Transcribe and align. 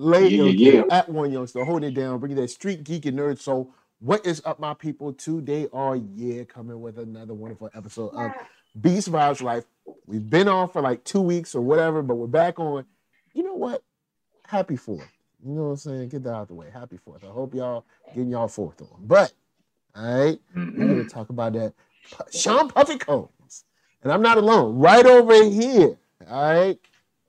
Lay 0.00 0.28
Yeah, 0.28 0.38
Ill 0.38 0.54
yeah, 0.54 0.70
Kid 0.82 0.84
at 0.90 1.08
one 1.10 1.30
youngster, 1.30 1.62
holding 1.62 1.90
it 1.90 1.94
down, 1.94 2.18
bringing 2.20 2.38
that 2.38 2.48
street 2.48 2.84
geek 2.84 3.04
and 3.04 3.18
nerd 3.18 3.38
soul. 3.38 3.70
What 3.98 4.24
is 4.24 4.40
up, 4.46 4.58
my 4.58 4.72
people? 4.72 5.12
Today 5.12 5.68
are 5.74 5.94
yeah 5.96 6.44
coming 6.44 6.80
with 6.80 6.98
another 6.98 7.34
wonderful 7.34 7.68
episode 7.74 8.14
of 8.14 8.32
Beast 8.80 9.12
Vibes 9.12 9.42
Life. 9.42 9.64
We've 10.06 10.28
been 10.28 10.48
on 10.48 10.70
for 10.70 10.80
like 10.80 11.04
two 11.04 11.20
weeks 11.20 11.54
or 11.54 11.60
whatever, 11.60 12.00
but 12.00 12.14
we're 12.14 12.28
back 12.28 12.58
on. 12.58 12.86
You 13.34 13.42
know 13.42 13.54
what? 13.54 13.82
Happy 14.46 14.76
Fourth. 14.76 15.06
You 15.44 15.52
know 15.52 15.64
what 15.64 15.70
I'm 15.70 15.76
saying? 15.76 16.08
Get 16.08 16.24
that 16.24 16.32
out 16.34 16.48
the 16.48 16.54
way. 16.54 16.68
Happy 16.72 16.96
Fourth. 16.96 17.22
I 17.22 17.26
hope 17.28 17.54
y'all 17.54 17.84
getting 18.14 18.30
y'all 18.30 18.48
fourth 18.48 18.80
on. 18.80 19.00
But 19.00 19.34
all 19.94 20.02
right, 20.02 20.40
we're 20.54 20.62
Mhm. 20.62 20.88
gonna 20.88 21.04
talk 21.04 21.28
about 21.28 21.52
that. 21.52 21.74
Sean 22.32 22.68
Puffy 22.70 22.96
Combs, 22.96 23.64
and 24.02 24.10
I'm 24.10 24.22
not 24.22 24.38
alone. 24.38 24.78
Right 24.78 25.04
over 25.04 25.44
here, 25.44 25.98
all 26.26 26.42
right, 26.42 26.78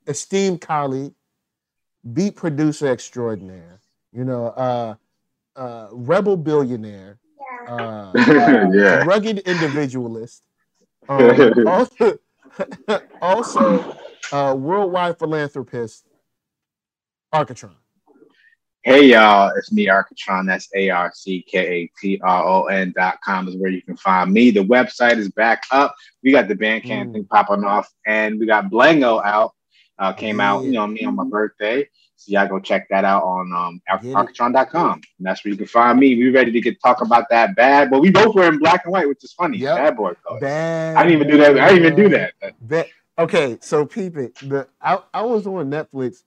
esteemed 0.07 0.61
colleague, 0.61 1.13
beat 2.13 2.35
producer 2.35 2.87
extraordinaire. 2.87 3.79
You 4.11 4.25
know, 4.25 4.47
uh, 4.47 4.95
uh, 5.55 5.87
rebel 5.91 6.37
billionaire, 6.37 7.17
uh, 7.67 8.11
yeah. 8.73 9.03
rugged 9.05 9.39
individualist. 9.39 10.43
Um, 11.09 11.67
also, 11.67 12.17
also 13.21 13.85
uh, 14.31 14.55
worldwide 14.57 15.19
philanthropist, 15.19 16.05
Arckatron. 17.33 17.75
Hey 18.83 19.07
y'all, 19.07 19.51
it's 19.57 19.71
me, 19.73 19.87
Arckatron. 19.87 20.47
That's 20.47 20.69
A 20.73 20.89
R 20.89 21.11
C 21.13 21.43
K 21.47 21.59
A 21.59 21.91
T 21.99 22.19
R 22.23 22.45
O 22.47 22.65
N 22.65 22.93
dot 22.95 23.19
com 23.21 23.47
is 23.47 23.57
where 23.57 23.71
you 23.71 23.81
can 23.81 23.97
find 23.97 24.31
me. 24.31 24.51
The 24.51 24.63
website 24.63 25.17
is 25.17 25.29
back 25.31 25.63
up. 25.71 25.93
We 26.23 26.31
got 26.31 26.47
the 26.47 26.55
Bandcamp 26.55 27.09
Mm. 27.09 27.13
thing 27.13 27.25
popping 27.25 27.63
off, 27.65 27.91
and 28.05 28.39
we 28.39 28.45
got 28.45 28.71
Blango 28.71 29.21
out. 29.25 29.53
Uh, 30.01 30.11
came 30.11 30.39
out, 30.41 30.63
you 30.63 30.71
Yeah. 30.71 30.79
know, 30.79 30.87
me 30.87 31.05
on 31.05 31.15
my 31.15 31.23
birthday. 31.23 31.87
So 32.15 32.31
y'all 32.31 32.47
go 32.47 32.59
check 32.59 32.87
that 32.89 33.05
out 33.05 33.23
on 33.23 33.53
um, 33.53 33.81
Ar- 33.87 33.99
Get 33.99 34.15
And 34.73 35.03
that's 35.19 35.45
where 35.45 35.51
you 35.51 35.57
can 35.57 35.67
find 35.67 35.99
me. 35.99 36.15
We 36.15 36.31
ready 36.31 36.51
to 36.51 36.59
get 36.59 36.81
talk 36.81 37.01
about 37.01 37.29
that 37.29 37.55
bad, 37.55 37.91
but 37.91 38.01
we 38.01 38.09
both 38.09 38.33
were 38.35 38.47
in 38.47 38.57
black 38.57 38.85
and 38.85 38.91
white, 38.91 39.07
which 39.07 39.23
is 39.23 39.31
funny. 39.33 39.59
Yep. 39.59 39.75
Bad 39.77 39.97
boy 39.97 40.13
colors. 40.25 40.41
Bad. 40.41 40.97
I 40.97 41.03
didn't 41.03 41.15
even 41.21 41.27
do 41.27 41.37
that. 41.37 41.59
I 41.59 41.69
didn't 41.69 41.85
even 41.85 41.95
do 41.95 42.09
that. 42.09 42.33
That 42.67 42.87
okay, 43.19 43.57
so 43.61 43.85
peep 43.85 44.17
it. 44.17 44.35
The 44.35 44.67
I, 44.81 44.99
I 45.13 45.21
was 45.21 45.45
on 45.45 45.69
Netflix 45.69 46.23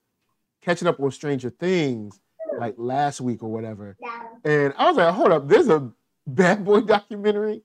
catching 0.62 0.86
up 0.86 1.00
on 1.00 1.10
Stranger 1.10 1.50
Things 1.50 2.20
like 2.58 2.74
last 2.76 3.20
week 3.20 3.42
or 3.42 3.50
whatever. 3.50 3.96
And 4.44 4.72
I 4.76 4.88
was 4.88 4.96
like, 4.96 5.12
hold 5.14 5.32
up, 5.32 5.48
there's 5.48 5.68
a 5.68 5.90
bad 6.26 6.64
boy 6.64 6.80
documentary. 6.82 7.62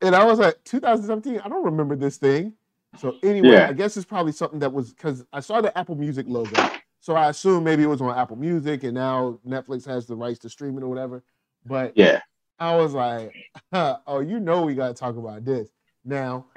And 0.00 0.14
I 0.14 0.24
was 0.24 0.38
like, 0.38 0.62
2017, 0.64 1.40
I 1.40 1.48
don't 1.48 1.64
remember 1.64 1.96
this 1.96 2.16
thing. 2.16 2.54
So 2.98 3.16
anyway, 3.22 3.48
Yeah. 3.52 3.68
I 3.68 3.72
guess 3.72 3.96
it's 3.96 4.06
probably 4.06 4.32
something 4.32 4.58
that 4.60 4.72
was 4.72 4.92
because 4.92 5.24
I 5.32 5.40
saw 5.40 5.60
the 5.60 5.76
Apple 5.76 5.94
Music 5.96 6.26
logo. 6.28 6.70
So 7.00 7.14
I 7.14 7.28
assume 7.28 7.62
maybe 7.64 7.82
it 7.82 7.86
was 7.86 8.00
on 8.00 8.16
Apple 8.16 8.36
Music 8.36 8.82
and 8.84 8.94
now 8.94 9.38
Netflix 9.46 9.86
has 9.86 10.06
the 10.06 10.16
rights 10.16 10.38
to 10.40 10.48
stream 10.48 10.76
it 10.78 10.82
or 10.82 10.88
whatever. 10.88 11.22
But 11.64 11.92
Yeah. 11.96 12.20
I 12.58 12.74
was 12.76 12.94
like, 12.94 13.32
oh, 13.72 14.20
you 14.20 14.40
know 14.40 14.62
we 14.62 14.74
gotta 14.74 14.94
talk 14.94 15.16
about 15.16 15.44
this. 15.44 15.68
Now, 16.04 16.46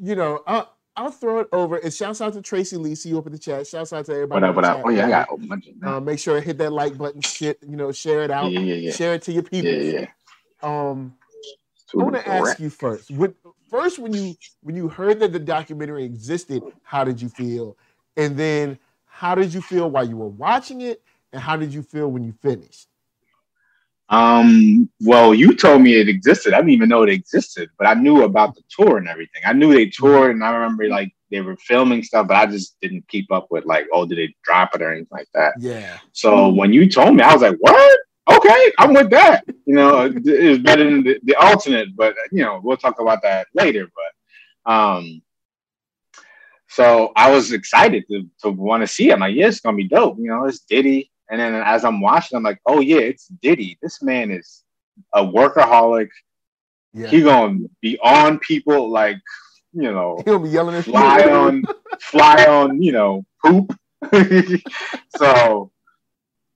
you 0.00 0.14
know, 0.14 0.42
I'll, 0.46 0.70
I'll 0.96 1.10
throw 1.10 1.40
it 1.40 1.48
over. 1.52 1.76
And 1.76 1.92
shouts 1.92 2.20
out 2.20 2.34
to 2.34 2.42
Tracy 2.42 2.76
Lee. 2.76 2.94
See 2.94 3.08
you 3.08 3.18
up 3.18 3.26
in 3.26 3.32
the 3.32 3.38
chat. 3.38 3.66
Shouts 3.66 3.92
out 3.92 4.06
to 4.06 4.12
everybody. 4.12 4.40
what 4.42 4.48
up? 4.48 4.54
What 4.56 4.64
up? 4.64 4.82
Oh 4.84 4.88
yeah, 4.90 5.06
I 5.06 5.10
got 5.10 5.28
a 5.32 5.36
bunch 5.38 5.66
of 5.68 5.82
Uh, 5.88 6.00
make 6.00 6.18
sure 6.20 6.36
to 6.38 6.40
hit 6.40 6.58
that 6.58 6.72
like 6.72 6.96
button. 6.96 7.20
Shit, 7.20 7.58
you 7.66 7.76
know, 7.76 7.90
share 7.92 8.22
it 8.22 8.30
out. 8.30 8.52
yeah, 8.52 8.60
yeah, 8.60 8.74
yeah. 8.74 8.92
Share 8.92 9.14
it 9.14 9.22
to 9.22 9.32
your 9.32 9.42
people. 9.42 9.70
Yeah, 9.72 10.00
yeah. 10.00 10.06
Um, 10.62 11.14
I 11.92 11.96
want 12.02 12.14
to 12.14 12.28
ask 12.28 12.60
you 12.60 12.70
first. 12.70 13.10
First, 13.74 13.98
when 13.98 14.12
you 14.12 14.36
when 14.62 14.76
you 14.76 14.88
heard 14.88 15.18
that 15.20 15.32
the 15.32 15.38
documentary 15.38 16.04
existed, 16.04 16.62
how 16.82 17.02
did 17.02 17.20
you 17.20 17.28
feel? 17.28 17.76
And 18.16 18.36
then, 18.36 18.78
how 19.06 19.34
did 19.34 19.52
you 19.52 19.60
feel 19.60 19.90
while 19.90 20.08
you 20.08 20.16
were 20.16 20.28
watching 20.28 20.82
it? 20.82 21.02
And 21.32 21.42
how 21.42 21.56
did 21.56 21.74
you 21.74 21.82
feel 21.82 22.10
when 22.10 22.22
you 22.22 22.32
finished? 22.40 22.86
Um, 24.08 24.88
well, 25.00 25.34
you 25.34 25.56
told 25.56 25.82
me 25.82 25.94
it 25.94 26.08
existed. 26.08 26.52
I 26.52 26.58
didn't 26.58 26.70
even 26.70 26.88
know 26.88 27.02
it 27.02 27.08
existed, 27.08 27.70
but 27.76 27.88
I 27.88 27.94
knew 27.94 28.22
about 28.22 28.54
the 28.54 28.62
tour 28.68 28.98
and 28.98 29.08
everything. 29.08 29.42
I 29.44 29.52
knew 29.52 29.72
they 29.72 29.86
toured, 29.86 30.30
and 30.30 30.44
I 30.44 30.52
remember 30.52 30.86
like 30.88 31.12
they 31.30 31.40
were 31.40 31.56
filming 31.56 32.04
stuff, 32.04 32.28
but 32.28 32.36
I 32.36 32.46
just 32.46 32.76
didn't 32.80 33.08
keep 33.08 33.32
up 33.32 33.48
with 33.50 33.64
like, 33.64 33.86
oh, 33.92 34.06
did 34.06 34.18
they 34.18 34.34
drop 34.44 34.74
it 34.76 34.82
or 34.82 34.92
anything 34.92 35.08
like 35.10 35.28
that. 35.34 35.54
Yeah, 35.58 35.98
So 36.12 36.50
when 36.50 36.72
you 36.72 36.88
told 36.88 37.16
me, 37.16 37.24
I 37.24 37.32
was 37.32 37.42
like, 37.42 37.56
what? 37.58 38.00
Okay, 38.30 38.72
I'm 38.78 38.94
with 38.94 39.10
that. 39.10 39.44
You 39.66 39.74
know, 39.74 40.10
it's 40.14 40.62
better 40.62 40.84
than 40.84 41.02
the, 41.02 41.18
the 41.24 41.34
alternate, 41.36 41.94
but 41.94 42.14
you 42.32 42.42
know, 42.42 42.60
we'll 42.62 42.76
talk 42.76 43.00
about 43.00 43.22
that 43.22 43.48
later. 43.54 43.86
But 44.64 44.72
um, 44.72 45.22
so 46.68 47.12
I 47.16 47.30
was 47.30 47.52
excited 47.52 48.04
to 48.10 48.28
to 48.42 48.50
want 48.50 48.82
to 48.82 48.86
see 48.86 49.10
it. 49.10 49.12
I'm 49.12 49.20
like, 49.20 49.34
yeah, 49.34 49.48
it's 49.48 49.60
gonna 49.60 49.76
be 49.76 49.88
dope. 49.88 50.16
You 50.18 50.28
know, 50.28 50.46
it's 50.46 50.60
Diddy. 50.60 51.10
And 51.30 51.40
then 51.40 51.54
as 51.54 51.84
I'm 51.84 52.00
watching, 52.00 52.36
I'm 52.36 52.42
like, 52.42 52.60
oh 52.66 52.80
yeah, 52.80 52.98
it's 52.98 53.28
Diddy. 53.28 53.78
This 53.82 54.02
man 54.02 54.30
is 54.30 54.62
a 55.14 55.22
workaholic. 55.22 56.08
yeah. 56.92 57.08
He 57.08 57.22
gonna 57.22 57.58
be 57.82 57.98
on 58.02 58.38
people 58.38 58.90
like, 58.90 59.18
you 59.72 59.92
know, 59.92 60.18
He'll 60.24 60.38
be 60.38 60.48
yelling 60.48 60.76
at 60.76 60.84
fly 60.84 61.22
on 61.24 61.64
fly 62.00 62.44
on 62.46 62.82
you 62.82 62.92
know 62.92 63.24
poop 63.44 63.76
so 65.16 65.70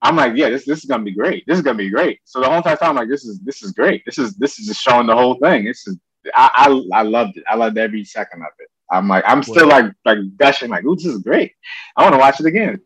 i'm 0.02 0.16
like 0.16 0.32
yeah 0.36 0.48
this, 0.50 0.64
this 0.64 0.78
is 0.80 0.84
gonna 0.84 1.04
be 1.04 1.12
great 1.14 1.44
this 1.46 1.56
is 1.56 1.62
gonna 1.64 1.78
be 1.78 1.90
great 1.90 2.20
so 2.24 2.40
the 2.40 2.46
whole 2.46 2.56
entire 2.58 2.76
time 2.76 2.90
i'm 2.90 2.96
like 2.96 3.08
this 3.08 3.24
is 3.24 3.38
this 3.40 3.62
is 3.62 3.72
great 3.72 4.02
this 4.06 4.18
is 4.18 4.34
this 4.36 4.58
is 4.58 4.66
just 4.66 4.80
showing 4.82 5.06
the 5.06 5.14
whole 5.16 5.36
thing 5.36 5.64
this 5.64 5.86
is 5.86 5.98
i 6.34 6.50
i, 6.92 7.00
I 7.00 7.02
loved 7.02 7.36
it 7.36 7.44
i 7.48 7.54
loved 7.56 7.78
every 7.78 8.04
second 8.04 8.42
of 8.42 8.48
it 8.58 8.68
i'm 8.90 9.08
like 9.08 9.24
i'm 9.26 9.42
still 9.42 9.68
like 9.68 9.86
like 10.04 10.18
gushing 10.36 10.70
like 10.70 10.84
ooh 10.84 10.96
this 10.96 11.06
is 11.06 11.22
great 11.22 11.52
i 11.96 12.02
want 12.02 12.14
to 12.14 12.18
watch 12.18 12.40
it 12.40 12.46
again 12.46 12.80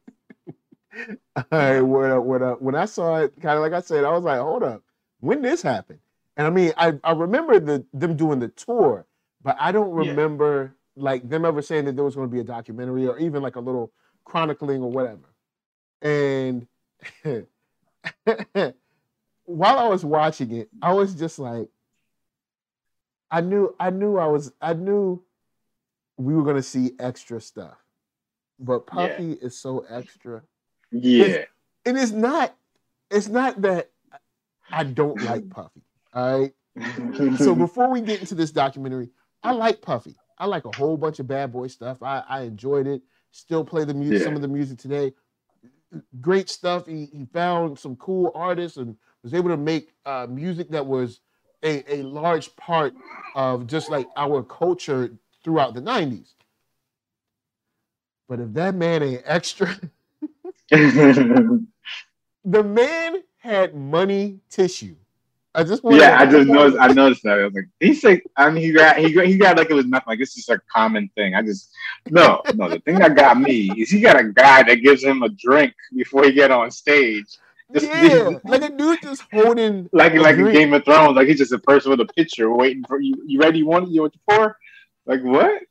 All 1.36 1.44
right, 1.52 1.80
what 1.80 2.10
up, 2.10 2.24
what 2.24 2.42
up? 2.42 2.62
When 2.62 2.74
I 2.74 2.84
saw 2.86 3.18
it, 3.18 3.34
kind 3.40 3.56
of 3.56 3.62
like 3.62 3.72
I 3.72 3.80
said, 3.80 4.04
I 4.04 4.10
was 4.12 4.24
like, 4.24 4.40
hold 4.40 4.62
up, 4.62 4.82
when 5.20 5.42
this 5.42 5.62
happened? 5.62 6.00
And 6.36 6.46
I 6.46 6.50
mean, 6.50 6.72
I, 6.76 6.94
I 7.04 7.12
remember 7.12 7.58
the 7.60 7.84
them 7.92 8.16
doing 8.16 8.38
the 8.38 8.48
tour, 8.48 9.06
but 9.42 9.56
I 9.58 9.72
don't 9.72 9.92
Yeah. 9.94 10.16
remember 10.16 10.76
like 10.96 11.28
them 11.28 11.44
ever 11.44 11.62
saying 11.62 11.86
that 11.86 11.96
there 11.96 12.04
was 12.04 12.16
going 12.16 12.28
to 12.28 12.34
be 12.34 12.40
a 12.40 12.44
documentary 12.44 13.06
or 13.06 13.18
even 13.18 13.42
like 13.42 13.56
a 13.56 13.60
little 13.60 13.92
chronicling 14.24 14.82
or 14.82 14.90
whatever. 14.90 15.34
And 16.02 16.66
while 19.44 19.78
I 19.78 19.88
was 19.88 20.04
watching 20.04 20.52
it, 20.52 20.68
I 20.80 20.92
was 20.92 21.14
just 21.14 21.38
like, 21.38 21.68
I 23.30 23.40
knew, 23.40 23.74
I 23.80 23.90
knew 23.90 24.18
I 24.18 24.26
was, 24.26 24.52
I 24.60 24.74
knew 24.74 25.22
we 26.16 26.34
were 26.34 26.42
going 26.44 26.56
to 26.56 26.62
see 26.62 26.92
extra 26.98 27.40
stuff, 27.40 27.76
but 28.58 28.84
Yeah. 28.94 29.08
Puffy 29.08 29.32
is 29.32 29.58
so 29.58 29.84
extra 29.88 30.42
yeah 30.94 31.44
and 31.86 31.96
it's 31.96 32.12
not 32.12 32.54
it's 33.10 33.28
not 33.28 33.62
that 33.62 33.90
I 34.70 34.84
don't 34.84 35.22
like 35.22 35.48
Puffy. 35.50 35.82
All 36.14 36.38
right. 36.40 36.52
So 37.38 37.54
before 37.54 37.90
we 37.90 38.00
get 38.00 38.20
into 38.20 38.34
this 38.34 38.50
documentary, 38.50 39.10
I 39.42 39.52
like 39.52 39.82
Puffy. 39.82 40.16
I 40.38 40.46
like 40.46 40.64
a 40.64 40.70
whole 40.70 40.96
bunch 40.96 41.18
of 41.18 41.26
bad 41.26 41.52
boy 41.52 41.66
stuff. 41.68 42.02
I, 42.02 42.22
I 42.28 42.42
enjoyed 42.42 42.86
it. 42.86 43.02
Still 43.30 43.64
play 43.64 43.84
the 43.84 43.94
music, 43.94 44.18
Yeah. 44.20 44.24
some 44.24 44.36
of 44.36 44.42
the 44.42 44.48
music 44.48 44.78
today. 44.78 45.12
Great 46.20 46.48
stuff. 46.48 46.86
He, 46.86 47.06
he 47.06 47.26
found 47.32 47.78
some 47.78 47.96
cool 47.96 48.32
artists 48.34 48.78
and 48.78 48.96
was 49.22 49.34
able 49.34 49.50
to 49.50 49.56
make 49.56 49.92
uh, 50.06 50.26
music 50.28 50.70
that 50.70 50.86
was 50.86 51.20
a, 51.62 52.00
a 52.00 52.02
large 52.02 52.54
part 52.56 52.94
of 53.34 53.66
just 53.66 53.90
like 53.90 54.08
our 54.16 54.42
culture 54.42 55.10
throughout 55.44 55.74
the 55.74 55.82
90s. 55.82 56.34
But 58.28 58.40
if 58.40 58.52
that 58.54 58.74
man 58.74 59.02
ain't 59.02 59.22
extra, 59.26 59.78
the 60.70 61.62
man 62.44 63.22
had 63.38 63.74
money 63.74 64.40
tissue. 64.48 64.96
I 65.54 65.64
just 65.64 65.84
want 65.84 65.98
yeah, 65.98 66.18
I 66.18 66.24
just 66.24 66.48
noticed. 66.48 66.78
I 66.80 66.88
noticed 66.88 67.22
that. 67.24 67.38
I 67.38 67.44
was 67.44 67.52
like, 67.52 67.68
he 67.78 67.92
said, 67.94 68.22
I 68.36 68.48
mean, 68.50 68.62
he 68.64 68.72
got, 68.72 68.96
he 68.96 69.12
got, 69.12 69.26
he 69.26 69.36
got 69.36 69.56
like 69.58 69.70
it 69.70 69.74
was 69.74 69.84
nothing. 69.84 70.04
Like 70.06 70.20
it's 70.20 70.34
just 70.34 70.48
a 70.48 70.58
common 70.74 71.10
thing. 71.14 71.34
I 71.34 71.42
just, 71.42 71.70
no, 72.08 72.42
no. 72.54 72.70
The 72.70 72.80
thing 72.80 72.98
that 73.00 73.14
got 73.14 73.38
me 73.38 73.70
is 73.76 73.90
he 73.90 74.00
got 74.00 74.18
a 74.18 74.24
guy 74.24 74.62
that 74.62 74.76
gives 74.76 75.04
him 75.04 75.22
a 75.22 75.28
drink 75.28 75.74
before 75.94 76.24
he 76.24 76.32
get 76.32 76.50
on 76.50 76.70
stage. 76.70 77.26
Just- 77.74 77.86
yeah, 77.86 78.30
like 78.44 78.62
a 78.62 78.70
dude 78.70 79.00
just 79.02 79.22
holding 79.32 79.88
like 79.92 80.14
like 80.14 80.34
in 80.36 80.40
drink. 80.42 80.58
Game 80.58 80.74
of 80.74 80.84
Thrones, 80.84 81.16
like 81.16 81.28
he's 81.28 81.38
just 81.38 81.52
a 81.52 81.58
person 81.58 81.90
with 81.90 82.00
a 82.00 82.06
picture 82.06 82.50
waiting 82.52 82.84
for 82.84 83.00
you. 83.00 83.14
You 83.26 83.40
ready? 83.40 83.58
You 83.58 83.66
want 83.66 83.90
you 83.90 84.02
want 84.02 84.14
your 84.14 84.38
pour? 84.38 84.58
Like 85.06 85.22
what? 85.22 85.62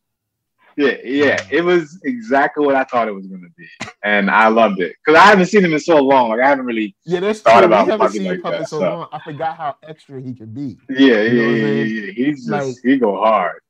Yeah, 0.77 0.95
yeah. 1.03 1.45
It 1.51 1.61
was 1.61 1.99
exactly 2.03 2.65
what 2.65 2.75
I 2.75 2.83
thought 2.85 3.07
it 3.07 3.11
was 3.13 3.27
gonna 3.27 3.47
be, 3.57 3.67
and 4.03 4.29
I 4.29 4.47
loved 4.47 4.79
it 4.79 4.95
because 5.03 5.19
I 5.19 5.25
haven't 5.25 5.47
seen 5.47 5.63
him 5.65 5.73
in 5.73 5.79
so 5.79 5.97
long. 6.01 6.29
Like 6.29 6.39
I 6.41 6.47
haven't 6.49 6.65
really. 6.65 6.95
Yeah, 7.05 7.19
that's 7.19 7.41
thought 7.41 7.59
true. 7.59 7.65
about 7.67 7.85
we 7.87 7.91
haven't 7.91 8.09
seen 8.11 8.23
like 8.25 8.41
Puppet 8.41 8.59
that, 8.61 8.69
so 8.69 8.79
long. 8.79 9.07
I 9.11 9.19
forgot 9.19 9.57
how 9.57 9.75
extra 9.83 10.21
he 10.21 10.33
could 10.33 10.53
be. 10.53 10.77
Yeah, 10.89 10.97
You 10.97 11.03
know 11.05 11.13
yeah, 11.15 11.21
what 11.21 11.31
I'm 11.31 11.57
yeah, 11.57 11.83
yeah, 11.83 11.83
yeah. 12.05 12.11
He's 12.13 12.45
just 12.45 12.49
Like- 12.49 12.75
he 12.83 12.97
go 12.97 13.17
hard. 13.17 13.61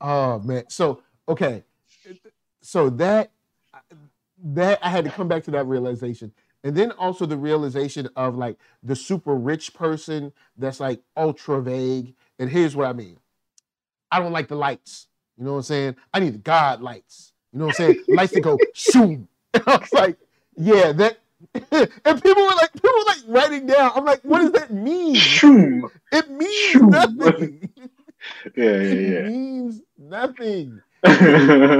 Oh 0.00 0.38
man. 0.40 0.64
So 0.68 1.02
okay. 1.28 1.62
So 2.60 2.90
that 2.90 3.30
that 4.42 4.78
I 4.82 4.90
had 4.90 5.04
to 5.04 5.10
come 5.10 5.28
back 5.28 5.44
to 5.44 5.50
that 5.52 5.66
realization. 5.66 6.32
And 6.62 6.74
then 6.76 6.92
also 6.92 7.26
the 7.26 7.36
realization 7.36 8.08
of 8.16 8.36
like 8.36 8.56
the 8.82 8.96
super 8.96 9.34
rich 9.34 9.74
person 9.74 10.32
that's 10.56 10.80
like 10.80 11.00
ultra 11.16 11.62
vague. 11.62 12.14
And 12.38 12.50
here's 12.50 12.74
what 12.74 12.86
I 12.88 12.92
mean. 12.92 13.18
I 14.10 14.18
don't 14.18 14.32
like 14.32 14.48
the 14.48 14.56
lights. 14.56 15.06
You 15.38 15.44
know 15.44 15.52
what 15.52 15.56
I'm 15.58 15.62
saying? 15.64 15.96
I 16.14 16.20
need 16.20 16.34
the 16.34 16.38
God 16.38 16.82
lights. 16.82 17.32
You 17.52 17.60
know 17.60 17.66
what 17.66 17.70
I'm 17.70 17.74
saying? 17.74 17.96
lights 18.12 18.34
to 18.34 18.40
go 18.40 18.62
shoom. 18.72 19.28
And 19.54 19.64
I 19.68 19.78
was 19.78 19.94
like, 19.94 20.18
Yeah, 20.56 20.92
that 20.92 21.18
and 21.54 22.22
people 22.22 22.42
were 22.44 22.56
like 22.56 22.72
people 22.74 22.90
were 22.92 23.06
like 23.06 23.22
writing 23.28 23.66
down. 23.66 23.92
I'm 23.94 24.04
like, 24.04 24.22
what 24.22 24.40
does 24.40 24.52
that 24.52 24.72
mean? 24.72 25.42
Shoom. 25.42 25.82
It 26.12 26.30
means 26.30 26.82
Shoom. 26.82 27.02
nothing. 27.18 27.70
Yeah, 28.56 28.82
It 28.90 29.00
yeah, 29.02 29.22
means 29.22 29.82
nothing. 29.98 30.82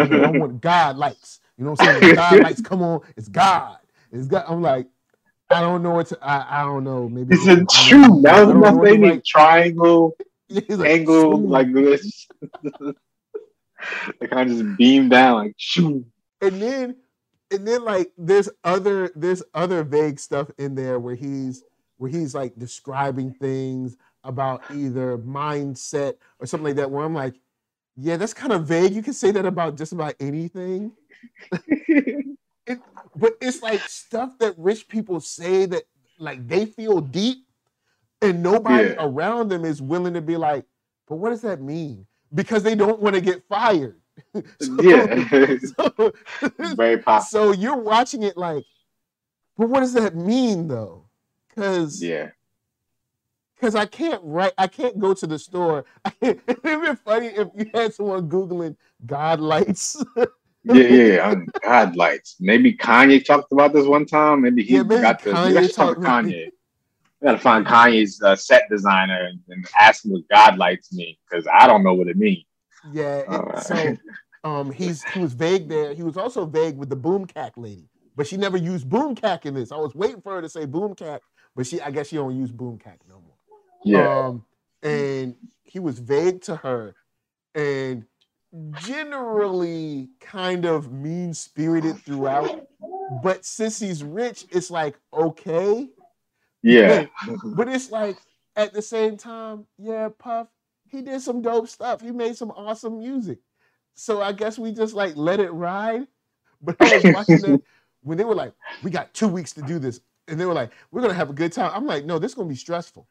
You 0.01 0.11
know, 0.11 0.23
I 0.25 0.31
want 0.31 0.61
God 0.61 0.97
lights. 0.97 1.41
You 1.59 1.65
know 1.65 1.73
what 1.73 1.83
I'm 1.83 1.95
saying? 1.95 2.11
God 2.13 2.43
lights 2.43 2.61
come 2.61 2.83
on. 2.83 3.01
It's 3.17 3.29
God. 3.29 3.79
It's 4.13 4.27
God. 4.29 4.45
I'm 4.49 4.63
like, 4.63 4.89
I 5.51 5.61
don't 5.61 5.83
know 5.83 5.93
what 5.93 6.09
to. 6.09 6.19
I, 6.23 6.63
I 6.63 6.65
don't 6.65 6.85
know. 6.85 7.09
Maybe 7.09 7.33
He 7.33 7.39
said 7.39 7.71
I 7.73 7.73
shoom. 7.73 8.23
That 8.23 8.39
was 8.41 8.49
don't 8.49 8.61
know 8.61 8.73
enough 8.73 8.77
what 8.77 8.89
to 8.89 8.95
they 8.95 8.99
need. 8.99 9.25
write. 9.25 9.25
Triangle, 9.25 10.17
like, 10.51 10.93
angle, 10.93 11.09
shoom. 11.09 11.49
like 11.49 11.73
this. 11.73 12.29
they 14.21 14.27
kind 14.27 14.51
of 14.51 14.57
just 14.57 14.77
beam 14.77 15.09
down 15.09 15.35
like 15.35 15.55
shoom. 15.59 16.05
and 16.41 16.61
then 16.61 16.97
and 17.51 17.67
then 17.67 17.85
like 17.85 18.13
there's 18.19 18.49
other 18.65 19.11
there's 19.15 19.43
other 19.55 19.83
vague 19.85 20.19
stuff 20.19 20.51
in 20.59 20.75
there 20.75 20.99
where 20.99 21.15
he's 21.15 21.63
where 21.99 22.11
he's 22.11 22.35
like 22.35 22.57
describing 22.59 23.33
things 23.35 23.97
about 24.25 24.63
either 24.71 25.19
mindset 25.19 26.15
or 26.41 26.47
something 26.47 26.65
like 26.69 26.77
that 26.77 26.91
where 26.91 27.05
i'm 27.05 27.15
like 27.15 27.35
yeah 27.97 28.17
that's 28.17 28.35
kind 28.35 28.53
of 28.53 28.67
vague 28.67 28.93
you 28.93 29.03
can 29.03 29.13
say 29.13 29.31
that 29.31 29.45
about 29.47 29.77
just 29.77 29.93
about 29.93 30.15
anything 30.21 30.93
but 33.17 33.33
it's 33.41 33.63
like 33.63 33.81
stuff 33.89 34.37
that 34.39 34.55
rich 34.57 34.89
people 34.89 35.21
say 35.21 35.67
that 35.67 35.85
like 36.19 36.47
they 36.49 36.65
feel 36.67 37.01
deep 37.01 37.47
and 38.23 38.43
nobody 38.43 38.89
Yeah. 38.89 38.95
around 38.99 39.49
them 39.49 39.65
is 39.65 39.83
willing 39.83 40.15
to 40.15 40.21
be 40.23 40.37
like 40.37 40.65
but 41.07 41.17
what 41.17 41.31
does 41.31 41.43
that 41.43 41.61
mean 41.61 42.07
because 42.35 42.63
they 42.63 42.75
don't 42.75 43.01
want 43.01 43.15
to 43.15 43.21
get 43.21 43.43
fired 43.49 43.97
So- 44.61 44.83
yeah, 44.83 45.57
so- 45.59 46.13
very 46.75 46.99
possible. 46.99 47.53
so 47.55 47.61
you're 47.61 47.77
watching 47.77 48.23
it 48.23 48.37
like, 48.37 48.65
but 49.57 49.69
what 49.69 49.81
does 49.81 49.93
that 49.95 50.15
mean 50.17 50.69
though? 50.69 51.05
Because 51.49 52.03
Yeah, 52.03 52.31
because 53.55 53.75
I 53.75 53.87
can't 53.87 54.21
write, 54.25 54.53
I 54.59 54.67
can't 54.67 54.99
go 54.99 55.15
to 55.15 55.27
the 55.27 55.39
store. 55.39 55.85
It'd 56.21 56.45
be 56.47 56.95
funny 57.05 57.29
if 57.29 57.49
you 57.57 57.71
had 57.73 57.95
someone 57.95 58.29
googling 58.29 58.77
God 59.07 59.41
lights. 59.41 60.03
yeah, 60.17 60.25
yeah. 60.65 60.89
yeah. 61.15 61.29
Um, 61.29 61.47
God 61.63 61.95
lights. 61.97 62.37
Maybe 62.41 62.75
Kanye 62.75 63.25
talked 63.25 63.53
about 63.53 63.73
this 63.73 63.87
one 63.87 64.07
time. 64.07 64.43
Maybe 64.43 64.63
he 64.65 64.77
Yeah, 64.77 64.83
got 64.83 65.23
the. 65.23 65.31
Kanye 65.33 65.75
talk 65.75 65.99
Kanye. 65.99 66.49
We 67.25 67.31
gotta 67.31 67.39
find 67.39 67.65
Kanye's 67.65 68.23
uh, 68.23 68.37
set 68.37 68.69
designer 68.69 69.25
and, 69.25 69.41
and 69.49 69.67
ask 69.81 70.05
him 70.05 70.13
what 70.13 70.29
God 70.31 70.59
lights 70.59 70.93
mean 70.93 71.17
because 71.27 71.49
I 71.51 71.67
don't 71.67 71.83
know 71.83 71.95
what 71.95 72.07
it 72.07 72.19
means. 72.19 72.45
yeah. 72.93 73.23
it-. 73.27 73.63
So 73.63 73.97
um, 74.45 74.71
he's 74.71 75.03
he 75.05 75.21
was 75.21 75.33
vague 75.33 75.67
there. 75.67 75.95
He 75.95 76.03
was 76.03 76.19
also 76.19 76.45
vague 76.45 76.77
with 76.77 76.91
the 76.91 76.97
boom 76.97 77.25
cack 77.25 77.55
lady, 77.57 77.89
but 78.15 78.27
she 78.27 78.37
never 78.37 78.59
used 78.59 78.91
boom 78.91 79.15
cack 79.15 79.47
in 79.47 79.55
this. 79.55 79.73
I 79.73 79.77
was 79.77 79.95
waiting 79.95 80.21
for 80.21 80.35
her 80.35 80.43
to 80.43 80.51
say 80.51 80.67
boom 80.67 80.95
cack, 80.95 81.23
but 81.57 81.67
she 81.67 81.81
I 81.81 81.91
guess 81.91 82.09
she 82.09 82.17
don't 82.17 82.37
use 82.37 82.51
boom 82.51 82.77
cack 82.77 83.01
no 83.09 83.23
more. 83.23 83.37
Yeah, 83.87 84.27
Um, 84.27 84.45
and 84.83 85.35
he 85.63 85.79
was 85.79 86.01
vague 86.01 86.43
to 86.43 86.57
her 86.57 86.95
and 87.55 88.05
generally 88.81 90.11
kind 90.21 90.67
of 90.67 90.93
mean 90.93 91.33
spirited 91.33 91.97
throughout. 92.01 92.67
But 93.23 93.47
since 93.47 93.81
he's 93.81 94.05
rich, 94.05 94.45
it's 94.51 94.71
like, 94.71 94.99
okay. 95.11 95.89
Yeah, 96.65 97.07
But 97.57 97.69
it's 97.69 97.91
like 97.91 98.17
at 98.57 98.73
the 98.73 98.83
same 98.83 99.17
time, 99.17 99.67
yeah, 99.79 100.09
Puff, 100.19 100.49
he 100.89 101.03
did 101.03 101.21
some 101.21 101.43
dope 101.43 101.69
stuff. 101.69 102.01
He 102.01 102.11
made 102.11 102.37
some 102.37 102.51
awesome 102.53 102.99
music. 102.99 103.39
So 103.95 104.23
I 104.23 104.33
guess 104.33 104.59
we 104.59 104.73
just 104.73 104.95
like 104.95 105.15
let 105.17 105.41
it 105.41 105.51
ride. 105.53 106.07
But 106.63 106.77
I 106.81 106.97
was 106.97 107.05
watching 107.15 107.39
that 107.39 107.63
when 108.03 108.17
they 108.19 108.25
were 108.25 108.35
like, 108.35 108.53
we 108.83 108.91
got 108.91 109.13
two 109.13 109.29
weeks 109.29 109.53
to 109.53 109.63
do 109.63 109.79
this. 109.79 110.01
And 110.27 110.41
they 110.41 110.47
were 110.47 110.55
like, 110.55 110.73
we're 110.91 111.03
gonna 111.03 111.15
have 111.15 111.31
a 111.31 111.35
good 111.35 111.53
time. 111.53 111.71
I'm 111.75 111.87
like, 111.87 112.07
no, 112.07 112.19
this 112.19 112.33
is 112.33 112.35
gonna 112.35 112.49
be 112.49 112.57
stressful. 112.57 113.07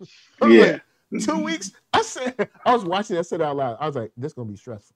Yeah. 0.42 0.78
like, 1.10 1.24
two 1.24 1.42
weeks. 1.42 1.72
I 1.92 2.02
said, 2.02 2.48
I 2.64 2.72
was 2.72 2.84
watching. 2.84 3.16
I 3.16 3.22
said 3.22 3.42
out 3.42 3.56
loud. 3.56 3.78
I 3.80 3.86
was 3.86 3.96
like, 3.96 4.12
"This 4.16 4.30
is 4.30 4.34
gonna 4.34 4.50
be 4.50 4.56
stressful." 4.56 4.94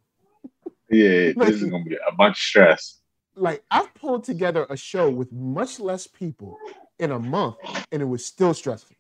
Yeah, 0.90 1.32
this 1.36 1.62
is 1.62 1.64
gonna 1.64 1.82
be 1.82 1.96
a 2.06 2.14
bunch 2.14 2.36
of 2.36 2.38
stress. 2.38 3.00
Like 3.34 3.64
I've 3.70 3.92
pulled 3.94 4.22
together 4.22 4.66
a 4.70 4.76
show 4.76 5.10
with 5.10 5.32
much 5.32 5.80
less 5.80 6.06
people 6.06 6.56
in 7.02 7.10
a 7.10 7.18
month, 7.18 7.56
and 7.92 8.00
it 8.02 8.06
was 8.06 8.24
still 8.24 8.54
stressful. 8.54 8.96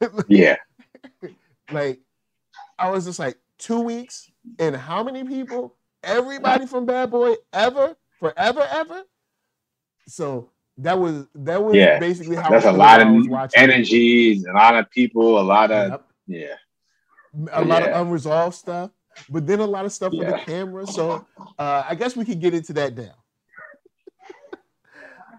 Yeah, 0.28 0.56
like 1.70 2.00
I 2.78 2.90
was 2.90 3.04
just 3.06 3.18
like 3.18 3.38
two 3.58 3.80
weeks, 3.80 4.30
and 4.58 4.76
how 4.76 5.02
many 5.04 5.24
people? 5.24 5.76
Everybody 6.04 6.66
from 6.66 6.86
Bad 6.86 7.10
Boy 7.10 7.34
ever, 7.52 7.96
forever, 8.20 8.66
ever. 8.70 9.02
So 10.08 10.50
that 10.78 10.98
was 10.98 11.26
that 11.36 11.62
was 11.64 11.74
Yeah, 11.76 11.98
basically 11.98 12.36
how 12.36 12.50
that's 12.50 12.66
a 12.66 12.72
lot 12.72 13.00
of 13.00 13.08
energies, 13.56 14.44
a 14.46 14.52
lot 14.52 14.76
of 14.76 14.90
people, 14.90 15.40
a 15.40 15.42
lot 15.42 15.70
of 15.72 15.90
Yep. 15.92 16.04
yeah. 16.28 16.56
a 17.52 17.64
lot 17.64 17.82
Yeah. 17.82 17.88
of 18.00 18.06
unresolved 18.06 18.56
stuff, 18.56 18.90
but 19.28 19.46
then 19.46 19.60
a 19.60 19.66
lot 19.66 19.84
of 19.84 19.92
stuff 19.92 20.12
with 20.12 20.28
the 20.28 20.34
Yeah. 20.34 20.44
camera. 20.44 20.86
So 20.86 21.26
uh, 21.58 21.84
I 21.88 21.94
guess 21.94 22.16
we 22.16 22.24
could 22.24 22.40
get 22.40 22.54
into 22.54 22.72
that 22.74 22.96
now. 22.96 23.14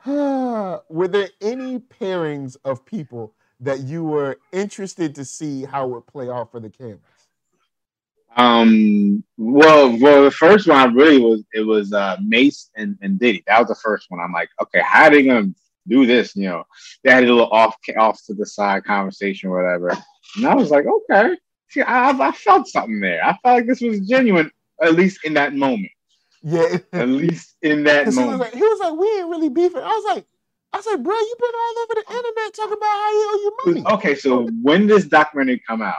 Were 0.05 1.07
there 1.07 1.29
any 1.41 1.79
pairings 1.79 2.57
of 2.65 2.85
people 2.85 3.33
that 3.59 3.79
you 3.79 4.03
were 4.03 4.37
interested 4.51 5.15
to 5.15 5.25
see 5.25 5.65
how 5.65 5.85
it 5.85 5.91
would 5.91 6.07
play 6.07 6.29
off 6.29 6.51
for 6.51 6.59
the 6.59 6.69
cameras? 6.69 7.01
Um. 8.35 9.23
Well, 9.37 9.97
well, 9.99 10.23
the 10.25 10.31
first 10.31 10.67
one 10.67 10.77
I 10.77 10.85
really 10.85 11.19
was 11.19 11.43
it 11.53 11.61
was 11.61 11.91
uh 11.91 12.17
Mase 12.21 12.69
and, 12.75 12.97
and 13.01 13.19
Diddy. 13.19 13.43
That 13.47 13.59
was 13.59 13.69
the 13.69 13.75
first 13.75 14.05
one. 14.09 14.19
I'm 14.19 14.31
like, 14.31 14.49
okay, 14.61 14.81
how 14.85 15.05
are 15.05 15.09
they 15.09 15.23
gonna 15.23 15.49
do 15.87 16.05
this? 16.05 16.35
You 16.35 16.49
know, 16.49 16.63
they 17.03 17.11
had 17.11 17.23
a 17.23 17.27
little 17.27 17.49
off 17.49 17.75
off 17.97 18.23
to 18.25 18.35
the 18.35 18.45
side 18.45 18.83
conversation 18.83 19.49
or 19.49 19.57
whatever, 19.57 19.89
and 20.35 20.45
I 20.45 20.53
was 20.53 20.69
like, 20.69 20.85
okay. 20.85 21.35
See, 21.69 21.81
I, 21.81 22.11
I 22.11 22.31
felt 22.31 22.67
something 22.67 22.99
there. 22.99 23.23
I 23.23 23.35
felt 23.43 23.57
like 23.57 23.67
this 23.67 23.81
was 23.81 24.07
genuine, 24.07 24.51
at 24.81 24.93
least 24.93 25.25
in 25.25 25.33
that 25.33 25.53
moment. 25.53 25.91
Yeah, 26.49 26.77
At 26.93 27.09
least 27.09 27.55
in 27.61 27.83
that 27.83 28.05
because 28.05 28.15
he 28.15 28.21
was 28.21 28.31
moment. 28.31 28.39
like, 28.39 28.53
he 28.53 28.61
was 28.61 28.79
like, 28.79 28.93
we 28.97 29.07
ain't 29.19 29.29
really 29.29 29.49
beefing. 29.49 29.81
I 29.81 29.87
was 29.87 30.05
like, 30.15 30.25
I 30.71 30.77
like, 30.77 31.03
bro, 31.03 31.15
you've 31.15 31.37
been 31.37 31.51
all 31.53 31.79
over 31.83 31.93
the 31.95 32.15
internet 32.15 32.53
talking 32.53 32.73
about 32.77 32.85
how 32.85 33.11
you 33.11 33.29
owe 33.31 33.39
you 33.65 33.73
money. 33.83 33.95
Okay, 33.95 34.15
so 34.15 34.47
when 34.61 34.87
does 34.87 35.03
this 35.03 35.09
documentary 35.09 35.61
come 35.67 35.81
out? 35.81 35.95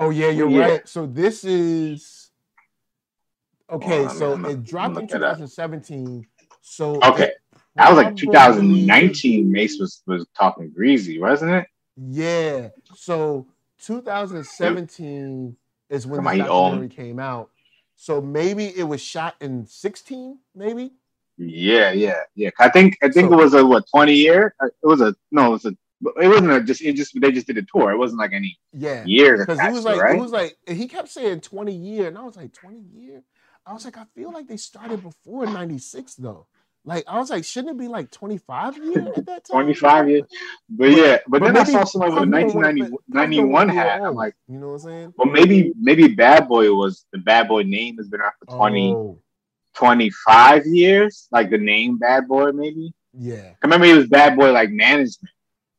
Oh 0.00 0.10
yeah, 0.10 0.30
you're 0.30 0.48
Yeah. 0.48 0.66
right. 0.66 0.88
So 0.88 1.06
this 1.06 1.44
is 1.44 2.30
okay. 3.70 4.04
On, 4.04 4.10
so 4.10 4.36
gonna- 4.36 4.48
it 4.50 4.64
dropped 4.64 4.88
in 4.88 4.94
gonna 4.94 5.06
look 5.06 5.14
it 5.14 5.22
up. 5.22 5.36
2017. 5.36 6.26
So 6.60 6.96
Okay, 7.02 7.32
that 7.76 7.88
was 7.88 7.96
like 7.96 8.16
2019. 8.16 9.50
Mase 9.50 9.78
was 9.78 10.02
was 10.06 10.26
talking 10.36 10.70
greasy, 10.70 11.18
wasn't 11.20 11.52
it? 11.52 11.66
Yeah. 11.96 12.68
So 12.94 13.46
2017 13.82 15.56
is 15.90 16.06
when 16.06 16.24
the 16.24 16.38
documentary 16.38 16.88
came 16.88 17.18
out. 17.18 17.50
So 17.96 18.20
maybe 18.20 18.66
it 18.76 18.84
was 18.84 19.00
shot 19.00 19.34
in 19.40 19.66
16, 19.66 20.38
maybe. 20.54 20.92
Yeah, 21.38 21.92
yeah, 21.92 22.20
yeah. 22.34 22.50
I 22.58 22.68
think 22.70 22.96
I 23.02 23.08
think 23.10 23.28
So- 23.28 23.34
it 23.34 23.42
was 23.44 23.54
a 23.54 23.64
what 23.66 23.84
20 23.90 24.14
year. 24.14 24.54
Uh, 24.62 24.66
It 24.66 24.86
was 24.86 25.00
a 25.00 25.14
no, 25.30 25.46
it 25.48 25.50
was 25.50 25.64
a. 25.66 25.76
It 26.22 26.28
wasn't 26.28 26.52
a 26.52 26.62
just. 26.62 26.80
It 26.82 26.94
just 26.94 27.18
they 27.20 27.32
just 27.32 27.46
did 27.46 27.58
a 27.58 27.62
tour. 27.62 27.90
It 27.90 27.98
wasn't 27.98 28.20
like 28.20 28.32
any 28.32 28.58
Yeah. 28.72 29.04
years 29.04 29.40
Because 29.40 29.60
he 29.60 29.68
was 29.72 29.84
like, 29.84 30.00
right? 30.00 30.14
it 30.16 30.20
was 30.20 30.30
like 30.30 30.56
he 30.66 30.86
kept 30.88 31.08
saying 31.08 31.40
20 31.40 31.74
year, 31.74 32.08
and 32.08 32.16
I 32.18 32.22
was 32.24 32.36
like, 32.36 32.52
20 32.54 32.78
year. 32.94 33.22
I 33.66 33.72
was 33.74 33.84
like, 33.84 33.96
I 33.98 34.04
feel 34.14 34.30
like 34.32 34.46
they 34.46 34.56
started 34.56 35.02
before 35.02 35.44
96 35.46 36.14
though. 36.16 36.46
Like 36.88 37.02
I 37.08 37.18
was 37.18 37.30
like, 37.30 37.44
shouldn't 37.44 37.72
it 37.72 37.78
be 37.78 37.88
like 37.88 38.12
25 38.12 38.78
years 38.78 39.08
at 39.16 39.26
that 39.26 39.44
time? 39.44 39.52
25 39.64 40.08
years. 40.08 40.22
But 40.70 40.90
yeah, 40.92 41.18
but, 41.26 41.42
then 41.42 41.56
I 41.56 41.64
saw 41.64 41.82
someone 41.82 42.14
with 42.14 42.22
a 42.22 42.26
Puff 42.26 42.52
don't 42.52 42.54
wanna 42.54 42.68
1990 42.68 42.80
let- 42.82 42.90
Puff 42.92 43.00
don't 43.10 43.30
91 43.30 43.68
hat. 43.70 44.02
I'm 44.02 44.14
like, 44.14 44.34
you 44.46 44.58
know 44.60 44.68
what 44.68 44.72
I'm 44.74 44.78
saying? 44.80 45.14
well, 45.18 45.28
maybe 45.28 45.72
maybe 45.78 46.06
Bad 46.08 46.46
Boy 46.48 46.72
was 46.72 47.04
the 47.12 47.18
Bad 47.18 47.48
Boy 47.48 47.64
name 47.64 47.96
has 47.96 48.06
been 48.08 48.20
around 48.20 48.32
for 48.38 48.56
20, 48.56 48.92
Oh, 48.94 49.18
25 49.74 50.66
years. 50.66 51.28
Like 51.32 51.50
the 51.50 51.58
name 51.58 51.98
Bad 51.98 52.28
Boy, 52.28 52.52
maybe. 52.52 52.92
yeah. 53.12 53.50
I 53.50 53.66
remember 53.66 53.86
he 53.86 53.92
was 53.94 54.06
Bad 54.06 54.36
Boy 54.36 54.52
like 54.52 54.70
management, 54.70 55.32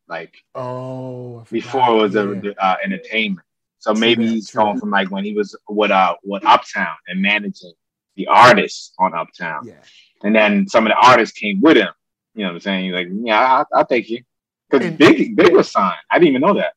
like 0.10 0.36
Oh, 0.56 1.46
before 1.50 1.90
it 1.90 2.02
was 2.02 2.16
yeah. 2.16 2.52
a 2.60 2.64
uh, 2.66 2.76
entertainment. 2.84 3.46
So 3.80 3.94
maybe 3.94 4.28
he's 4.28 4.52
going 4.52 4.78
from 4.80 4.90
like 4.90 5.10
when 5.12 5.24
he 5.24 5.34
was 5.34 5.56
with 5.70 5.92
uh 5.92 6.16
with 6.24 6.44
Uptown 6.46 6.96
and 7.08 7.22
managing 7.22 7.72
the 8.18 8.28
artists 8.28 8.94
on 9.00 9.14
Uptown, 9.14 9.66
yeah. 9.66 9.76
And 10.24 10.36
then 10.36 10.68
some 10.68 10.86
of 10.86 10.92
the 10.92 10.98
artists 11.08 11.38
came 11.38 11.62
with 11.62 11.78
him. 11.78 11.90
You 12.34 12.44
know 12.44 12.50
what 12.50 12.56
I'm 12.56 12.60
saying? 12.62 12.86
He's 12.86 12.94
like, 12.94 13.08
yeah, 13.12 13.40
I'll, 13.40 13.68
I'll 13.74 13.86
take 13.86 14.10
you 14.10 14.24
because 14.70 14.92
Big 14.92 15.36
Big 15.36 15.54
was 15.54 15.72
signed. 15.72 15.96
I 16.12 16.20
didn't 16.20 16.30
even 16.30 16.42
know 16.42 16.54
that. 16.54 16.74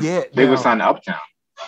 Yeah. 0.00 0.22
Big 0.34 0.46
now, 0.46 0.50
was 0.50 0.62
signed 0.62 0.80
to 0.80 0.86
Uptown. 0.86 1.18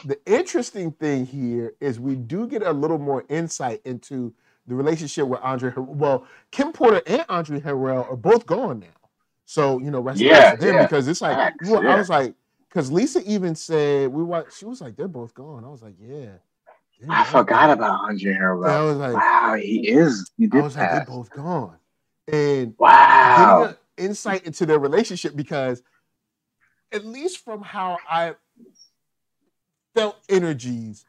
the 0.04 0.18
interesting 0.26 0.92
thing 0.92 1.26
here 1.26 1.74
is 1.80 1.98
we 1.98 2.14
do 2.14 2.46
get 2.46 2.62
a 2.62 2.72
little 2.72 2.98
more 2.98 3.24
insight 3.28 3.80
into 3.84 4.34
the 4.66 4.74
relationship 4.74 5.26
with 5.26 5.40
Andre. 5.42 5.72
Well, 5.76 6.26
Kim 6.50 6.72
Porter 6.72 7.02
and 7.06 7.24
Andre 7.28 7.60
Harrell 7.60 8.10
are 8.10 8.16
both 8.16 8.46
gone 8.46 8.80
now. 8.80 8.86
So 9.46 9.78
you 9.78 9.90
know, 9.90 10.00
rest 10.00 10.20
in 10.20 10.28
Yeah, 10.28 10.52
peace 10.52 10.60
them 10.60 10.74
yeah. 10.76 10.82
because 10.82 11.06
it's 11.08 11.20
like 11.20 11.36
Facts, 11.36 11.68
well, 11.68 11.86
I 11.86 11.96
was 11.96 12.08
like, 12.08 12.34
because 12.68 12.90
Lisa 12.90 13.22
even 13.24 13.54
said 13.54 14.10
we 14.10 14.22
watched. 14.22 14.58
She 14.58 14.64
was 14.64 14.80
like, 14.80 14.96
they're 14.96 15.08
both 15.08 15.34
gone. 15.34 15.64
I 15.64 15.68
was 15.68 15.82
like, 15.82 15.94
yeah. 16.00 16.32
I 17.10 17.24
forgot 17.24 17.70
about 17.70 18.00
Andre 18.08 18.32
And 18.34 18.64
I 18.66 18.82
was 18.82 18.96
like, 18.98 19.14
Wow, 19.14 19.54
he 19.60 19.88
is. 19.88 20.30
He 20.36 20.44
I 20.44 20.48
did 20.48 20.62
was 20.62 20.76
like, 20.76 20.90
they're 20.90 21.04
both 21.06 21.30
gone. 21.30 21.76
and 22.30 22.74
wow. 22.78 23.74
insight 23.96 24.44
into 24.46 24.66
their 24.66 24.78
relationship 24.78 25.36
because 25.36 25.82
at 26.92 27.04
least 27.04 27.44
from 27.44 27.62
how 27.62 27.98
I 28.08 28.34
felt 29.94 30.16
energies 30.28 31.04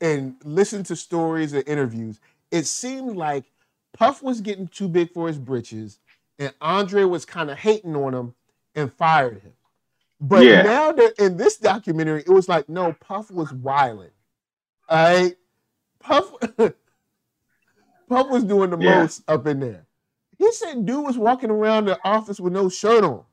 and 0.00 0.36
listened 0.44 0.86
to 0.86 0.96
stories 0.96 1.52
and 1.52 1.66
interviews, 1.68 2.20
it 2.50 2.66
seemed 2.66 3.16
like 3.16 3.44
Puff 3.96 4.22
was 4.22 4.40
getting 4.40 4.68
too 4.68 4.88
big 4.88 5.12
for 5.12 5.28
his 5.28 5.38
britches, 5.38 5.98
and 6.38 6.52
Andre 6.60 7.04
was 7.04 7.24
kind 7.24 7.50
of 7.50 7.58
hating 7.58 7.94
on 7.96 8.14
him 8.14 8.34
and 8.74 8.92
fired 8.92 9.42
him. 9.42 9.52
But 10.20 10.44
Yeah. 10.44 10.62
now 10.62 10.92
that 10.92 11.18
in 11.18 11.36
this 11.36 11.56
documentary, 11.58 12.20
it 12.20 12.28
was 12.30 12.48
like, 12.48 12.68
no, 12.68 12.92
Puff 12.94 13.30
was 13.30 13.52
wilding. 13.52 14.10
All 14.88 14.96
right. 14.96 15.36
Puff 16.00 16.32
Puff 18.08 18.28
was 18.30 18.44
doing 18.44 18.70
the 18.70 18.78
Yeah. 18.78 19.00
most 19.00 19.22
up 19.28 19.46
in 19.46 19.60
there. 19.60 19.86
He 20.38 20.50
said 20.52 20.86
dude 20.86 21.04
was 21.04 21.18
walking 21.18 21.50
around 21.50 21.84
the 21.86 21.98
office 22.04 22.40
with 22.40 22.52
no 22.52 22.68
shirt 22.68 23.04
on. 23.04 23.24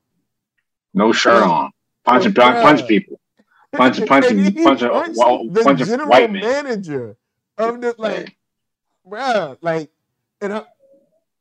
No 0.93 1.12
shirt 1.12 1.41
on. 1.43 1.71
Punching, 2.03 2.33
punch, 2.33 2.62
punch 2.63 2.88
people. 2.88 3.19
Punch, 3.75 3.97
And 4.00 4.07
punching, 4.07 4.53
punching, 4.63 4.89
punched 4.89 5.17
wa- 5.17 5.43
the 5.50 5.63
bunch 5.63 5.79
general 5.86 6.09
white 6.09 6.31
manager 6.31 7.17
of 7.57 7.81
the 7.81 7.93
like, 7.97 8.36
bruh, 9.07 9.57
like, 9.62 9.89
and 10.41 10.53
I, 10.53 10.63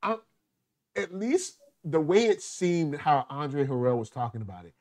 I, 0.03 0.17
at 0.97 1.15
least 1.15 1.59
the 1.85 2.01
way 2.01 2.25
it 2.27 2.43
seemed 2.43 2.97
how 2.99 3.27
Andre 3.31 3.65
Harrell 3.65 3.99
was 3.99 4.11
talking 4.11 4.41
about 4.43 4.65
it, 4.65 4.75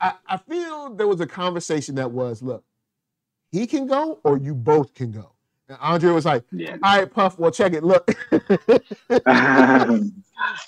I, 0.00 0.14
I 0.26 0.36
feel 0.36 0.94
there 0.94 1.06
was 1.06 1.20
a 1.20 1.26
conversation 1.26 1.94
that 1.94 2.10
was, 2.10 2.42
look, 2.42 2.64
he 3.54 3.66
can 3.68 3.86
go 3.86 4.18
or 4.24 4.36
you 4.36 4.52
both 4.54 4.94
can 4.94 5.12
go. 5.12 5.30
And 5.68 5.78
Andre 5.80 6.10
was 6.10 6.24
like, 6.24 6.42
Yeah. 6.50 6.76
all 6.82 6.98
right, 6.98 7.10
Puff, 7.10 7.38
well, 7.38 7.52
check 7.52 7.72
it. 7.72 7.84
Look. 7.84 8.10
All 8.32 10.00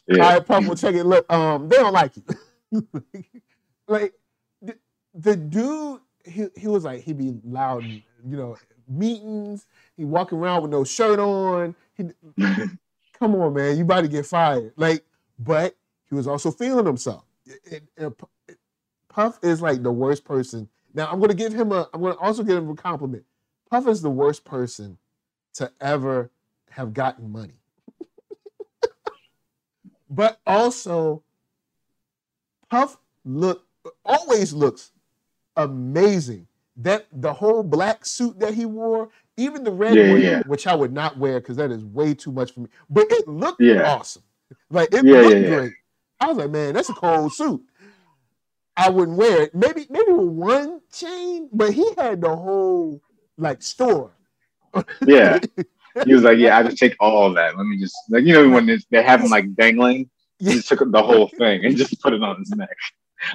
yeah. 0.09 0.23
right, 0.35 0.47
Puff, 0.47 0.67
well, 0.67 0.77
check 0.77 0.95
it. 0.95 1.05
Look, 1.05 1.31
um, 1.33 1.69
they 1.69 1.77
don't 1.77 1.93
like 1.93 2.13
you. 2.17 2.87
like 3.89 4.15
the, 4.63 4.77
the 5.15 5.37
dude, 5.37 6.01
he, 6.25 6.47
he 6.57 6.69
was 6.69 6.85
like, 6.85 7.03
he'd 7.03 7.19
be 7.19 7.35
loud, 7.45 7.85
you 7.85 8.03
know, 8.25 8.57
meetings. 8.89 9.67
He 9.97 10.05
walking 10.05 10.39
around 10.39 10.63
with 10.63 10.71
no 10.71 10.85
shirt 10.85 11.19
on. 11.19 11.75
He, 11.97 12.05
come 13.19 13.35
on, 13.35 13.53
man, 13.55 13.77
you 13.77 13.83
about 13.83 14.03
to 14.03 14.09
get 14.09 14.27
fired. 14.27 14.73
Like, 14.77 15.05
but 15.39 15.75
he 16.09 16.15
was 16.15 16.27
also 16.29 16.51
feeling 16.53 16.87
himself. 16.87 17.25
It- 17.47 17.83
it- 17.97 18.13
it- 18.49 18.59
Puff 19.09 19.39
is 19.43 19.61
like 19.63 19.83
the 19.83 19.91
worst 19.93 20.25
person. 20.25 20.69
Now 20.97 21.09
I'm 21.13 21.21
gonna 21.21 21.35
give 21.35 21.53
him 21.53 21.71
a. 21.73 21.89
I'm 21.93 22.01
gonna 22.01 22.17
also 22.17 22.43
give 22.43 22.57
him 22.57 22.71
a 22.71 22.75
compliment. 22.75 23.25
Puff 23.71 23.87
is 23.87 24.01
the 24.01 24.11
worst 24.11 24.45
person 24.45 24.97
to 25.55 25.71
ever 25.81 26.31
have 26.71 26.95
gotten 26.95 27.31
money. 27.31 27.53
but 30.11 30.41
also, 30.47 31.23
Puff 32.71 32.97
look 33.27 33.67
always 34.05 34.55
looks 34.55 34.91
amazing. 35.57 36.49
That 36.79 37.07
the 37.13 37.33
whole 37.33 37.63
black 37.63 38.05
suit 38.05 38.39
that 38.41 38.55
he 38.55 38.67
wore, 38.67 39.09
even 39.37 39.65
the 39.65 39.71
red 39.71 39.97
Yeah, 39.97 40.11
one, 40.11 40.23
yeah. 40.23 40.43
which 40.47 40.67
I 40.67 40.75
would 40.75 40.93
not 40.93 41.19
wear 41.19 41.41
because 41.41 41.57
that 41.57 41.71
is 41.71 41.85
way 41.85 42.15
too 42.15 42.33
much 42.33 42.53
for 42.53 42.61
me. 42.61 42.69
But 42.91 43.07
it 43.11 43.29
looked 43.29 43.61
Yeah. 43.61 43.95
awesome. 43.95 44.23
Like 44.71 44.93
it 44.93 45.05
looked 45.05 45.47
great. 45.47 45.73
I 46.21 46.29
was 46.29 46.39
like, 46.39 46.51
man, 46.51 46.75
that's 46.75 46.89
a 46.89 46.95
cold 46.95 47.33
suit. 47.35 47.63
I 48.77 48.91
wouldn't 48.91 49.17
wear 49.17 49.43
it. 49.43 49.55
Maybe 49.55 49.87
maybe 49.91 50.13
with 50.13 50.29
one 50.29 50.81
chain, 50.93 51.49
but 51.53 51.73
he 51.73 51.89
had 51.97 52.21
the 52.21 52.35
whole 52.35 53.01
like 53.39 53.63
store. 53.63 54.13
Yeah. 55.07 55.39
He 56.05 56.13
was 56.13 56.25
like, 56.25 56.37
yeah, 56.37 56.59
I 56.59 56.63
just 56.63 56.77
take 56.77 56.95
all 57.01 57.27
of 57.29 57.35
that. 57.37 57.57
Let 57.57 57.65
me 57.65 57.79
just 57.81 57.97
like 58.11 58.25
you 58.25 58.35
know 58.35 58.51
when 58.51 58.67
they 58.91 59.03
have 59.03 59.23
him 59.23 59.31
like 59.31 59.55
dangling, 59.55 60.11
he 60.39 60.53
just 60.53 60.69
took 60.69 60.81
the 60.93 61.03
whole 61.03 61.29
thing 61.29 61.65
and 61.65 61.75
just 61.77 61.99
put 62.03 62.13
it 62.13 62.23
on 62.23 62.39
his 62.39 62.51
neck. 62.51 62.77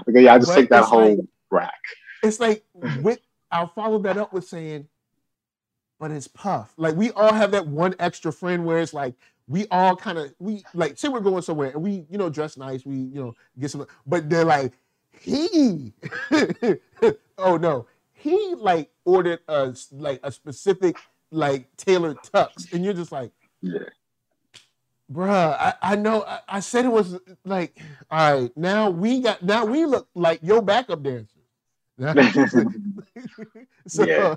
Okay, 0.08 0.22
yeah, 0.26 0.36
I 0.36 0.38
just 0.38 0.52
But 0.52 0.56
take 0.62 0.70
that 0.70 0.84
whole 0.84 1.16
like- 1.16 1.26
rack. 1.50 1.82
It's 2.22 2.40
like 2.40 2.64
with 3.02 3.18
I'll 3.52 3.68
follow 3.70 3.98
that 4.00 4.18
up 4.18 4.32
with 4.32 4.44
saying, 4.48 4.88
but 6.00 6.12
it's 6.12 6.28
puff. 6.28 6.72
Like 6.78 6.96
we 6.96 7.10
all 7.14 7.34
have 7.34 7.50
that 7.52 7.66
one 7.66 7.96
extra 7.98 8.32
friend 8.32 8.64
where 8.64 8.78
it's 8.78 8.94
like 8.94 9.16
we 9.48 9.66
all 9.72 9.96
kind 9.96 10.20
of 10.20 10.32
we 10.38 10.64
like 10.76 11.00
say 11.00 11.08
we're 11.08 11.20
going 11.20 11.42
somewhere 11.42 11.72
and 11.72 11.82
we 11.82 12.06
you 12.12 12.20
know 12.20 12.30
dress 12.30 12.58
nice, 12.58 12.86
we 12.86 12.96
you 12.96 13.16
know 13.24 13.36
get 13.60 13.72
some, 13.72 13.88
but 14.06 14.30
they're 14.30 14.46
like 14.46 14.74
he, 15.22 15.94
oh 17.38 17.58
no, 17.58 17.86
he 18.14 18.56
like 18.58 18.90
ordered 19.06 19.40
a 19.48 19.76
like 19.92 20.20
a 20.24 20.32
specific 20.32 20.98
like 21.32 21.76
tailored 21.78 22.18
tux, 22.24 22.72
and 22.74 22.84
you're 22.84 22.94
just 22.94 23.12
like. 23.12 23.32
Yeah. 23.62 23.80
Bruh, 25.12 25.30
I, 25.60 25.74
I 25.82 25.96
know 25.98 26.24
I, 26.24 26.40
I 26.48 26.60
said 26.62 26.86
it 26.86 26.92
was 26.92 27.20
like 27.44 27.78
all 28.10 28.42
right, 28.42 28.58
now 28.58 28.90
we 28.90 29.20
got 29.22 29.44
now 29.44 29.66
we 29.66 29.86
look 29.86 30.08
like 30.16 30.40
your 30.42 30.62
backup 30.62 31.04
dancers. 31.04 31.28
so 33.88 34.06
Yeah. 34.06 34.36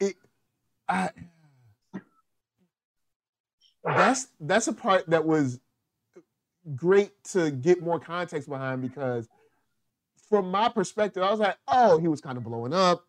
it 0.00 0.14
I 0.88 1.10
that's 3.84 4.28
that's 4.40 4.68
a 4.68 4.72
part 4.72 5.10
that 5.10 5.24
was 5.24 5.58
great 6.74 7.12
to 7.24 7.50
get 7.50 7.82
more 7.82 8.00
context 8.00 8.48
behind 8.48 8.82
because 8.82 9.28
from 10.28 10.50
my 10.50 10.68
perspective, 10.68 11.22
I 11.22 11.30
was 11.30 11.40
like, 11.40 11.56
oh, 11.68 11.98
he 11.98 12.08
was 12.08 12.20
kind 12.20 12.38
of 12.38 12.44
blowing 12.44 12.72
up. 12.74 13.04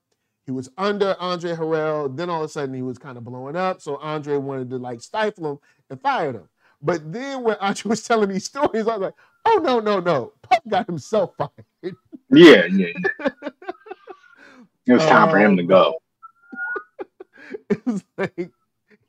He 0.46 0.52
was 0.52 0.70
under 0.78 1.16
Andre 1.20 1.54
Harrell. 1.54 2.16
Then 2.16 2.30
all 2.30 2.42
of 2.44 2.46
a 2.46 2.50
sudden 2.50 2.76
he 2.76 2.82
was 2.84 2.98
kind 2.98 3.18
of 3.18 3.24
blowing 3.24 3.56
up. 3.56 3.82
So 3.82 3.98
Andre 3.98 4.38
wanted 4.38 4.70
to 4.72 4.78
like 4.78 5.02
stifle 5.02 5.54
him 5.54 5.60
and 5.90 6.02
fire 6.02 6.32
him. 6.32 6.50
But 6.82 7.12
then 7.12 7.44
when 7.44 7.56
Andre 7.62 7.90
was 7.90 8.04
telling 8.04 8.30
these 8.30 8.46
stories, 8.46 8.88
I 8.88 8.98
was 8.98 9.02
like, 9.02 9.16
oh 9.46 9.60
no, 9.64 9.80
no, 9.80 10.00
no. 10.00 10.34
Pup 10.44 10.62
got 10.70 10.88
himself 10.88 11.34
fired. 11.38 11.96
Yeah, 12.30 12.66
yeah. 12.66 12.88
yeah. 13.20 13.30
It 14.88 14.94
was 14.94 15.06
time 15.06 15.30
for 15.32 15.40
him 15.40 15.58
to 15.58 15.64
Um, 15.64 15.68
go. 15.68 15.96
it's 17.70 18.04
like 18.18 18.52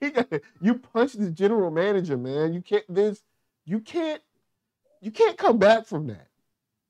he 0.01 0.11
got 0.11 0.29
you 0.61 0.75
punched 0.77 1.19
the 1.21 1.31
general 1.31 1.71
manager, 1.71 2.17
man. 2.17 2.55
You 2.55 2.63
can't 2.63 2.85
this, 2.89 3.23
you 3.67 3.81
can't 3.81 4.23
you 5.03 5.11
can't 5.11 5.37
come 5.37 5.59
back 5.59 5.87
from 5.87 6.07
that. 6.09 6.29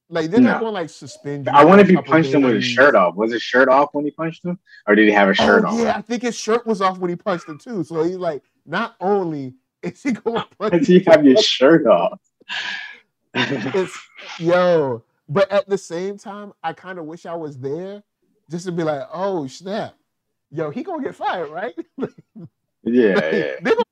Like 0.09 0.31
they're 0.31 0.41
not 0.41 0.55
No. 0.55 0.61
going 0.61 0.71
to 0.73 0.81
like 0.81 0.91
suspend 0.91 1.47
you. 1.47 1.53
I 1.53 1.65
wonder 1.65 1.83
if 1.83 1.89
he 1.89 1.97
punched 1.97 2.33
him 2.33 2.43
with 2.43 2.55
his 2.55 2.65
shirt 2.65 2.95
off. 2.95 3.17
Was 3.17 3.33
his 3.33 3.43
shirt 3.43 3.69
off 3.69 3.91
when 3.93 4.05
he 4.05 4.11
punched 4.13 4.45
him, 4.45 4.59
or 4.87 4.95
did 4.95 5.09
he 5.09 5.13
have 5.13 5.29
a 5.29 5.33
oh, 5.33 5.35
shirt 5.35 5.65
oh, 5.67 5.71
on? 5.71 5.79
Yeah, 5.79 5.97
I 5.97 6.03
think 6.03 6.23
his 6.23 6.37
shirt 6.37 6.67
was 6.67 6.81
off 6.81 6.99
when 6.99 7.11
he 7.11 7.17
punched 7.17 7.49
him 7.49 7.59
too. 7.59 7.83
So 7.83 8.05
he's 8.05 8.17
like, 8.17 8.43
not 8.65 8.95
only 9.01 9.55
is 9.83 10.03
he 10.03 10.13
going 10.13 10.41
to 10.51 10.57
punch 10.57 10.73
did 10.73 10.87
he 10.87 11.11
have 11.11 11.25
your 11.25 11.37
shirt 11.43 11.87
off? 11.87 12.21
it's 13.35 13.99
yo, 14.39 15.03
but 15.29 15.51
at 15.51 15.69
the 15.69 15.79
same 15.79 16.19
time, 16.19 16.53
I 16.63 16.73
kind 16.73 16.99
of 16.99 17.07
wish 17.07 17.27
I 17.27 17.35
was 17.35 17.59
there 17.59 18.03
just 18.51 18.67
to 18.67 18.73
be 18.73 18.85
like, 18.85 19.09
oh 19.13 19.47
snap, 19.49 19.95
yo, 20.51 20.71
he 20.71 20.83
gonna 20.85 21.03
get 21.03 21.17
fired, 21.17 21.51
right? 21.51 21.75
yeah, 21.99 22.47
yeah. 22.85 23.61
Gonna- 23.63 23.83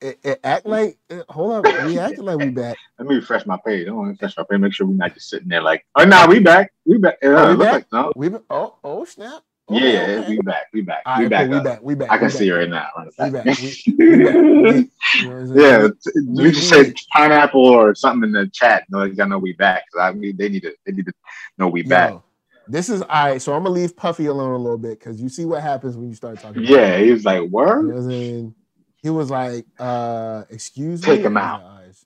it, 0.00 0.18
it, 0.22 0.40
act 0.44 0.66
like 0.66 0.98
it- 1.08 1.24
hold 1.28 1.52
up, 1.52 1.86
we 1.86 1.98
acting 1.98 2.24
like 2.24 2.38
we 2.38 2.48
back. 2.50 2.76
Let 2.98 3.08
me 3.08 3.16
refresh 3.16 3.46
my 3.46 3.58
page. 3.64 3.88
I 3.88 3.92
want 3.92 4.08
to 4.08 4.12
refresh 4.12 4.36
my 4.36 4.44
page. 4.50 4.60
Make 4.60 4.72
sure 4.74 4.86
we're 4.86 4.94
not 4.94 5.14
just 5.14 5.28
sitting 5.30 5.48
there 5.48 5.62
like, 5.62 5.84
oh 5.96 6.04
no, 6.04 6.26
we 6.26 6.38
back. 6.38 6.72
We 6.86 6.98
back. 6.98 7.16
Uh, 7.22 7.28
Oh, 7.28 7.50
we 7.52 7.56
back? 7.58 7.72
like- 7.72 7.86
no. 7.92 8.12
We 8.16 8.28
been, 8.28 8.42
oh 8.50 8.76
oh 8.84 9.04
snap. 9.04 9.42
Yeah, 9.68 9.76
Okay, 9.76 9.92
yeah, 9.92 10.20
okay. 10.20 10.28
we 10.30 10.38
back. 10.40 10.62
We 10.72 10.80
back. 10.82 11.02
All 11.06 11.18
we 11.20 11.28
back. 11.28 11.46
cool, 11.46 11.56
we 11.58 11.62
back. 11.62 11.82
We 11.82 11.94
back. 11.94 12.10
I 12.10 12.18
can 12.18 12.26
back. 12.26 12.36
see 12.36 12.46
you 12.46 12.56
right 12.56 12.68
now. 12.68 12.88
We 13.18 13.30
back. 13.30 13.44
We, 13.44 13.52
we 13.98 14.24
back. 14.24 14.34
We, 14.34 14.40
you 14.40 14.50
know 14.64 15.30
what 15.30 15.36
I'm 15.36 15.46
saying? 15.46 15.54
yeah, 15.56 15.88
We- 16.26 16.42
we, 16.44 16.50
just 16.52 16.68
said 16.68 16.94
pineapple 17.14 17.64
or 17.64 17.94
something 17.94 18.28
in 18.28 18.32
the 18.32 18.48
chat. 18.52 18.84
No, 18.90 19.04
y'all 19.04 19.28
know 19.28 19.38
we 19.38 19.52
back. 19.52 19.84
I 19.98 20.10
mean, 20.12 20.36
they 20.36 20.48
need 20.48 20.62
to. 20.62 20.74
They 20.86 20.92
need 20.92 21.06
to 21.06 21.12
know 21.56 21.68
we 21.68 21.82
back. 21.82 22.10
Yo, 22.10 22.24
this 22.66 22.88
is 22.88 23.02
all 23.02 23.08
right. 23.08 23.40
So 23.40 23.52
I'm 23.54 23.62
gonna 23.62 23.74
leave 23.74 23.96
Puffy 23.96 24.26
alone 24.26 24.52
a 24.54 24.58
little 24.58 24.76
bit 24.78 24.98
because 24.98 25.20
you 25.22 25.28
see 25.28 25.44
what 25.44 25.62
happens 25.62 25.96
when 25.96 26.08
you 26.08 26.14
start 26.16 26.40
talking. 26.40 26.64
Yeah, 26.64 26.96
him. 26.96 27.04
he 27.04 27.12
was 27.12 27.24
like, 27.24 27.42
You 27.42 27.48
know 27.50 27.58
what 27.58 27.94
I'm 27.96 28.10
saying? 28.10 28.54
He 29.02 29.10
was 29.10 29.30
like, 29.30 29.64
uh, 29.78 30.44
excuse 30.50 31.02
Take 31.02 31.08
me. 31.10 31.16
Take 31.16 31.26
him 31.26 31.36
out. 31.36 31.62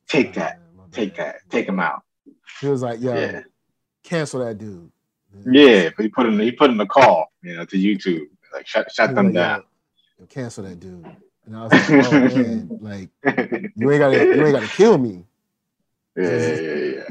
Take 0.08 0.34
that. 0.34 0.60
take 0.92 1.16
that, 1.16 1.36
take 1.50 1.68
him 1.68 1.80
out." 1.80 2.02
He 2.60 2.68
was 2.68 2.82
like, 2.82 3.00
yo, 3.00 3.14
Yeah, 3.14 3.40
cancel 4.04 4.44
that 4.44 4.58
dude. 4.58 4.90
yeah. 5.46 5.90
But 5.96 6.04
he 6.04 6.08
put 6.08 6.26
in 6.26 6.38
he 6.38 6.52
put 6.52 6.70
in 6.70 6.76
the 6.76 6.86
call, 6.86 7.32
you 7.42 7.56
know, 7.56 7.64
to 7.64 7.76
YouTube, 7.76 8.28
like 8.52 8.66
shut 8.66 8.90
shut 8.92 9.10
was 9.10 9.16
them 9.16 9.26
like, 9.26 9.34
down. 9.34 9.62
"Yo, 10.18 10.26
cancel 10.26 10.64
that 10.64 10.80
dude. 10.80 11.06
And 11.46 11.56
I 11.56 11.64
was 11.64 11.74
like, 11.74 11.94
oh 11.96 12.12
man, 12.20 12.72
like 12.80 13.10
you 13.76 13.90
ain't 13.90 14.00
gotta 14.00 14.28
you 14.32 14.44
ain't 14.44 14.54
gotta 14.54 14.68
kill 14.68 14.98
me. 14.98 15.24
yeah, 16.16 16.24
yeah, 16.36 16.60
yeah, 16.60 16.74
yeah. 16.74 17.02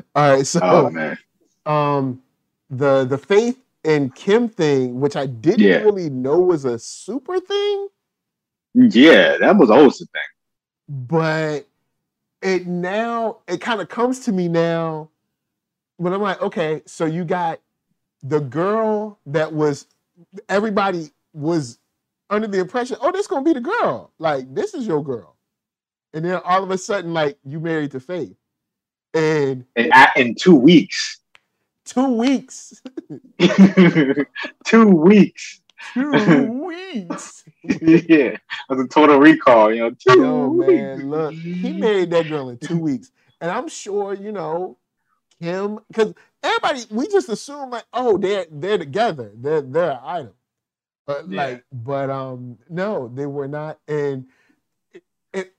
All 0.14 0.36
right, 0.36 0.46
so 0.46 0.60
Oh 0.62 0.90
man, 0.90 1.18
um 1.66 2.22
the 2.70 3.04
the 3.04 3.18
faith 3.18 3.60
and 3.84 4.14
Kim 4.14 4.48
thing, 4.48 5.00
which 5.00 5.16
I 5.16 5.26
didn't 5.26 5.60
Yeah. 5.62 5.76
really 5.78 6.10
know 6.10 6.40
was 6.40 6.64
a 6.64 6.78
super 6.78 7.40
thing, 7.40 7.88
yeah, 8.74 9.36
that 9.38 9.56
was 9.56 9.70
always 9.70 9.98
the 9.98 10.06
thing. 10.06 10.22
but 11.08 11.66
it 12.42 12.66
now 12.66 13.38
it 13.48 13.60
kind 13.60 13.80
of 13.80 13.88
comes 13.88 14.20
to 14.20 14.32
me 14.32 14.48
now 14.48 15.08
when 15.96 16.12
I'm 16.12 16.20
like, 16.20 16.42
okay, 16.42 16.82
so 16.86 17.06
you 17.06 17.24
got 17.24 17.60
the 18.22 18.40
girl 18.40 19.18
that 19.26 19.52
was 19.52 19.86
everybody 20.48 21.10
was 21.32 21.78
under 22.30 22.46
the 22.46 22.58
impression, 22.58 22.96
oh, 23.00 23.12
this 23.12 23.22
is 23.22 23.26
gonna 23.26 23.44
be 23.44 23.52
the 23.52 23.60
girl. 23.60 24.12
Like, 24.18 24.52
this 24.54 24.74
is 24.74 24.86
your 24.86 25.02
girl. 25.04 25.36
and 26.12 26.24
then 26.24 26.40
all 26.44 26.62
of 26.62 26.70
a 26.70 26.78
sudden, 26.78 27.12
like 27.12 27.38
you 27.44 27.60
married 27.60 27.92
to 27.92 28.00
Faith, 28.00 28.36
and 29.12 29.64
in, 29.76 29.90
in 30.16 30.34
two 30.34 30.54
weeks. 30.54 31.20
Two 31.84 32.14
weeks. 32.14 32.82
two 34.64 34.86
weeks. 34.88 35.60
Two 35.92 36.64
weeks. 36.66 37.44
yeah, 37.80 38.36
that's 38.68 38.82
a 38.82 38.88
total 38.88 39.18
recall. 39.20 39.72
You 39.74 39.80
know, 39.80 39.90
two 39.92 40.16
Yo, 40.18 40.50
weeks. 40.50 41.02
man, 41.02 41.10
look, 41.10 41.38
he 41.62 41.72
married 41.72 42.10
that 42.10 42.28
girl 42.28 42.50
in 42.50 42.58
two 42.58 42.78
weeks, 42.78 43.12
and 43.40 43.50
I'm 43.50 43.68
sure 43.68 44.14
you 44.14 44.32
know 44.32 44.78
Kim 45.42 45.80
because 45.88 46.14
everybody 46.42 46.84
we 46.90 47.08
just 47.08 47.28
assume 47.28 47.70
like, 47.70 47.84
oh, 47.92 48.18
they're 48.18 48.46
they're 48.50 48.78
together, 48.78 49.32
they're 49.36 49.62
they're 49.62 49.92
an 49.92 50.00
item, 50.04 50.34
but 51.06 51.30
Yeah. 51.30 51.58
like, 51.58 51.64
but 51.72 52.10
um, 52.10 52.58
no, 52.70 53.08
they 53.08 53.26
were 53.26 53.48
not, 53.48 53.80
and 53.88 54.26
it, 54.94 55.04
it 55.34 55.54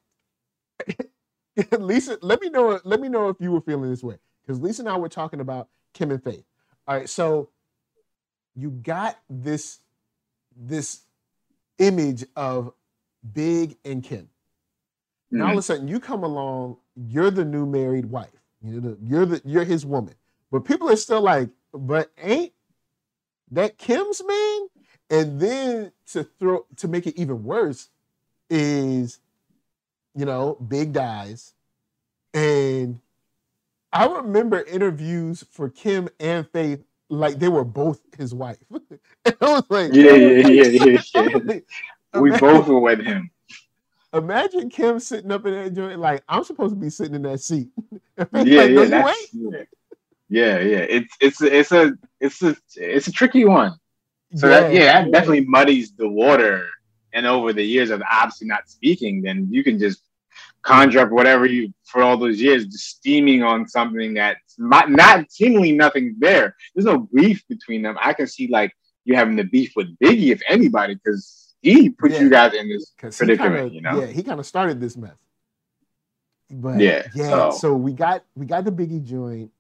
Lisa, 1.80 2.20
let 2.22 2.42
me 2.42 2.50
know, 2.50 2.80
let 2.86 3.02
me 3.02 3.10
know 3.10 3.30
if 3.30 3.38
you 3.40 3.52
were 3.52 3.62
feeling 3.62 3.90
this 3.90 4.04
way 4.04 4.18
because 4.44 4.62
Lisa 4.62 4.82
and 4.84 4.90
I 4.90 4.98
were 4.98 5.10
talking 5.10 5.42
about 5.42 5.70
Kim 5.94 6.12
and 6.12 6.24
Faith. 6.24 6.46
All 6.88 6.98
right, 6.98 7.10
so 7.10 7.50
you 8.56 8.72
got 8.72 9.20
this 9.30 9.80
this 10.56 11.02
image 11.80 12.26
of 12.36 12.74
Big 13.34 13.78
and 13.84 14.04
Kim. 14.04 14.30
Now 15.32 15.46
all 15.46 15.52
of 15.52 15.58
a 15.58 15.60
mm-hmm. 15.60 15.62
sudden 15.62 15.88
you 15.88 16.00
come 16.00 16.24
along, 16.24 16.78
you're 16.96 17.32
the 17.32 17.46
new 17.46 17.66
married 17.66 18.06
wife. 18.06 18.30
You're 18.62 18.82
the 18.82 18.98
you're 19.02 19.26
the 19.26 19.42
you're 19.46 19.64
his 19.64 19.86
woman. 19.86 20.16
But 20.52 20.66
people 20.66 20.90
are 20.90 20.96
still 20.96 21.22
like, 21.22 21.50
but 21.74 22.12
ain't 22.18 22.54
that 23.52 23.78
Kim's 23.78 24.22
man? 24.26 24.68
And 25.10 25.40
then 25.40 25.92
to 26.12 26.24
throw 26.24 26.66
to 26.78 26.88
make 26.88 27.06
it 27.06 27.20
even 27.20 27.44
worse 27.44 27.90
is, 28.50 29.20
you 30.16 30.26
know, 30.26 30.56
Big 30.56 30.94
dies. 30.94 31.54
And 32.34 33.00
I 33.94 34.08
remember 34.08 34.62
interviews 34.62 35.46
for 35.52 35.70
Kim 35.70 36.10
and 36.20 36.48
Faith 36.50 36.84
like 37.10 37.40
they 37.40 37.50
were 37.50 37.64
both 37.64 38.02
his 38.18 38.34
wife. 38.34 38.58
and 38.72 39.36
I 39.42 39.46
was 39.46 39.64
like, 39.70 39.94
Yeah, 39.94 40.14
yeah, 40.14 40.48
yeah, 40.48 40.64
yeah, 40.86 41.00
yeah. 41.14 41.60
We 42.20 42.32
both 42.32 42.68
were 42.68 42.80
with 42.80 43.02
him. 43.02 43.30
Imagine 44.14 44.70
Kim 44.70 45.00
sitting 45.00 45.32
up 45.32 45.46
in 45.46 45.54
that 45.54 45.74
joint, 45.74 46.00
like 46.00 46.24
I'm 46.30 46.44
supposed 46.44 46.74
to 46.74 46.80
be 46.80 46.90
sitting 46.90 47.16
in 47.16 47.22
that 47.24 47.40
seat. 47.40 47.70
Yeah, 48.18 48.24
like, 48.32 48.72
yeah, 48.72 48.86
that's, 48.86 49.34
yeah, 49.34 49.64
yeah, 50.30 50.60
yeah. 50.60 50.86
It's 50.88 51.18
it's 51.20 51.42
it's 51.42 51.72
a 51.74 51.98
it's 52.22 52.42
a 52.42 52.56
it's 52.78 53.08
a 53.08 53.12
tricky 53.12 53.44
one. 53.44 53.78
So 54.36 54.48
that 54.48 54.74
yeah, 54.74 55.02
that 55.02 55.12
definitely 55.12 55.46
muddies 55.46 55.92
the 55.92 56.08
water. 56.08 56.70
And 57.12 57.26
over 57.26 57.52
the 57.52 57.64
years 57.64 57.90
of 57.90 58.02
obviously 58.10 58.48
not 58.48 58.70
speaking, 58.70 59.22
then 59.22 59.50
you 59.52 59.66
can 59.66 59.78
just 59.78 60.02
conjure 60.66 61.00
up 61.00 61.12
whatever 61.12 61.46
you 61.46 61.74
for 61.84 62.02
all 62.02 62.18
those 62.18 62.42
years, 62.42 62.66
just 62.66 62.86
steaming 62.98 63.44
on 63.44 63.68
something 63.68 64.16
that's 64.16 64.56
not, 64.58 64.90
not 64.90 65.32
seemingly 65.32 65.72
nothing 65.72 66.16
there. 66.20 66.56
There's 66.74 66.86
no 66.86 67.08
beef 67.14 67.44
between 67.48 67.82
them. 67.84 67.96
I 68.02 68.14
can 68.14 68.28
see 68.28 68.48
like 68.48 68.74
you 69.06 69.16
having 69.16 69.36
the 69.36 69.44
beef 69.44 69.74
with 69.76 69.96
Biggie, 70.00 70.32
if 70.32 70.42
anybody, 70.48 70.96
because 70.96 71.56
he 71.62 71.90
put 71.90 72.12
Yeah. 72.12 72.22
you 72.22 72.30
guys 72.30 72.54
in 72.54 72.68
this 72.68 72.92
predicament, 73.00 73.38
kind 73.38 73.56
of, 73.68 73.74
you 73.74 73.82
know? 73.82 74.00
yeah, 74.00 74.08
he 74.08 74.24
kind 74.24 74.40
of 74.40 74.46
started 74.46 74.82
this 74.82 74.98
mess. 74.98 75.14
But 76.50 76.80
Yeah, 76.80 77.08
yeah, 77.14 77.30
so. 77.30 77.52
so- 77.52 77.76
we 77.76 77.94
got 77.94 78.24
we 78.36 78.46
got 78.46 78.66
the 78.66 78.72
Biggie 78.72 79.04
joint. 79.04 79.52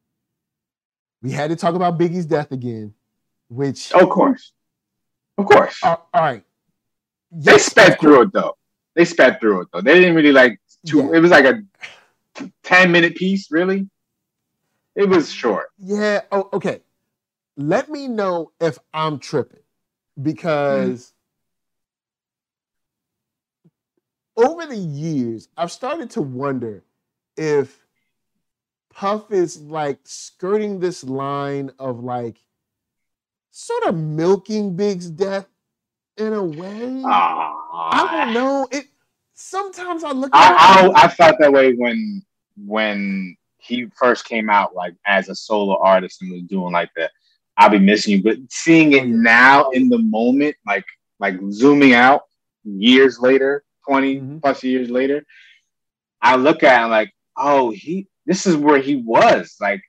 We 1.21 1.31
had 1.31 1.49
to 1.49 1.55
talk 1.55 1.73
about 1.75 1.97
Biggie's 1.99 2.25
death 2.25 2.51
again, 2.51 2.93
which 3.49 3.91
Of 3.91 4.09
course, 4.09 4.51
of 5.37 5.45
course. 5.45 5.79
all 5.83 6.07
right. 6.13 6.43
They 7.31 7.53
Yes, 7.53 7.65
sped 7.65 7.93
of 7.93 7.99
through 7.99 8.21
it 8.23 8.33
though. 8.33 8.57
They 8.95 9.05
sped 9.05 9.39
through 9.41 9.61
it 9.61 9.67
though. 9.73 9.81
They 9.81 9.93
didn't 9.95 10.15
really 10.15 10.31
like. 10.31 10.59
Two, 10.85 10.97
Yeah. 10.97 11.17
It 11.17 11.19
was 11.19 11.31
like 11.31 11.45
a 11.45 11.63
ten 12.63 12.91
minute 12.91 13.15
piece. 13.15 13.51
Really, 13.51 13.89
it 14.95 15.07
was 15.07 15.31
short. 15.31 15.67
Yeah. 15.77 16.21
Oh, 16.31 16.49
okay. 16.53 16.81
Let 17.57 17.89
me 17.89 18.07
know 18.07 18.51
if 18.59 18.77
I'm 18.93 19.17
tripping 19.19 19.61
because 20.21 21.13
over 24.35 24.65
the 24.65 24.75
years, 24.75 25.47
I've 25.57 25.71
started 25.71 26.09
to 26.11 26.21
wonder 26.21 26.83
if 27.37 27.79
Puff 28.93 29.31
is 29.31 29.61
like 29.61 29.99
skirting 30.03 30.79
this 30.79 31.03
line 31.03 31.71
of 31.79 32.03
like 32.03 32.37
sort 33.51 33.83
of 33.85 33.95
milking 33.95 34.75
Big's 34.75 35.09
death 35.09 35.47
in 36.17 36.33
a 36.33 36.43
way. 36.43 37.01
I 37.05 38.07
don't 38.11 38.33
know. 38.33 38.67
It 38.71 38.87
sometimes 39.35 40.03
I 40.03 40.11
look 40.11 40.33
at 40.35 40.51
I. 40.53 40.87
I 40.87 41.03
I 41.05 41.07
felt 41.07 41.37
that 41.39 41.51
way 41.53 41.73
when 41.73 42.23
when 42.65 43.37
he 43.57 43.87
first 43.97 44.25
came 44.25 44.49
out, 44.49 44.75
like 44.75 44.93
as 45.05 45.29
a 45.29 45.35
solo 45.35 45.77
artist 45.81 46.21
and 46.21 46.31
was 46.31 46.43
doing 46.43 46.71
like 46.73 46.89
the 46.95 47.09
"I'll 47.57 47.69
be 47.69 47.79
missing 47.79 48.17
you," 48.17 48.23
but 48.23 48.37
seeing 48.49 48.93
it 48.93 49.03
Oh, 49.03 49.07
now 49.07 49.69
in 49.71 49.89
the 49.89 49.99
moment, 49.99 50.55
like 50.65 50.85
like 51.19 51.37
zooming 51.51 51.93
out 51.93 52.23
years 52.63 53.19
later, 53.19 53.63
20 53.87 54.19
Mhm. 54.19 54.41
plus 54.41 54.63
years 54.63 54.89
later, 54.89 55.25
I 56.21 56.35
look 56.35 56.63
at 56.63 56.83
him 56.83 56.89
like, 56.89 57.13
oh, 57.37 57.71
he 57.71 58.07
this 58.25 58.45
is 58.47 58.55
where 58.57 58.79
he 58.79 58.95
was. 58.97 59.55
Like, 59.61 59.81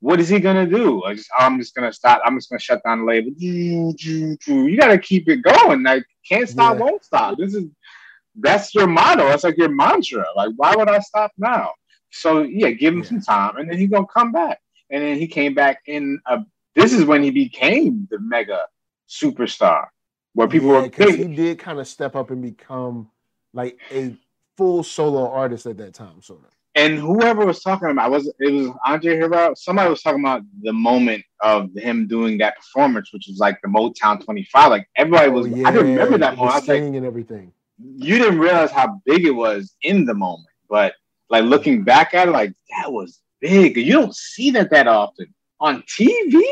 what 0.00 0.20
is 0.20 0.28
he 0.28 0.38
gonna 0.40 0.66
do? 0.66 1.02
I 1.04 1.14
just, 1.14 1.28
I'm 1.38 1.58
just 1.58 1.74
gonna 1.74 1.92
stop. 1.92 2.20
I'm 2.24 2.36
just 2.36 2.50
gonna 2.50 2.60
shut 2.60 2.82
down 2.84 3.00
the 3.00 3.04
label. 3.04 3.32
You 3.38 4.76
gotta 4.78 4.98
keep 4.98 5.28
it 5.28 5.42
going. 5.42 5.82
Like, 5.82 6.04
can't 6.28 6.48
stop, 6.48 6.76
Yeah. 6.76 6.84
won't 6.84 7.04
stop. 7.04 7.38
This 7.38 7.54
is 7.54 7.64
that's 8.42 8.74
your 8.74 8.86
motto. 8.86 9.28
That's 9.28 9.44
like 9.44 9.56
your 9.56 9.68
mantra. 9.68 10.24
Like, 10.36 10.50
why 10.56 10.74
would 10.76 10.88
I 10.88 10.98
stop 11.00 11.32
now? 11.38 11.72
So 12.10 12.42
yeah, 12.42 12.70
give 12.70 12.94
him 12.94 13.00
Yeah. 13.00 13.06
some 13.08 13.20
time, 13.20 13.56
and 13.56 13.70
then 13.70 13.78
he's 13.78 13.90
gonna 13.90 14.06
come 14.06 14.32
back. 14.32 14.60
And 14.90 15.02
then 15.02 15.18
he 15.18 15.26
came 15.26 15.54
back 15.54 15.82
in 15.86 16.20
a. 16.26 16.40
This 16.74 16.92
is 16.92 17.04
when 17.04 17.22
he 17.22 17.30
became 17.30 18.08
the 18.10 18.18
mega 18.20 18.62
superstar, 19.08 19.86
where 20.34 20.48
people 20.48 20.68
yeah, 20.68 20.74
were 20.74 20.82
because 20.82 21.14
he 21.14 21.24
did 21.24 21.58
kind 21.58 21.78
of 21.78 21.86
step 21.86 22.16
up 22.16 22.30
and 22.30 22.42
become 22.42 23.10
like 23.52 23.78
a 23.92 24.14
full 24.56 24.82
solo 24.82 25.30
artist 25.30 25.66
at 25.66 25.76
that 25.78 25.94
time, 25.94 26.20
sort 26.22 26.40
of. 26.40 26.50
and 26.76 26.98
whoever 26.98 27.44
was 27.44 27.60
talking 27.62 27.90
about 27.90 28.10
was 28.10 28.32
it 28.38 28.52
was 28.52 28.68
Andre 28.86 29.16
Harrell. 29.18 29.56
Somebody 29.56 29.90
was 29.90 30.02
talking 30.02 30.20
about 30.20 30.42
the 30.62 30.72
moment 30.72 31.24
of 31.42 31.70
him 31.74 32.06
doing 32.06 32.38
that 32.38 32.56
performance, 32.56 33.12
which 33.12 33.26
was 33.28 33.38
like 33.38 33.60
the 33.62 33.68
Motown 33.68 34.24
25. 34.24 34.70
Like 34.70 34.88
everybody 34.96 35.28
oh, 35.30 35.32
was. 35.32 35.46
Oh, 35.46 35.64
I 35.64 35.72
can 35.72 35.86
remember 35.86 36.18
that 36.18 36.36
moment. 36.36 36.54
I 36.54 36.58
was 36.58 36.68
like, 36.68 36.82
and 36.82 37.04
everything. 37.04 37.52
You 37.96 38.18
didn't 38.18 38.38
realize 38.38 38.70
how 38.70 39.00
big 39.04 39.24
it 39.26 39.30
was 39.32 39.74
in 39.82 40.04
the 40.04 40.14
moment, 40.14 40.48
but 40.68 40.94
like 41.28 41.44
looking 41.44 41.82
back 41.84 42.14
at 42.14 42.28
it, 42.28 42.32
like 42.32 42.52
that 42.78 42.92
was 42.92 43.20
big. 43.40 43.76
You 43.76 43.92
don't 43.92 44.14
see 44.14 44.50
that 44.52 44.70
that 44.70 44.86
often 44.88 45.32
on 45.60 45.82
TV. 45.82 46.42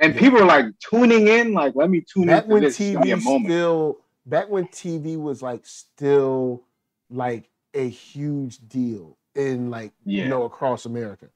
And 0.00 0.16
people 0.16 0.38
are 0.40 0.46
like 0.46 0.64
tuning 0.78 1.28
in, 1.28 1.52
like, 1.52 1.74
let 1.76 1.90
me 1.90 2.00
tune 2.00 2.26
Back 2.26 2.44
in 2.44 2.50
when 2.50 2.62
this. 2.62 2.78
TV 2.78 3.20
still, 3.20 3.98
back 4.24 4.48
when 4.48 4.66
TV 4.68 5.20
was 5.20 5.42
like 5.42 5.66
still 5.66 6.62
like 7.10 7.50
a 7.74 7.86
huge 7.88 8.66
deal 8.66 9.18
in 9.34 9.70
like 9.70 9.92
Yeah. 10.06 10.22
you 10.24 10.28
know 10.30 10.44
across 10.44 10.86
America. 10.86 11.28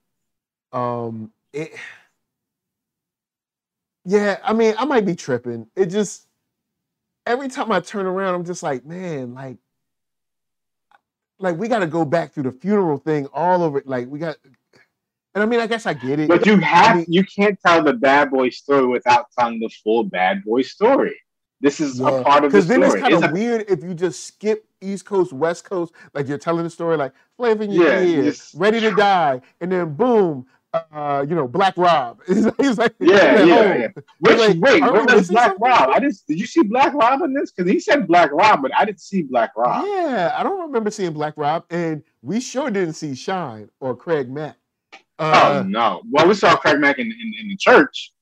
Um, 0.72 1.30
it. 1.52 1.72
Yeah, 4.06 4.38
I 4.42 4.52
mean, 4.52 4.74
I 4.78 4.84
might 4.84 5.06
be 5.06 5.14
tripping. 5.14 5.66
It 5.76 5.86
just 5.86 6.26
every 7.26 7.48
time 7.48 7.70
I 7.72 7.80
turn 7.80 8.06
around, 8.06 8.34
I'm 8.34 8.44
just 8.44 8.62
like, 8.62 8.84
man, 8.84 9.34
like, 9.34 9.56
like 11.38 11.56
we 11.56 11.68
got 11.68 11.80
to 11.80 11.86
go 11.86 12.04
back 12.04 12.32
through 12.32 12.44
the 12.44 12.52
funeral 12.52 12.98
thing 12.98 13.26
all 13.32 13.62
over. 13.62 13.82
Like 13.84 14.08
we 14.08 14.18
got, 14.18 14.36
and 15.34 15.42
I 15.42 15.46
mean, 15.46 15.60
I 15.60 15.66
guess 15.66 15.86
I 15.86 15.94
get 15.94 16.20
it. 16.20 16.28
But 16.28 16.46
you 16.46 16.58
have 16.58 16.96
mean- 16.96 17.06
you 17.08 17.24
can't 17.24 17.58
tell 17.60 17.82
the 17.82 17.92
bad 17.92 18.30
boy 18.30 18.50
story 18.50 18.86
without 18.86 19.26
telling 19.38 19.58
the 19.60 19.68
full 19.82 20.04
bad 20.04 20.44
boy 20.44 20.62
story. 20.62 21.16
This 21.60 21.80
is 21.80 21.98
a 22.00 22.22
part 22.22 22.44
of 22.44 22.52
the 22.52 22.58
Because 22.58 22.66
then 22.68 22.82
story. 22.82 23.00
it's 23.00 23.02
kind 23.08 23.14
of 23.24 23.30
a- 23.30 23.32
weird 23.32 23.64
if 23.70 23.82
you 23.82 23.94
just 23.94 24.24
skip 24.26 24.66
East 24.80 25.06
Coast, 25.06 25.32
West 25.32 25.64
Coast, 25.64 25.92
like 26.12 26.28
you're 26.28 26.36
telling 26.38 26.62
the 26.64 26.70
story 26.70 26.96
like 26.96 27.12
Flavor 27.38 27.62
in 27.64 27.70
your 27.72 27.88
Yeah, 27.88 28.00
you 28.00 28.16
ear, 28.18 28.22
just- 28.24 28.54
ready 28.54 28.80
to 28.80 28.90
die, 28.94 29.40
and 29.60 29.72
then 29.72 29.94
boom, 29.94 30.46
uh, 30.92 31.24
you 31.28 31.34
know, 31.34 31.46
Black 31.48 31.76
Rob. 31.76 32.20
He's 32.26 32.78
like, 32.78 32.94
Yeah, 33.00 33.42
yeah, 33.42 33.54
like, 33.56 33.78
yeah. 33.80 33.88
oh. 33.96 34.02
Which 34.20 34.38
like, 34.38 34.56
wait, 34.58 34.82
where 34.82 35.04
was 35.04 35.28
Black 35.28 35.56
something? 35.56 35.62
Rob? 35.62 35.90
I 35.90 36.00
didn't. 36.00 36.16
Did 36.28 36.40
you 36.40 36.46
see 36.46 36.62
Black 36.62 36.94
Rob 36.94 37.22
in 37.22 37.32
this? 37.34 37.52
Because 37.52 37.70
he 37.70 37.80
said 37.80 38.06
Black 38.06 38.30
Rob, 38.32 38.62
but 38.62 38.72
I 38.76 38.84
didn't 38.84 39.00
see 39.00 39.22
Black 39.22 39.52
Rob. 39.56 39.84
Yeah, 39.86 40.34
I 40.36 40.42
don't 40.42 40.60
remember 40.60 40.90
seeing 40.90 41.12
Black 41.12 41.34
Rob, 41.36 41.64
and 41.70 42.02
we 42.22 42.40
sure 42.40 42.70
didn't 42.70 42.94
see 42.94 43.14
Shyne 43.14 43.70
or 43.80 43.96
Craig 43.96 44.30
Mack. 44.30 44.56
oh 45.18 45.58
Uh, 45.58 45.64
no! 45.66 46.02
Well, 46.10 46.28
we 46.28 46.34
saw 46.34 46.56
Craig 46.56 46.80
Mack 46.80 46.98
in, 46.98 47.06
in, 47.06 47.32
in 47.40 47.48
the 47.48 47.56
church 47.56 48.12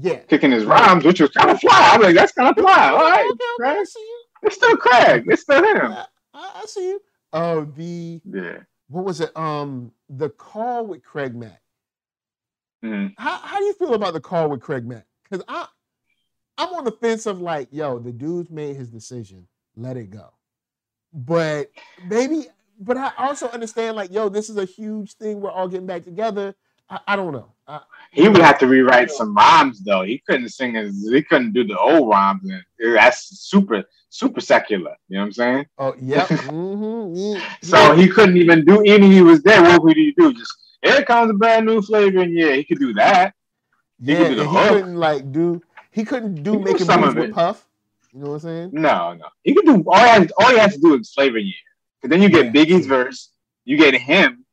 yeah. 0.00 0.18
kicking 0.28 0.50
his 0.50 0.64
rhymes, 0.64 1.04
which 1.04 1.20
was 1.20 1.30
kind 1.30 1.50
of 1.50 1.60
fly. 1.60 1.90
I 1.92 1.96
was 1.98 2.06
like, 2.06 2.14
that's 2.16 2.32
kind 2.32 2.48
of 2.50 2.56
fly. 2.62 2.88
All 2.90 2.98
right, 2.98 3.20
okay, 3.24 3.44
okay, 3.60 3.74
Craig. 3.74 3.86
see 3.86 4.00
you. 4.00 4.22
It's 4.44 4.56
still 4.56 4.76
Craig. 4.76 5.24
It's 5.28 5.42
still 5.42 5.62
him. 5.64 5.92
I, 5.92 6.06
I 6.34 6.64
see 6.66 6.88
you. 6.88 7.02
Uh, 7.32 7.64
the 7.76 8.20
Yeah. 8.24 8.58
what 8.88 9.04
was 9.04 9.20
it? 9.20 9.36
Um, 9.36 9.92
the 10.08 10.30
call 10.30 10.86
with 10.86 11.02
Craig 11.04 11.34
Mack. 11.36 11.60
Mhm. 12.84 13.14
How 13.16 13.36
how 13.38 13.58
do 13.58 13.64
you 13.64 13.74
feel 13.74 13.94
about 13.94 14.12
the 14.12 14.20
call 14.20 14.48
with 14.48 14.60
Craig 14.60 14.86
Mack? 14.86 15.06
Because 15.24 15.44
I 15.48 15.66
I'm 16.56 16.74
on 16.74 16.84
the 16.84 16.92
fence 16.92 17.26
of 17.26 17.40
like, 17.40 17.68
yo, 17.70 17.98
the 17.98 18.12
dude's 18.12 18.50
made 18.50 18.76
his 18.76 18.90
decision, 18.90 19.46
let 19.76 19.96
it 19.96 20.10
go. 20.10 20.32
But 21.12 21.70
maybe 22.06 22.46
but 22.80 22.96
I 22.96 23.12
also 23.18 23.48
understand 23.48 23.96
like, 23.96 24.12
yo, 24.12 24.28
this 24.28 24.48
is 24.48 24.56
a 24.56 24.64
huge 24.64 25.14
thing. 25.14 25.40
We're 25.40 25.50
all 25.50 25.68
getting 25.68 25.86
back 25.86 26.04
together. 26.04 26.54
I, 26.90 27.00
I 27.08 27.16
don't 27.16 27.32
know. 27.32 27.52
I, 27.66 27.80
he 28.12 28.28
would 28.28 28.40
have 28.40 28.58
to 28.60 28.66
rewrite 28.66 29.10
some 29.10 29.34
rhymes 29.34 29.82
though. 29.82 30.02
He 30.02 30.22
couldn't 30.26 30.48
sing 30.50 30.76
as 30.76 31.06
he 31.10 31.22
couldn't 31.22 31.52
do 31.52 31.64
the 31.64 31.78
old 31.78 32.08
rhymes. 32.08 32.42
And 32.48 32.62
that's 32.96 33.40
super 33.40 33.84
super 34.08 34.40
secular. 34.40 34.96
You 35.08 35.16
know 35.16 35.20
what 35.20 35.26
I'm 35.26 35.32
saying? 35.32 35.66
Oh 35.78 35.94
yeah. 36.00 36.26
mm-hmm. 36.26 37.14
yeah. 37.16 37.54
So 37.62 37.94
he 37.94 38.08
couldn't 38.08 38.36
even 38.36 38.64
do 38.64 38.82
any. 38.84 39.10
He 39.10 39.22
was 39.22 39.42
there. 39.42 39.62
What 39.62 39.82
would 39.82 39.96
he 39.96 40.12
do? 40.16 40.32
Just 40.32 40.54
here 40.82 41.02
comes 41.04 41.30
a 41.30 41.34
brand 41.34 41.66
new 41.66 41.82
flavor, 41.82 42.20
and 42.20 42.32
yeah, 42.32 42.52
he 42.52 42.64
could 42.64 42.78
do 42.78 42.94
that. 42.94 43.34
He 44.02 44.12
yeah, 44.12 44.28
could 44.28 44.38
he 44.38 44.68
couldn't 44.68 44.96
like 44.96 45.32
do. 45.32 45.62
He 45.90 46.04
couldn't 46.04 46.42
do 46.42 46.52
he 46.52 46.58
making 46.58 46.86
some 46.86 47.04
of 47.04 47.18
it. 47.18 47.32
Puff. 47.32 47.66
You 48.12 48.20
know 48.20 48.30
what 48.30 48.34
I'm 48.34 48.40
saying? 48.40 48.70
No, 48.72 49.14
no. 49.14 49.26
He 49.42 49.54
could 49.54 49.66
do 49.66 49.84
all. 49.86 49.98
He 49.98 50.08
has, 50.08 50.32
all 50.38 50.50
he 50.50 50.58
has 50.58 50.74
to 50.74 50.80
do 50.80 50.98
is 50.98 51.12
flavor 51.12 51.38
yeah. 51.38 51.52
Because 52.00 52.10
then 52.10 52.22
you 52.22 52.28
get 52.28 52.46
yeah. 52.46 52.64
Biggie's 52.64 52.86
verse, 52.86 53.32
you 53.64 53.76
get 53.76 53.94
him, 53.94 54.44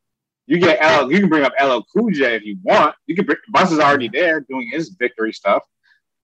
you 0.46 0.58
get 0.58 0.78
L. 0.80 1.10
You 1.10 1.20
can 1.20 1.28
bring 1.28 1.44
up 1.44 1.52
LL 1.60 1.80
Cool 1.94 2.10
J 2.10 2.36
if 2.36 2.44
you 2.44 2.56
want. 2.62 2.94
You 3.06 3.14
can 3.14 3.24
bring 3.24 3.38
Bus 3.50 3.72
is 3.72 3.78
already 3.78 4.08
there 4.08 4.40
doing 4.40 4.68
his 4.70 4.90
victory 4.90 5.32
stuff. 5.32 5.62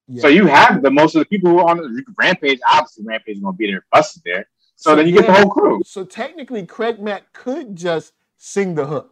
Yeah. 0.08 0.22
So 0.22 0.28
you 0.28 0.46
have 0.46 0.82
the 0.82 0.90
most 0.90 1.14
of 1.14 1.20
the 1.20 1.26
people 1.26 1.50
who 1.50 1.58
are 1.60 1.70
on 1.70 1.78
the 1.78 2.04
Rampage. 2.18 2.58
Obviously, 2.68 3.04
Rampage 3.04 3.36
is 3.36 3.42
gonna 3.42 3.56
be 3.56 3.70
there. 3.70 3.84
Bus 3.92 4.16
is 4.16 4.22
there. 4.24 4.48
So, 4.76 4.90
so 4.90 4.96
then 4.96 5.06
you 5.06 5.14
yeah. 5.14 5.20
get 5.22 5.26
the 5.28 5.32
whole 5.34 5.50
crew. 5.50 5.82
So 5.84 6.04
technically, 6.04 6.66
Craig 6.66 7.00
Mack 7.00 7.32
could 7.32 7.76
just 7.76 8.12
sing 8.36 8.74
the 8.74 8.86
hook. 8.86 9.11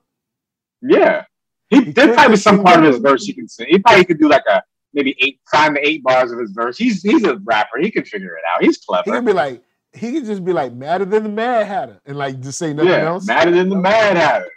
Yeah, 0.82 1.24
he, 1.68 1.84
he 1.84 1.92
there's 1.92 2.14
probably 2.14 2.36
some 2.36 2.62
part 2.62 2.80
of 2.80 2.84
his 2.84 2.98
verse 2.98 3.24
he 3.24 3.32
can 3.32 3.48
sing. 3.48 3.66
He 3.68 3.78
probably 3.78 4.04
could 4.04 4.18
do 4.18 4.28
like 4.28 4.44
a 4.48 4.62
maybe 4.92 5.16
eight, 5.20 5.40
five 5.50 5.74
to 5.74 5.86
eight 5.86 6.02
bars 6.02 6.32
of 6.32 6.38
his 6.38 6.50
verse. 6.50 6.76
He's 6.76 7.02
he's 7.02 7.24
a 7.24 7.36
rapper. 7.36 7.78
He 7.78 7.90
can 7.90 8.04
figure 8.04 8.34
it 8.34 8.42
out. 8.52 8.62
He's 8.62 8.78
clever. 8.78 9.04
He 9.06 9.10
can 9.10 9.24
be 9.24 9.32
like, 9.32 9.62
he 9.92 10.12
could 10.12 10.24
just 10.24 10.44
be 10.44 10.52
like 10.52 10.72
madder 10.72 11.04
than 11.04 11.22
the 11.22 11.28
Mad 11.28 11.66
Hatter 11.66 12.00
and 12.04 12.16
like 12.16 12.40
just 12.40 12.58
say 12.58 12.72
nothing 12.72 12.90
yeah, 12.90 13.06
else. 13.06 13.26
Madder 13.26 13.52
than 13.52 13.68
the 13.68 13.76
Mad 13.76 14.16
Hatter. 14.16 14.50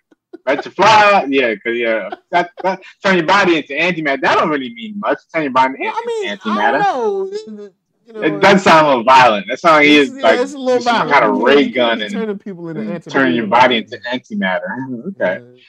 Right 0.45 0.61
to 0.61 0.71
fly, 0.71 1.25
yeah, 1.29 1.53
because 1.53 1.77
yeah, 1.77 2.09
that, 2.31 2.51
that, 2.63 2.81
turn 3.01 3.17
your 3.17 3.25
body 3.25 3.57
into 3.57 3.73
antimatter. 3.73 4.21
That 4.21 4.35
don't 4.35 4.49
really 4.49 4.73
mean 4.73 4.99
much. 4.99 5.19
Turn 5.33 5.43
your 5.43 5.51
body 5.51 5.75
into 5.75 5.83
well, 5.83 5.93
I 5.95 6.05
mean, 6.05 6.37
antimatter. 6.37 7.73
You 8.05 8.13
know, 8.13 8.21
it 8.21 8.41
does 8.41 8.63
sound 8.63 8.85
a 8.85 8.89
little 8.89 9.03
violent. 9.03 9.47
That 9.47 9.83
he 9.83 9.97
is 9.97 10.13
yeah, 10.13 10.21
like 10.23 10.39
it's 10.39 10.53
a 10.53 10.57
little 10.57 10.81
some 10.81 11.09
kind 11.09 11.25
of 11.25 11.37
ray 11.37 11.69
gun 11.69 12.01
and 12.01 12.11
turning 12.11 12.37
people 12.37 12.67
into 12.69 12.81
antimatter. 12.81 13.11
Turning 13.11 13.35
your 13.35 13.47
body 13.47 13.77
into 13.77 13.97
antimatter. 14.11 15.07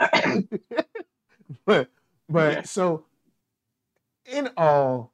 okay. 0.00 0.48
but 1.64 1.90
but 2.28 2.66
so 2.66 3.04
in 4.26 4.48
all, 4.56 5.12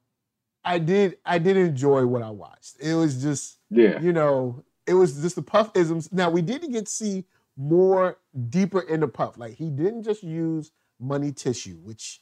I 0.63 0.79
did 0.79 1.17
I 1.25 1.37
did 1.37 1.57
enjoy 1.57 2.05
what 2.05 2.23
I 2.23 2.29
watched. 2.31 2.77
It 2.79 2.95
was 2.95 3.21
just 3.21 3.59
yeah, 3.69 4.01
you 4.01 4.13
know, 4.13 4.63
it 4.87 4.93
was 4.93 5.21
just 5.21 5.35
the 5.35 5.43
puff 5.43 5.71
isms. 5.75 6.11
Now 6.11 6.29
we 6.29 6.41
didn't 6.41 6.71
get 6.71 6.87
to 6.87 6.91
see 6.91 7.25
more 7.55 8.17
deeper 8.49 8.81
into 8.81 9.07
puff. 9.07 9.37
Like 9.37 9.55
he 9.55 9.69
didn't 9.69 10.03
just 10.03 10.23
use 10.23 10.71
money 10.99 11.31
tissue, 11.31 11.77
which 11.83 12.21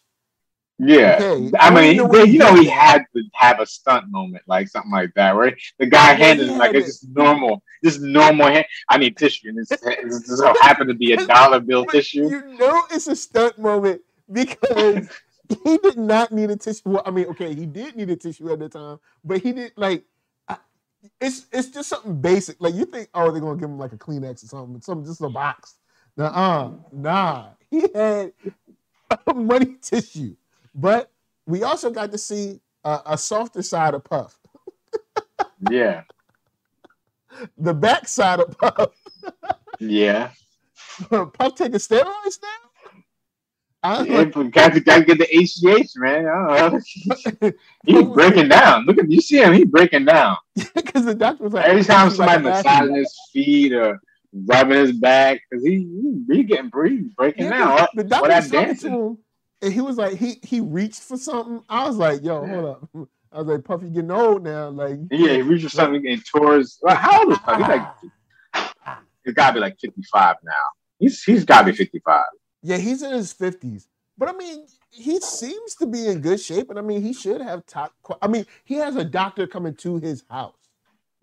yeah, 0.78 1.18
okay. 1.22 1.52
I, 1.60 1.70
mean, 1.74 1.98
know 1.98 2.24
you 2.24 2.38
know, 2.38 2.54
he 2.56 2.68
had 2.68 3.06
to 3.16 3.24
have 3.34 3.60
a 3.60 3.66
stunt 3.66 4.10
moment, 4.10 4.44
like 4.48 4.68
something 4.68 4.92
like 4.92 5.14
that, 5.16 5.36
right? 5.36 5.56
The 5.80 5.86
guy 5.86 6.12
yeah, 6.12 6.26
handed 6.26 6.50
him 6.50 6.58
like 6.58 6.76
it's 6.76 6.88
just 6.88 7.10
normal, 7.10 7.64
just 7.84 8.02
normal 8.02 8.48
hand. 8.48 8.66
I 8.90 8.98
need 8.98 9.16
tissue, 9.16 9.50
and 9.50 9.58
this, 9.58 9.70
this 9.70 10.38
so 10.38 10.54
happened 10.62 10.90
to 10.90 10.96
be 10.96 11.14
a 11.14 11.26
dollar 11.26 11.62
bill 11.62 11.86
tissue. 11.86 12.30
You 12.30 12.58
know, 12.58 12.84
it's 12.92 13.08
a 13.08 13.16
stunt 13.16 13.58
moment 13.58 14.02
because 14.32 15.10
he 15.64 15.78
did 15.78 15.98
not 15.98 16.32
need 16.32 16.50
a 16.50 16.58
tissue. 16.58 16.82
Well, 16.86 17.04
I 17.06 17.12
mean, 17.12 17.28
okay, 17.28 17.54
he 17.54 17.66
did 17.66 17.96
need 17.96 18.10
a 18.10 18.16
tissue 18.16 18.52
at 18.52 18.60
the 18.60 18.70
time, 18.70 19.00
but 19.24 19.42
he 19.42 19.54
did 19.54 19.72
like 19.78 20.04
I, 20.48 20.58
it's 21.22 21.46
it's 21.54 21.70
just 21.70 21.90
something 21.90 22.20
basic. 22.20 22.58
Like 22.60 22.74
you 22.74 22.86
think, 22.86 23.10
oh, 23.14 23.32
they're 23.32 23.42
gonna 23.42 23.60
give 23.60 23.70
him 23.70 23.80
like 23.80 23.94
a 23.94 23.98
Kleenex 23.98 24.44
or 24.44 24.48
something, 24.48 24.82
something 24.82 25.06
just 25.06 25.22
a 25.22 25.30
box. 25.30 25.76
Nah, 26.18 26.26
uh, 26.28 26.72
nah, 26.92 27.48
he 27.70 27.86
had 27.94 28.34
money 29.36 29.78
tissue, 29.82 30.36
but 30.76 31.12
we 31.48 31.64
also 31.64 31.90
got 31.90 32.12
to 32.12 32.18
see 32.18 32.60
a, 32.84 33.02
a 33.08 33.18
softer 33.18 33.64
side 33.64 33.94
of 33.94 34.04
Puff. 34.04 34.38
yeah, 35.72 36.04
the 37.58 37.74
back 37.74 38.08
side 38.08 38.40
of 38.40 38.58
Puff. 38.58 38.92
yeah, 39.80 40.32
Puff 41.10 41.56
taking 41.56 41.80
steroids 41.80 42.40
now. 42.42 42.66
Yeah, 44.04 44.24
got 44.26 44.34
to 44.34 44.50
got 44.50 44.74
to 44.74 44.80
get 44.80 45.18
the 45.20 45.28
HGH, 45.32 45.92
man. 45.98 47.54
He's 47.86 48.04
breaking 48.08 48.50
down. 48.50 48.86
Look 48.86 48.98
at 48.98 49.12
you 49.12 49.22
see 49.22 49.38
him. 49.38 49.54
He's 49.54 49.66
breaking 49.66 50.06
down. 50.06 50.38
Because 50.74 51.06
the 51.06 51.14
doctor 51.14 51.44
was 51.44 51.54
like, 51.54 51.66
every 51.66 51.84
time 51.84 52.10
somebody 52.10 52.44
like 52.44 52.66
massaging 52.66 52.96
his 52.96 53.16
feet 53.32 53.74
or 53.74 54.00
rubbing 54.48 54.80
his 54.80 54.94
back, 54.94 55.40
because 55.50 55.64
he, 55.64 55.88
he 56.30 56.36
he 56.36 56.44
getting 56.44 56.70
breathing, 56.70 57.12
breaking 57.16 57.46
yeah, 57.46 57.78
down. 57.78 57.88
The, 57.94 58.04
the 58.04 58.10
doctor 58.10 58.68
was 58.68 58.84
him, 58.84 59.18
and 59.66 59.74
he 59.74 59.82
was 59.82 59.98
like, 59.98 60.18
he 60.18 60.40
he 60.44 60.62
reached 60.62 61.02
for 61.02 61.18
something. 61.18 61.64
I 61.68 61.88
was 61.88 61.98
like, 61.98 62.24
yo, 62.24 62.46
hold 62.46 62.66
up. 62.66 62.90
I 63.32 63.40
was 63.40 63.48
like, 63.48 63.66
Puffy 63.66 63.90
getting 63.90 64.12
old 64.12 64.44
now. 64.44 64.70
Like, 64.70 64.98
yeah, 65.12 65.34
he 65.34 65.42
reached 65.42 65.64
for 65.64 65.70
something 65.70 66.08
and 66.08 66.24
towards. 66.24 66.78
Well, 66.82 66.96
how 66.96 67.24
old 67.24 67.34
is 67.34 67.40
Puffy? 67.40 67.64
He's 67.64 67.70
like, 67.70 69.04
he's 69.26 69.34
got 69.34 69.48
to 69.48 69.54
be 69.56 69.60
like 69.60 69.80
fifty 69.80 70.04
five 70.14 70.36
now. 70.44 70.52
He's 71.00 71.24
he's 71.24 71.44
got 71.44 71.62
to 71.62 71.72
be 71.72 71.78
fifty 71.78 72.00
five. 72.06 72.26
Yeah, 72.62 72.78
he's 72.78 73.02
in 73.02 73.12
his 73.12 73.34
fifties, 73.34 73.88
but 74.18 74.30
I 74.30 74.34
mean, 74.34 74.68
he 74.92 75.20
seems 75.20 75.76
to 75.76 75.88
be 75.88 76.08
in 76.08 76.22
good 76.22 76.40
shape, 76.40 76.70
and 76.70 76.78
I 76.78 76.84
mean, 76.84 77.02
he 77.02 77.12
should 77.12 77.42
have 77.42 77.66
top. 77.66 77.92
I 78.22 78.28
mean, 78.28 78.46
he 78.64 78.76
has 78.76 78.96
a 78.96 79.04
doctor 79.04 79.48
coming 79.48 79.76
to 79.78 80.00
his 80.00 80.24
house. 80.30 80.54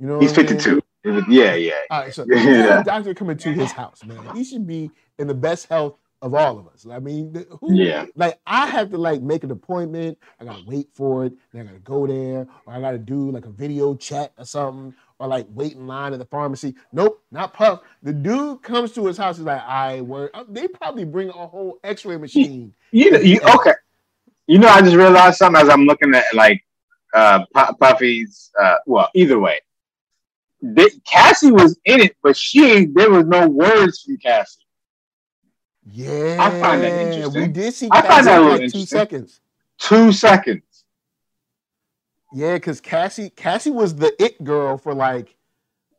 You 0.01 0.09
know, 0.09 0.19
he's 0.21 0.35
fifty 0.35 0.57
two. 0.57 0.83
Yeah, 1.29 1.55
yeah. 1.55 1.73
All 1.91 2.01
right, 2.03 2.13
so 2.13 2.27
yeah. 2.29 2.81
a 2.81 2.85
doctor 2.85 3.15
coming 3.15 3.37
to 3.39 3.53
his 3.53 3.71
house, 3.73 4.05
man. 4.05 4.35
He 4.35 4.45
should 4.45 4.67
be 4.67 4.91
in 5.19 5.29
the 5.29 5.35
best 5.35 5.69
health 5.69 5.97
of 6.23 6.35
all 6.35 6.59
of 6.59 6.69
us. 6.69 6.87
I 6.91 7.01
mean, 7.01 7.45
who, 7.61 7.75
yeah. 7.75 8.07
Like 8.15 8.39
I 8.47 8.67
have 8.69 8.91
to 8.91 8.97
like 8.97 9.21
make 9.21 9.43
an 9.43 9.51
appointment. 9.51 10.17
I 10.41 10.45
gotta 10.45 10.63
wait 10.65 10.89
for 10.95 11.27
it. 11.27 11.33
Then 11.53 11.63
I 11.63 11.65
gotta 11.65 11.81
go 11.81 12.07
there, 12.07 12.47
or 12.65 12.73
I 12.73 12.81
gotta 12.81 12.99
do 12.99 13.31
like 13.31 13.45
a 13.45 13.51
video 13.51 13.97
chat 13.97 14.33
or 14.39 14.45
something, 14.45 14.95
or 15.19 15.27
like 15.27 15.47
wait 15.51 15.73
in 15.73 15.87
line 15.89 16.13
at 16.13 16.21
the 16.21 16.25
pharmacy. 16.25 16.77
Nope, 16.93 17.23
not 17.33 17.53
Puff. 17.53 17.81
The 18.05 18.13
dude 18.13 18.63
comes 18.63 18.93
to 18.93 19.07
his 19.07 19.19
house. 19.19 19.37
He's 19.37 19.45
like, 19.45 19.63
I 19.63 20.01
work. 20.01 20.31
Uh, 20.33 20.45
they 20.49 20.69
probably 20.69 21.05
bring 21.05 21.29
a 21.29 21.33
whole 21.33 21.81
X-ray 21.83 22.17
machine. 22.17 22.73
You, 22.93 23.19
you, 23.19 23.41
okay? 23.57 23.75
You 24.47 24.59
know, 24.59 24.69
I 24.69 24.81
just 24.81 24.97
realized 24.97 25.39
something 25.39 25.61
as 25.61 25.69
I'm 25.69 25.87
looking 25.87 26.15
at 26.15 26.33
like 26.35 26.65
uh 27.15 27.45
Puffy's. 27.81 28.53
Uh, 28.61 28.77
well, 28.87 29.11
either 29.15 29.41
way, 29.41 29.59
they, 30.61 30.89
Cassie 31.05 31.51
was 31.51 31.79
in 31.85 32.01
it, 32.01 32.17
but 32.23 32.37
she 32.37 32.87
there 32.87 33.11
was 33.11 33.27
no 33.27 33.49
words 33.49 34.03
from 34.03 34.19
Cassie. 34.19 34.62
Yeah, 35.85 36.37
I 36.39 36.51
find 36.61 36.83
that 36.83 36.93
interesting. 36.93 37.43
We 37.43 37.49
did 37.49 37.75
see. 37.75 37.89
I 37.91 38.03
find 38.03 38.27
that 38.27 38.39
like 38.39 38.73
two 38.73 38.87
seconds. 38.87 39.41
Two 39.79 40.13
seconds. 40.13 40.85
Yeah, 42.33 42.55
because 42.55 42.81
Cassie 42.81 43.31
Cassie 43.31 43.71
was 43.71 43.97
the 43.97 44.13
it 44.23 44.43
girl 44.43 44.79
for 44.79 44.95
like 44.95 45.37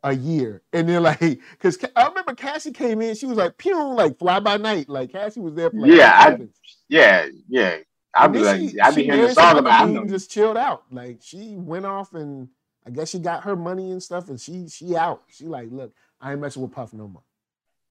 a 0.04 0.14
year, 0.14 0.62
and 0.72 0.88
then 0.88 1.04
like 1.04 1.20
because 1.20 1.78
I 1.96 2.08
remember 2.08 2.34
Cassie 2.34 2.72
came 2.72 3.02
in, 3.02 3.16
she 3.16 3.26
was 3.26 3.38
like 3.38 3.58
pew, 3.58 3.94
like 3.94 4.18
fly 4.18 4.40
by 4.40 4.58
night, 4.58 4.90
like 4.90 5.12
Cassie 5.12 5.42
was 5.42 5.54
there 5.54 5.70
for 5.70 5.82
like 5.82 5.92
yeah, 5.92 6.12
I, 6.16 6.48
yeah, 6.88 7.28
yeah. 7.48 7.78
I'd 8.16 8.32
be 8.32 8.40
like, 8.40 8.60
she, 8.62 8.80
I'd 8.80 8.96
be 8.96 9.04
hearing 9.04 9.22
the 9.22 9.34
song 9.34 9.58
about. 9.58 10.08
Just 10.08 10.32
chilled 10.32 10.58
out, 10.58 10.84
like 10.92 11.20
she 11.22 11.56
went 11.58 11.86
off 11.86 12.14
and 12.14 12.48
I 12.86 12.90
guess 12.90 13.10
she 13.10 13.20
got 13.20 13.44
her 13.44 13.56
money 13.56 13.92
and 13.92 14.02
stuff, 14.02 14.30
and 14.30 14.40
she 14.40 14.68
she 14.70 14.96
out. 14.96 15.24
She 15.30 15.46
like, 15.46 15.70
look, 15.72 15.94
I 16.22 16.32
ain't 16.32 16.42
messing 16.42 16.62
with 16.62 16.72
Puff 16.72 16.94
no 16.94 17.08
more. 17.08 17.24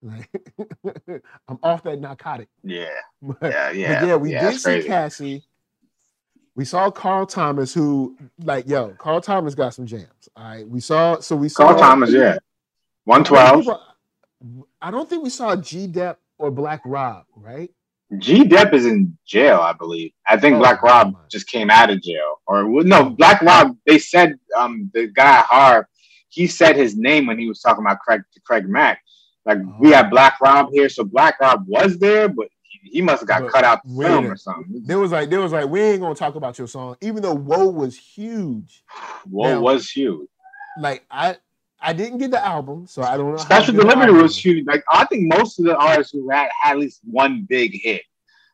Like 0.03 0.31
I'm 1.49 1.59
off 1.63 1.85
that 1.85 2.01
narcotic. 2.01 2.49
Yeah, 2.65 2.89
but, 3.23 3.39
yeah, 3.43 3.71
yeah. 3.71 4.01
But 4.01 4.07
yeah, 4.07 4.17
we 4.17 4.33
yeah, 4.33 4.51
did 4.51 4.61
see 4.61 4.65
crazy. 4.65 4.89
Cassie 4.89 5.45
we 6.55 6.65
saw 6.65 6.91
Carl 6.91 7.27
Thomas, 7.27 7.73
who 7.73 8.17
like 8.43 8.69
yo, 8.69 8.91
Carl 8.99 9.21
Thomas 9.21 9.55
got 9.55 9.75
some 9.75 9.87
jams. 9.87 10.29
All 10.37 10.45
right, 10.45 10.69
we 10.69 10.81
saw 10.81 11.21
so 11.21 11.37
we 11.37 11.49
saw 11.49 11.69
Carl 11.69 11.79
Thomas, 11.79 12.11
yeah, 12.11 12.39
one 13.05 13.25
twelve. 13.25 13.67
I 14.81 14.91
don't 14.91 15.09
think 15.09 15.23
we 15.23 15.31
saw 15.31 15.57
G 15.57 15.87
Dep 15.87 16.19
or 16.39 16.51
Black 16.51 16.83
Rob, 16.85 17.25
right? 17.37 17.71
G 18.19 18.45
Dep 18.45 18.75
is 18.75 18.85
in 18.85 19.17
jail, 19.27 19.61
I 19.61 19.73
believe. 19.73 20.13
I 20.27 20.37
think 20.37 20.57
oh, 20.57 20.59
Black 20.59 20.83
Rob 20.83 21.17
just 21.31 21.47
came 21.47 21.71
out 21.71 21.91
of 21.91 22.03
jail, 22.03 22.41
or 22.47 22.65
no, 22.85 23.11
Black 23.11 23.41
Rob. 23.41 23.77
They 23.87 23.99
said 23.99 24.39
um 24.57 24.91
the 24.93 25.07
guy 25.07 25.43
Harve, 25.43 25.87
he 26.29 26.47
said 26.47 26.77
his 26.77 26.97
name 26.97 27.27
when 27.27 27.39
he 27.39 27.49
was 27.49 27.61
talking 27.61 27.83
about 27.83 28.01
Craig 28.01 28.23
to 28.35 28.41
Craig 28.41 28.69
Mack. 28.69 29.02
Like 29.45 29.59
oh. 29.59 29.77
we 29.81 29.91
had 29.91 30.11
Black 30.11 30.41
Rob 30.41 30.71
here, 30.73 30.89
so 30.89 31.05
Black 31.05 31.41
Rob 31.41 31.65
was 31.67 31.99
there, 31.99 32.29
but 32.29 32.49
he 32.83 33.01
must 33.01 33.21
have 33.21 33.29
got 33.29 33.43
but 33.43 33.53
cut 33.53 33.65
out 33.65 33.83
the 33.85 34.03
film 34.03 34.27
or 34.27 34.37
something. 34.37 34.83
There 34.85 34.99
was 34.99 35.13
like 35.13 35.31
there 35.31 35.41
was 35.41 35.53
like 35.53 35.69
we 35.69 35.81
ain't 35.81 36.01
gonna 36.01 36.15
talk 36.15 36.35
about 36.35 36.59
your 36.59 36.67
song, 36.67 36.97
even 37.01 37.23
though 37.23 37.35
Whoa 37.35 37.69
was 37.69 37.97
huge. 37.97 38.85
Whoa 39.29 39.55
now, 39.55 39.61
was 39.61 39.91
huge. 39.91 40.29
Like 40.79 41.05
I 41.11 41.37
I 41.81 41.93
didn't 41.93 42.19
get 42.19 42.31
the 42.31 42.45
album, 42.45 42.87
so 42.87 43.03
I 43.03 43.17
don't 43.17 43.33
know. 43.33 43.37
Special 43.39 43.75
Delivery 43.75 44.13
was 44.13 44.37
huge. 44.37 44.67
Like 44.67 44.85
I 44.91 45.05
think 45.07 45.33
most 45.35 45.59
of 45.59 45.65
the 45.65 45.77
artists 45.77 46.13
who 46.13 46.29
had 46.31 46.51
had 46.61 46.73
at 46.73 46.79
least 46.79 47.01
one 47.05 47.47
big 47.49 47.81
hit. 47.83 48.03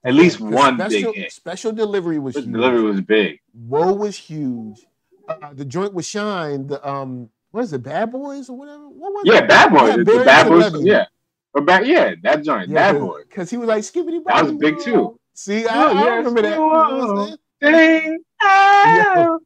At 0.05 0.15
least 0.15 0.41
one 0.41 0.77
special, 0.77 1.13
big 1.13 1.23
hit. 1.23 1.33
Special 1.33 1.73
Delivery 1.73 2.19
was 2.19 2.35
special 2.35 2.49
huge. 2.49 2.55
Delivery 2.55 2.83
was 2.83 3.01
big. 3.01 3.41
Whoa 3.53 3.93
was 3.93 4.17
huge. 4.17 4.87
Uh, 5.29 5.53
the 5.53 5.65
joint 5.65 5.93
with 5.93 6.07
Shyne, 6.07 6.69
the 6.69 6.89
um 6.89 7.29
what 7.59 7.65
is 7.65 7.73
it, 7.73 7.83
Bad 7.83 8.13
Boys 8.13 8.49
or 8.49 8.57
whatever? 8.57 8.89
What 8.89 9.13
was 9.15 9.23
Yeah, 9.27 9.39
it? 9.39 9.49
Bad 9.49 9.73
Boys. 9.73 9.89
Yeah, 9.89 9.97
the 9.97 10.25
Bad 10.25 10.49
Boys. 10.49 10.73
Levy. 10.73 10.89
Yeah. 10.89 11.07
Or 11.55 11.61
back, 11.61 11.85
yeah, 11.87 12.15
that 12.23 12.45
joint, 12.45 12.69
Yeah, 12.69 12.93
Bad 12.93 13.01
Boy. 13.01 13.23
Because 13.29 13.51
he 13.51 13.57
was 13.57 13.67
like 13.67 13.83
skibbity 13.83 14.23
That 14.27 14.45
was 14.45 14.53
big, 14.53 14.79
too. 14.79 15.19
See, 15.35 15.67
I, 15.67 15.91
Oh, 15.91 15.97
I 15.97 16.05
yeah, 16.05 16.15
remember 16.19 16.43
that. 16.43 16.51
You 16.51 16.57
know 16.57 16.67
what 16.69 16.87
I'm 16.87 17.01
whoa. 17.01 17.37
Ding, 17.61 18.19
ah, 18.41 19.39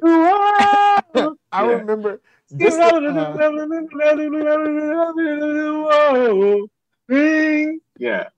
whoa. 0.00 1.36
I 1.52 1.62
Yeah. 1.66 1.66
remember 1.66 2.20
just 2.56 2.78
uh, 2.80 2.98
yeah, 7.98 8.28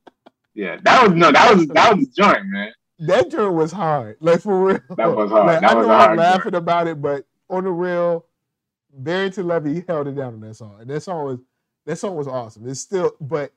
yeah. 0.55 0.77
That 0.83 1.03
was 1.05 1.13
no, 1.13 1.31
that 1.31 1.55
was 1.55 1.69
that 1.69 1.97
was 1.97 2.09
joint, 2.09 2.47
man. 2.47 2.73
that 2.99 3.31
joint 3.31 3.55
was 3.55 3.71
hard. 3.71 4.17
Like 4.19 4.41
for 4.41 4.65
real. 4.65 4.81
That 4.97 5.15
was 5.15 5.31
hard. 5.31 5.47
Like, 5.47 5.61
That 5.61 5.71
I 5.71 5.75
was 5.75 5.87
know 5.87 5.93
I'm 5.95 6.17
laughing 6.17 6.55
about 6.57 6.89
it, 6.89 7.01
but 7.01 7.27
on 7.49 7.63
the 7.65 7.71
real, 7.71 8.25
Barrington 8.95 9.49
Levy 9.49 9.75
he 9.75 9.85
held 9.89 10.09
it 10.09 10.17
down 10.17 10.35
on 10.35 10.41
that 10.43 10.57
song. 10.57 10.79
And 10.81 10.91
that 10.91 11.03
song 11.03 11.27
was 11.27 11.39
that 11.87 11.97
song 11.99 12.17
was 12.17 12.29
awesome. 12.29 12.69
It's 12.69 12.81
still 12.81 13.13
but 13.21 13.53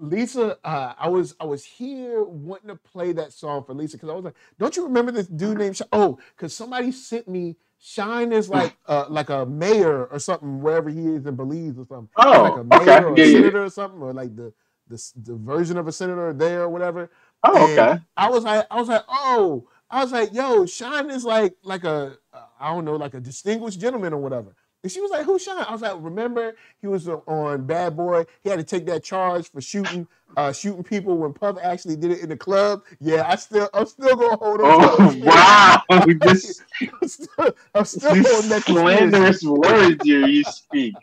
Lisa, 0.00 0.58
uh, 0.64 0.94
I 0.98 1.08
was 1.08 1.36
I 1.40 1.46
was 1.46 1.64
here 1.64 2.24
wanting 2.24 2.68
to 2.68 2.76
play 2.76 3.14
that 3.14 3.32
song 3.32 3.64
for 3.64 3.74
Lisa 3.74 3.96
because 3.98 4.10
I 4.10 4.14
was 4.14 4.26
like, 4.26 4.36
don't 4.60 4.76
you 4.76 4.84
remember 4.84 5.12
this 5.12 5.28
dude 5.28 5.58
named 5.58 5.78
Shyne? 5.78 5.88
Oh, 5.92 6.20
because 6.36 6.54
somebody 6.54 6.92
sent 6.92 7.28
me 7.28 7.56
Shyne 7.80 8.32
is 8.34 8.50
like 8.50 8.76
uh, 8.88 9.06
like 9.10 9.30
a 9.30 9.46
mayor 9.46 10.06
or 10.06 10.20
something 10.20 10.62
wherever 10.62 10.90
he 10.90 11.08
is 11.08 11.26
in 11.26 11.36
Belize 11.36 11.78
or 11.78 11.86
something. 11.86 12.10
Oh, 12.16 12.42
like 12.42 12.56
a 12.56 12.64
mayor 12.64 12.98
okay. 12.98 13.00
or 13.06 13.16
a 13.16 13.18
Yeah, 13.18 13.26
yeah. 13.26 13.26
senator 13.26 13.64
or 13.64 13.70
something, 13.70 14.02
or 14.02 14.12
like 14.14 14.36
the, 14.36 14.52
the 14.88 14.96
the 15.16 15.36
version 15.36 15.78
of 15.78 15.88
a 15.88 15.92
senator 15.92 16.34
there 16.34 16.64
or 16.64 16.70
whatever. 16.70 17.10
Oh, 17.44 17.64
And 17.64 17.70
okay. 17.72 18.00
I 18.18 18.30
was 18.30 18.44
like, 18.44 18.66
I 18.70 18.76
was 18.80 18.88
like, 18.88 19.04
oh, 19.08 19.68
I 19.90 20.02
was 20.02 20.12
like, 20.12 20.34
yo, 20.34 20.66
Shyne 20.66 21.10
is 21.10 21.24
like 21.24 21.54
like 21.64 21.84
a 21.84 22.18
uh, 22.34 22.42
I 22.60 22.72
don't 22.74 22.84
know, 22.86 22.96
like 22.96 23.14
a 23.14 23.20
distinguished 23.20 23.80
gentleman 23.80 24.12
or 24.14 24.18
whatever. 24.20 24.54
And 24.84 24.92
she 24.92 25.00
was 25.00 25.10
like, 25.10 25.26
who's 25.26 25.44
Shyne? 25.44 25.64
I 25.68 25.72
was 25.72 25.82
like, 25.82 25.96
remember 25.98 26.56
he 26.80 26.88
was 26.88 27.08
on 27.08 27.66
Bad 27.66 27.96
Boy. 27.96 28.26
He 28.42 28.50
had 28.50 28.58
to 28.58 28.64
take 28.64 28.86
that 28.86 29.04
charge 29.04 29.50
for 29.50 29.60
shooting 29.60 30.08
uh 30.36 30.52
shooting 30.52 30.84
people 30.84 31.18
when 31.18 31.32
Puff 31.34 31.58
actually 31.62 31.96
did 31.96 32.12
it 32.12 32.20
in 32.20 32.30
the 32.30 32.36
club. 32.38 32.82
Yeah, 33.00 33.24
I 33.28 33.36
still 33.36 33.68
I'm 33.74 33.86
still 33.86 34.16
gonna 34.16 34.36
hold 34.36 34.60
on. 34.60 34.78
Oh 34.82 35.14
wow! 35.18 35.82
This 36.20 36.62
I'm 37.02 37.08
still, 37.08 37.56
I'm 37.74 37.84
still 37.86 38.16
holding 38.16 38.50
that 38.50 38.64
slanderous 38.64 39.42
words 39.44 40.04
you 40.06 40.20
you 40.20 40.44
speak. 40.44 40.98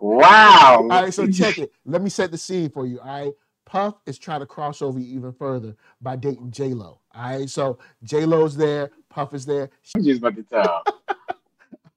Wow. 0.00 0.86
All 0.90 1.04
right, 1.04 1.14
so 1.14 1.26
check 1.26 1.58
it. 1.58 1.72
Let 1.86 2.02
me 2.02 2.10
set 2.10 2.30
the 2.30 2.38
scene 2.38 2.70
for 2.70 2.86
you. 2.86 3.00
All 3.00 3.06
right. 3.06 3.32
Puff 3.68 3.96
is 4.06 4.18
trying 4.18 4.40
to 4.40 4.46
cross 4.46 4.80
over 4.80 4.98
even 4.98 5.30
further 5.30 5.76
by 6.00 6.16
dating 6.16 6.50
J 6.50 6.72
Lo. 6.72 7.00
All 7.14 7.22
right. 7.22 7.50
So 7.50 7.78
J 8.02 8.24
Lo's 8.24 8.56
there, 8.56 8.90
Puff 9.10 9.34
is 9.34 9.44
there. 9.44 9.68
I'm 9.94 10.02
just 10.02 10.20
about 10.20 10.36
to 10.36 10.42
tell. 10.42 10.82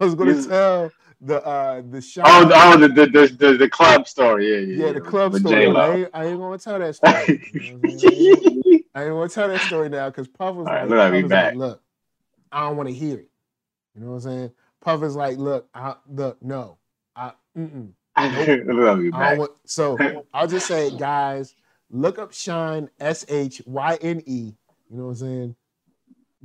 I 0.02 0.06
was 0.06 0.16
gonna 0.16 0.44
tell 0.44 0.92
the 1.22 1.46
uh 1.46 1.82
the 1.90 2.02
shot. 2.02 2.26
Oh, 2.28 2.52
oh, 2.54 2.78
the 2.78 2.90
the 2.90 3.06
the, 3.06 3.28
the, 3.40 3.54
the 3.54 3.70
club 3.70 4.06
story. 4.06 4.52
Yeah, 4.52 4.60
yeah. 4.60 4.86
yeah, 4.88 4.92
the 4.92 5.00
club 5.00 5.34
story. 5.36 5.56
I 5.56 5.60
J-Lo. 5.60 5.94
ain't, 5.94 6.10
I 6.14 6.26
ain't 6.26 6.40
gonna 6.40 6.58
tell 6.58 6.80
that 6.80 6.96
story. 6.96 7.50
You 7.54 7.62
know 7.62 7.80
I'm 7.84 8.00
saying? 8.00 8.84
I 8.96 9.04
ain't 9.04 9.12
gonna 9.12 9.30
tell 9.30 9.48
that 9.48 9.62
story 9.62 9.88
now 9.88 10.10
because 10.10 10.28
Puff 10.28 10.56
was 10.56 10.68
right, 10.68 10.90
like, 10.90 10.90
look 10.90 11.00
Puff 11.00 11.24
was 11.24 11.32
like, 11.32 11.56
look, 11.56 11.82
I 12.52 12.62
don't 12.68 12.76
want 12.76 12.90
to 12.90 12.96
hear 12.96 13.20
it. 13.20 13.30
You 13.96 14.02
know 14.02 14.08
what 14.08 14.16
I'm 14.16 14.22
saying? 14.22 14.52
Puff 14.82 15.04
is 15.04 15.16
like, 15.16 15.38
look, 15.38 15.70
I 15.74 15.96
look, 16.10 16.44
no, 16.44 16.80
I 17.16 17.32
mm-mm. 17.58 17.92
Me 18.18 19.10
I 19.14 19.38
want, 19.38 19.52
so 19.66 19.98
I'll 20.34 20.48
just 20.48 20.68
say, 20.68 20.96
guys, 20.98 21.56
look 21.92 22.20
up 22.20 22.34
Shyne 22.34 22.90
S 23.00 23.26
H 23.30 23.64
Y 23.68 24.00
N 24.02 24.24
E. 24.28 24.54
You 24.92 24.98
know 24.98 25.06
what 25.06 25.10
I'm 25.12 25.16
saying? 25.18 25.56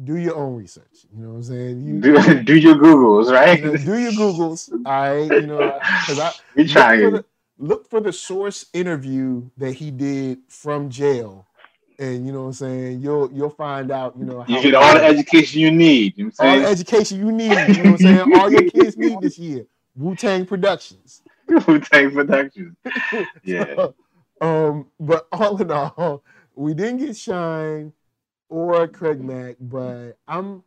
Do 0.05 0.17
your 0.17 0.37
own 0.37 0.57
research. 0.57 1.07
You 1.15 1.23
know 1.25 1.31
what 1.31 1.37
I'm 1.37 1.45
saying? 1.45 1.81
You, 1.83 2.01
Do, 2.01 2.43
do 2.45 2.57
your 2.59 2.77
Googles, 2.77 3.33
right? 3.33 3.63
do 3.63 3.99
your 3.99 4.13
Googles. 4.13 4.71
All 4.87 4.93
right, 4.93 5.35
you 5.35 5.47
know, 5.47 5.81
because 6.01 6.19
I 6.21 6.33
We 6.57 6.65
look 6.65 6.95
for, 6.99 7.11
the, 7.13 7.25
look 7.59 7.91
for 7.91 8.01
the 8.01 8.13
source 8.13 8.67
interview 8.75 9.51
that 9.59 9.73
he 9.75 9.91
did 9.93 10.41
from 10.49 10.91
jail, 10.91 11.47
and 11.99 12.27
you 12.27 12.33
know 12.33 12.43
what 12.43 12.47
I'm 12.49 12.53
saying. 12.55 13.01
You'll 13.01 13.33
you'll 13.33 13.51
find 13.51 13.91
out. 13.93 14.17
You 14.19 14.27
know, 14.27 14.45
You 14.49 14.63
get 14.63 14.75
all 14.75 14.95
the 14.95 15.05
education 15.05 15.61
you 15.63 15.71
need. 15.73 16.19
You 16.19 16.27
know 16.27 16.33
what 16.37 16.47
all 16.47 16.57
I'm 16.57 16.61
the 16.61 16.67
saying? 16.67 16.73
education 16.81 17.21
you 17.21 17.33
need. 17.33 17.67
You 17.77 17.85
know 17.85 17.93
what 17.93 17.93
I'm 17.93 17.99
saying? 17.99 18.29
All 18.33 18.51
your 18.53 18.65
kids 18.65 18.97
need 18.99 19.21
this 19.23 19.39
year. 19.39 19.67
Wu 19.97 20.15
Tang 20.17 20.47
Productions. 20.47 21.23
Wu-Tang 21.49 22.13
Productions. 22.13 22.77
Yeah. 23.45 23.67
So, 23.77 23.95
um, 24.41 24.87
but 24.99 25.29
all 25.33 25.61
in 25.61 25.71
all, 25.71 26.23
we 26.55 26.75
didn't 26.75 26.99
get 26.99 27.17
Shyne 27.17 27.93
or 28.49 28.87
Craig 28.89 29.23
Mack, 29.23 29.57
but 29.61 30.13
I'm 30.29 30.63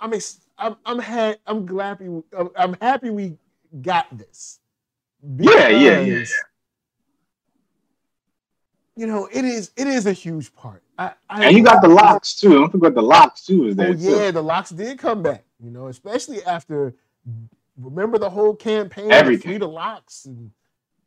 I'm 0.00 0.12
ex- 0.14 0.40
I'm 0.58 0.76
I'm, 0.84 0.98
ha- 0.98 1.36
I'm 1.46 1.66
glad 1.66 2.00
we, 2.00 2.22
I'm, 2.36 2.50
I'm 2.56 2.76
happy 2.80 3.10
we 3.10 3.36
got 3.80 4.16
this. 4.16 4.60
Yeah, 5.38 5.68
yeah, 5.68 6.00
yeah, 6.00 6.24
You 8.96 9.06
know, 9.06 9.28
it 9.32 9.44
is 9.44 9.70
it 9.76 9.86
is 9.86 10.06
a 10.06 10.12
huge 10.12 10.54
part. 10.54 10.82
I, 10.98 11.12
I 11.28 11.46
And 11.46 11.56
you 11.56 11.64
got 11.64 11.82
the 11.82 11.88
LOX 11.88 12.38
too. 12.38 12.50
I 12.50 12.54
don't 12.54 12.70
forget 12.70 12.94
the 12.94 13.02
LOX 13.02 13.44
too. 13.44 13.66
Is 13.66 13.78
Oh 13.78 13.92
yeah, 13.92 14.26
too. 14.26 14.32
the 14.32 14.42
LOX 14.42 14.70
did 14.70 14.98
come 14.98 15.22
back. 15.22 15.44
You 15.62 15.70
know, 15.70 15.88
especially 15.88 16.42
after 16.44 16.94
remember 17.78 18.18
the 18.18 18.30
whole 18.30 18.54
campaign, 18.54 19.10
Everything. 19.10 19.50
free 19.52 19.58
the 19.58 19.68
LOX, 19.68 20.26
and 20.26 20.50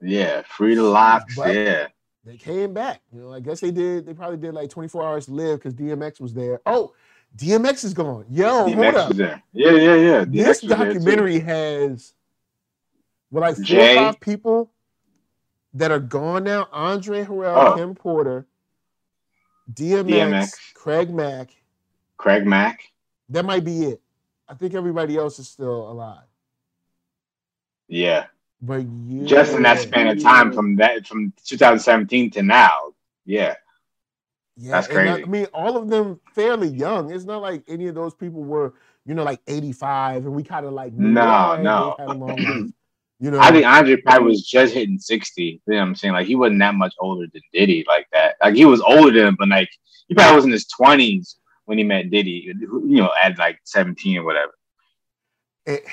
Yeah, 0.02 0.42
free 0.44 0.76
the 0.76 0.84
LOX. 0.84 1.36
But- 1.36 1.54
yeah. 1.54 1.88
they 2.26 2.38
came 2.38 2.74
back. 2.74 3.02
You 3.14 3.22
know, 3.22 3.34
I 3.34 3.40
guess 3.40 3.60
they 3.60 3.72
did. 3.72 4.06
They 4.06 4.14
probably 4.14 4.38
did 4.38 4.54
like 4.54 4.70
24 4.70 5.04
hours 5.06 5.26
to 5.26 5.32
live 5.32 5.60
because 5.60 5.74
DMX 5.74 6.20
was 6.22 6.34
there. 6.34 6.62
Oh, 6.66 6.94
DMX 7.38 7.84
is 7.84 7.94
gone. 7.94 8.26
Yo, 8.30 8.72
hold 8.74 8.96
up. 8.96 9.14
Yeah, 9.14 9.40
yeah, 9.54 9.72
yeah. 9.96 10.26
DMX 10.26 10.32
This 10.32 10.62
was 10.64 10.70
there, 10.70 10.78
too. 10.80 10.86
documentary 10.94 11.40
has 11.40 12.14
well, 13.32 13.42
like 13.42 13.56
four 13.56 13.64
Jay. 13.66 13.94
or 13.98 14.02
five 14.14 14.20
people 14.20 14.72
that 15.76 15.92
are 15.92 16.00
gone 16.00 16.44
now. 16.46 16.68
Andre 16.72 17.24
Harrell, 17.24 17.72
Oh. 17.74 17.76
Kim 17.76 17.94
Porter, 17.94 18.48
DMX, 19.74 20.06
DMX. 20.08 20.74
Craig 20.74 21.14
Mack. 21.14 21.50
Craig 22.18 22.46
Mack. 22.48 22.82
That 23.30 23.46
might 23.46 23.64
be 23.64 23.84
it. 23.86 24.02
I 24.48 24.56
think 24.56 24.74
everybody 24.74 25.16
else 25.16 25.38
is 25.38 25.48
still 25.48 25.92
alive. 25.92 26.24
Yeah. 27.88 28.26
But 28.62 28.86
yeah, 29.08 29.26
Just 29.26 29.56
in 29.56 29.64
that 29.64 29.80
span 29.80 30.08
of 30.08 30.22
time 30.22 30.52
from 30.52 30.76
that 30.78 31.08
from 31.08 31.32
2017 31.46 32.32
to 32.32 32.44
now. 32.44 32.76
Yeah. 33.26 33.56
Yeah, 34.58 34.72
That's 34.72 34.88
and 34.90 34.98
I- 35.00 35.04
crazy. 35.14 35.24
I 35.24 35.26
mean, 35.28 35.46
all 35.54 35.78
of 35.78 35.90
them 35.90 36.20
fairly 36.36 36.68
young. 36.68 37.12
It's 37.14 37.24
not 37.24 37.42
like 37.42 37.64
any 37.70 37.88
of 37.88 37.96
those 37.96 38.14
people 38.14 38.44
were, 38.44 38.74
you 39.06 39.14
know, 39.14 39.24
like 39.24 39.40
85, 39.48 40.26
and 40.26 40.34
we 40.36 40.44
kind 40.44 40.66
of 40.66 40.74
like 40.74 40.92
No, 40.94 41.56
oh, 41.58 41.62
no. 41.62 41.96
a 42.00 42.14
long. 42.14 42.74
You 43.22 43.32
know, 43.32 43.40
I 43.42 43.52
think 43.52 43.66
Andre 43.66 43.98
probably 43.98 44.30
was 44.30 44.48
just 44.48 44.74
hitting 44.74 44.98
60. 44.98 45.44
You 45.44 45.60
know 45.68 45.76
what 45.76 45.82
I'm 45.88 45.96
saying? 45.96 46.14
Like 46.14 46.26
he 46.26 46.36
wasn't 46.36 46.60
that 46.60 46.76
much 46.76 46.94
older 47.02 47.28
than 47.34 47.42
Diddy 47.52 47.84
like 47.86 48.08
that. 48.14 48.36
Like 48.42 48.56
he 48.56 48.64
was 48.64 48.80
older 48.80 49.12
than 49.12 49.28
him, 49.28 49.36
but 49.38 49.50
like 49.50 49.68
he 50.08 50.14
probably 50.16 50.38
was 50.38 50.46
in 50.46 50.52
his 50.54 50.66
20s 50.68 51.36
when 51.66 51.78
he 51.78 51.84
met 51.84 52.10
Diddy, 52.12 52.50
you 52.58 52.82
know, 53.02 53.12
at 53.22 53.38
like 53.38 53.60
17 53.66 54.20
or 54.20 54.24
whatever. 54.24 54.54
it- 55.66 55.84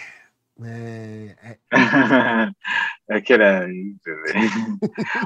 man, 0.58 1.34
I- 1.72 2.50
that 3.08 3.24
kid, 3.24 3.40
uh, 3.40 3.66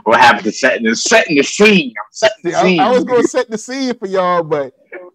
what 0.04 0.20
happened 0.20 0.44
to 0.44 0.52
setting 0.52 0.84
the 0.84 0.96
setting 0.96 1.36
the 1.36 1.42
scene? 1.42 1.92
I'm 1.98 2.04
setting 2.12 2.36
the 2.44 2.52
scene. 2.52 2.80
I 2.80 2.90
was 2.90 3.04
gonna 3.04 3.22
set 3.22 3.50
the 3.50 3.58
scene 3.58 3.94
for 3.94 4.06
y'all, 4.06 4.42
but 4.42 4.74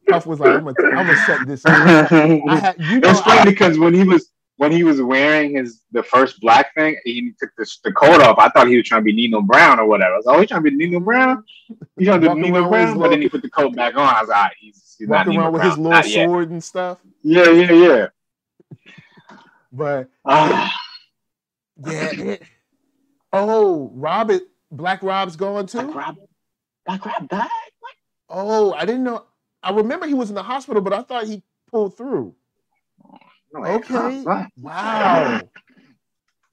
Puff 0.10 0.26
was 0.26 0.40
like, 0.40 0.50
"I'm 0.50 0.64
gonna, 0.64 0.76
I'm 0.96 1.06
gonna 1.08 1.18
set 1.26 1.48
this." 1.48 1.64
Scene. 1.64 1.74
I 2.50 2.56
had, 2.58 2.76
you 2.80 3.00
know, 3.00 3.10
was 3.10 3.22
funny 3.22 3.40
I, 3.42 3.46
because 3.46 3.78
when 3.78 3.94
he 3.94 4.04
was 4.04 4.32
when 4.58 4.72
he 4.72 4.84
was 4.84 5.02
wearing 5.02 5.56
his 5.58 5.82
the 5.92 6.02
first 6.04 6.40
black 6.40 6.74
thing, 6.76 6.96
he 7.04 7.34
took 7.40 7.50
the, 7.58 7.70
the 7.84 7.92
coat 7.92 8.22
off. 8.22 8.38
I 8.40 8.50
thought 8.50 8.68
he 8.68 8.78
was 8.78 8.88
trying 8.88 9.02
to 9.02 9.06
be 9.06 9.14
Nino 9.14 9.42
Brown 9.42 9.80
or 9.80 9.86
whatever. 9.86 10.14
I 10.14 10.18
was 10.18 10.26
like, 10.26 10.38
oh, 10.38 10.40
he's 10.40 10.50
trying 10.50 10.64
to 10.64 10.72
be 10.72 10.76
Nino 10.78 11.00
Brown. 11.00 11.44
He's 11.98 12.08
trying 12.08 12.22
to 12.22 12.34
be 12.36 12.42
Nino 12.42 12.62
around 12.62 12.72
with 12.72 12.80
his 12.82 12.90
Brown, 12.92 13.00
but 13.00 13.10
then 13.10 13.22
he 13.22 13.30
put 13.30 13.42
the 13.42 13.50
coat 13.50 13.76
back 13.76 13.96
on. 13.96 14.08
I 14.08 14.22
was 14.22 14.30
like, 14.30 14.38
right, 14.38 14.52
he's, 14.60 14.96
he's 14.98 15.08
not 15.10 15.28
walking 15.28 15.32
Nino 15.32 15.44
around 15.44 15.54
with 15.54 15.62
Brown. 15.62 15.70
his 15.72 15.78
little 15.78 15.92
Not 15.92 16.10
yet. 16.10 16.30
sword 16.30 16.50
and 16.52 16.64
stuff. 16.64 17.00
Yeah, 17.24 17.50
yeah, 17.50 17.72
yeah. 17.72 18.08
But 19.76 20.10
Ah, 20.24 20.74
yeah, 21.86 22.10
it, 22.14 22.44
oh, 23.34 23.92
Robert, 23.94 24.44
Black 24.72 25.04
Rob's 25.04 25.36
gone 25.36 25.68
too. 25.68 25.82
Black 25.82 25.96
Rob, 25.96 26.18
Black 26.86 27.06
Rob 27.06 27.30
died. 27.30 27.50
Oh, 28.30 28.74
I 28.74 28.86
didn't 28.86 29.04
know. 29.04 29.26
I 29.62 29.72
remember 29.72 30.08
he 30.08 30.14
was 30.14 30.30
in 30.30 30.36
the 30.36 30.44
hospital, 30.44 30.82
but 30.82 30.94
I 30.94 31.02
thought 31.02 31.26
he 31.26 31.44
pulled 31.70 31.98
through. 31.98 32.36
No, 33.54 33.66
Okay. 33.66 34.22
What? 34.22 34.48
Wow. 34.58 35.42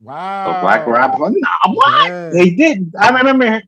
Wow. 0.04 0.56
Oh, 0.58 0.60
Black 0.62 0.84
Rob. 0.88 1.12
Nah, 1.20 1.72
what? 1.72 2.08
Yeah. 2.08 2.30
They 2.30 2.50
did. 2.50 2.92
I 2.98 3.10
remember. 3.16 3.62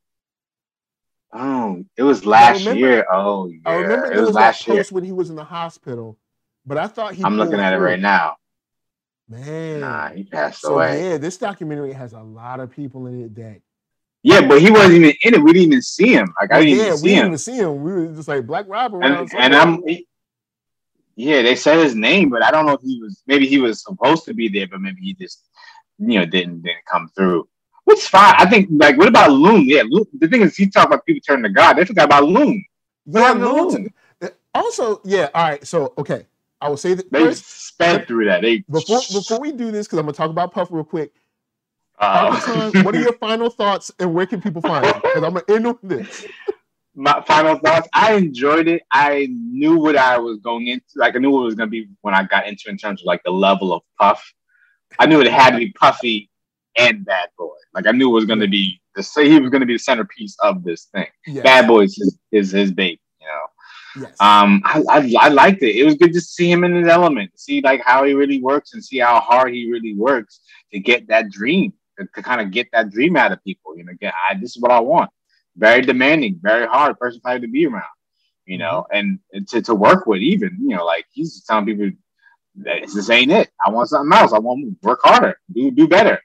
Oh, 1.32 1.84
it 1.96 2.02
was 2.02 2.26
last 2.26 2.60
remember- 2.66 2.80
year. 2.80 3.06
Oh, 3.08 3.46
yeah. 3.46 3.58
I 3.64 3.74
remember 3.76 4.06
it 4.12 4.16
was 4.18 4.26
was 4.26 4.34
last 4.34 4.66
year. 4.66 4.84
when 4.90 5.04
he 5.04 5.12
was 5.12 5.30
in 5.30 5.36
the 5.36 5.44
hospital, 5.44 6.18
but 6.66 6.76
I 6.76 6.88
thought 6.88 7.14
he. 7.14 7.22
I'm 7.22 7.36
looking 7.36 7.60
at 7.60 7.72
it 7.72 7.78
right 7.78 8.00
now. 8.00 8.34
Man. 9.28 9.80
Nah, 9.80 10.10
he 10.10 10.24
passed 10.24 10.60
so 10.60 10.74
away. 10.74 11.10
yeah, 11.10 11.18
this 11.18 11.36
documentary 11.38 11.92
has 11.92 12.12
a 12.12 12.20
lot 12.20 12.60
of 12.60 12.70
people 12.70 13.06
in 13.06 13.24
it 13.24 13.34
that. 13.36 13.60
Yeah, 14.22 14.46
but 14.46 14.60
he 14.60 14.70
wasn't 14.70 14.94
even 14.94 15.12
in 15.22 15.34
it. 15.34 15.42
We 15.42 15.52
didn't 15.52 15.68
even 15.68 15.82
see 15.82 16.12
him. 16.14 16.32
Like 16.40 16.52
I 16.52 16.62
didn't 16.62 16.78
yeah, 16.78 16.84
even 16.86 16.92
we 16.92 16.96
see 16.96 17.08
didn't 17.08 17.18
him. 17.18 17.26
even 17.26 17.38
see 17.38 17.56
him. 17.56 17.82
We 17.82 17.92
were 17.92 18.06
just 18.08 18.28
like 18.28 18.46
Black 18.46 18.66
Rob 18.68 18.94
around. 18.94 19.30
And, 19.32 19.34
and 19.34 19.54
I'm, 19.54 19.86
he- 19.86 20.06
Yeah, 21.16 21.42
they 21.42 21.56
said 21.56 21.78
his 21.78 21.94
name, 21.94 22.30
but 22.30 22.42
I 22.42 22.50
don't 22.50 22.66
know 22.66 22.72
if 22.72 22.80
he 22.82 23.00
was. 23.02 23.22
Maybe 23.26 23.46
he 23.46 23.58
was 23.58 23.82
supposed 23.82 24.24
to 24.26 24.34
be 24.34 24.48
there, 24.48 24.66
but 24.66 24.80
maybe 24.80 25.00
he 25.00 25.14
just, 25.14 25.46
you 25.98 26.18
know, 26.18 26.26
didn't 26.26 26.62
didn't 26.62 26.84
come 26.90 27.08
through. 27.14 27.48
Which 27.84 27.98
is 27.98 28.08
fine. 28.08 28.34
I 28.38 28.46
think. 28.48 28.68
Like, 28.72 28.96
what 28.96 29.08
about 29.08 29.30
Loon? 29.30 29.68
Yeah, 29.68 29.82
Loon, 29.86 30.06
the 30.18 30.26
thing 30.28 30.42
is, 30.42 30.56
he 30.56 30.68
talked 30.70 30.86
about 30.86 31.04
people 31.06 31.20
turning 31.26 31.44
to 31.44 31.50
God. 31.50 31.74
They 31.74 31.84
forgot 31.84 32.06
about 32.06 32.24
Loon. 32.24 32.64
Yeah, 33.06 33.32
Loon. 33.32 33.92
Uh, 34.22 34.28
also, 34.54 35.02
yeah. 35.04 35.28
All 35.34 35.48
right. 35.50 35.66
So, 35.66 35.92
okay, 35.98 36.26
I 36.60 36.68
will 36.68 36.76
say 36.76 36.94
that 36.94 37.10
they 37.12 37.24
first, 37.24 37.66
sped 37.66 38.06
through 38.06 38.26
that. 38.26 38.42
They 38.42 38.58
before 38.70 39.00
before 39.12 39.40
we 39.40 39.52
do 39.52 39.70
this 39.70 39.86
because 39.86 39.98
I'm 39.98 40.06
gonna 40.06 40.14
talk 40.14 40.30
about 40.30 40.52
Puff 40.52 40.68
real 40.70 40.84
quick. 40.84 41.12
Uh, 41.98 42.40
what 42.82 42.94
are 42.94 43.00
your 43.00 43.12
final 43.14 43.50
thoughts 43.50 43.92
and 43.98 44.14
where 44.14 44.26
can 44.26 44.40
people 44.40 44.62
find 44.62 44.84
you? 44.84 44.94
Because 44.94 45.22
I'm 45.22 45.34
gonna 45.34 45.44
end 45.48 45.66
on 45.66 45.78
this 45.82 46.26
my 46.94 47.22
final 47.26 47.58
thoughts. 47.58 47.88
I 47.92 48.14
enjoyed 48.14 48.68
it. 48.68 48.82
I 48.92 49.28
knew 49.30 49.76
what 49.76 49.96
I 49.96 50.18
was 50.18 50.38
going 50.38 50.68
into. 50.68 50.84
Like 50.96 51.16
I 51.16 51.18
knew 51.18 51.30
what 51.30 51.42
it 51.42 51.46
was 51.46 51.54
going 51.54 51.68
to 51.68 51.70
be 51.70 51.88
when 52.02 52.14
I 52.14 52.22
got 52.24 52.46
into 52.46 52.68
in 52.68 52.76
terms 52.76 53.02
of 53.02 53.06
like 53.06 53.22
the 53.24 53.30
level 53.30 53.72
of 53.72 53.82
puff. 54.00 54.22
I 54.98 55.06
knew 55.06 55.20
it 55.20 55.30
had 55.30 55.50
to 55.50 55.58
be 55.58 55.72
puffy 55.72 56.30
and 56.78 57.04
bad 57.04 57.30
boy. 57.36 57.54
Like 57.72 57.86
I 57.86 57.92
knew 57.92 58.10
it 58.10 58.14
was 58.14 58.26
going 58.26 58.40
to 58.40 58.48
be 58.48 58.80
the 58.94 59.02
say 59.02 59.28
he 59.28 59.40
was 59.40 59.50
to 59.50 59.66
be 59.66 59.74
the 59.74 59.78
centerpiece 59.78 60.36
of 60.42 60.62
this 60.62 60.84
thing. 60.94 61.06
Yes. 61.26 61.42
Bad 61.42 61.66
boys 61.66 61.98
is, 61.98 62.18
is 62.30 62.52
his 62.52 62.70
baby. 62.70 63.00
Yes. 63.96 64.10
Um, 64.20 64.62
I, 64.64 64.82
I, 64.90 65.14
I 65.20 65.28
liked 65.28 65.62
it. 65.62 65.76
It 65.76 65.84
was 65.84 65.94
good 65.94 66.12
to 66.12 66.20
see 66.20 66.50
him 66.50 66.64
in 66.64 66.74
his 66.74 66.88
element, 66.88 67.38
see 67.38 67.60
like 67.60 67.82
how 67.84 68.04
he 68.04 68.12
really 68.12 68.40
works, 68.40 68.74
and 68.74 68.84
see 68.84 68.98
how 68.98 69.20
hard 69.20 69.52
he 69.52 69.70
really 69.70 69.94
works 69.94 70.40
to 70.72 70.80
get 70.80 71.08
that 71.08 71.30
dream, 71.30 71.72
to, 71.98 72.06
to 72.14 72.22
kind 72.22 72.40
of 72.40 72.50
get 72.50 72.68
that 72.72 72.90
dream 72.90 73.16
out 73.16 73.32
of 73.32 73.42
people. 73.44 73.76
You 73.76 73.84
know, 73.84 73.92
get 74.00 74.14
I, 74.28 74.34
this 74.34 74.56
is 74.56 74.62
what 74.62 74.72
I 74.72 74.80
want 74.80 75.10
very 75.56 75.82
demanding, 75.82 76.38
very 76.42 76.66
hard 76.66 76.98
person 76.98 77.20
type 77.20 77.42
to 77.42 77.48
be 77.48 77.66
around, 77.66 77.84
you 78.46 78.58
know, 78.58 78.86
mm-hmm. 78.92 78.96
and, 78.96 79.18
and 79.32 79.48
to, 79.48 79.62
to 79.62 79.74
work 79.74 80.06
with 80.06 80.20
even, 80.20 80.56
you 80.60 80.76
know, 80.76 80.84
like 80.84 81.06
he's 81.12 81.42
telling 81.44 81.66
people 81.66 81.90
that 82.56 82.82
this 82.82 83.10
ain't 83.10 83.32
it. 83.32 83.50
I 83.64 83.70
want 83.70 83.88
something 83.88 84.16
else. 84.16 84.32
I 84.32 84.38
want 84.38 84.64
to 84.64 84.86
work 84.86 85.00
harder, 85.02 85.38
do 85.52 85.70
do 85.70 85.88
better. 85.88 86.20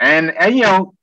And 0.00 0.30
and 0.30 0.54
you 0.56 0.62
know, 0.62 0.94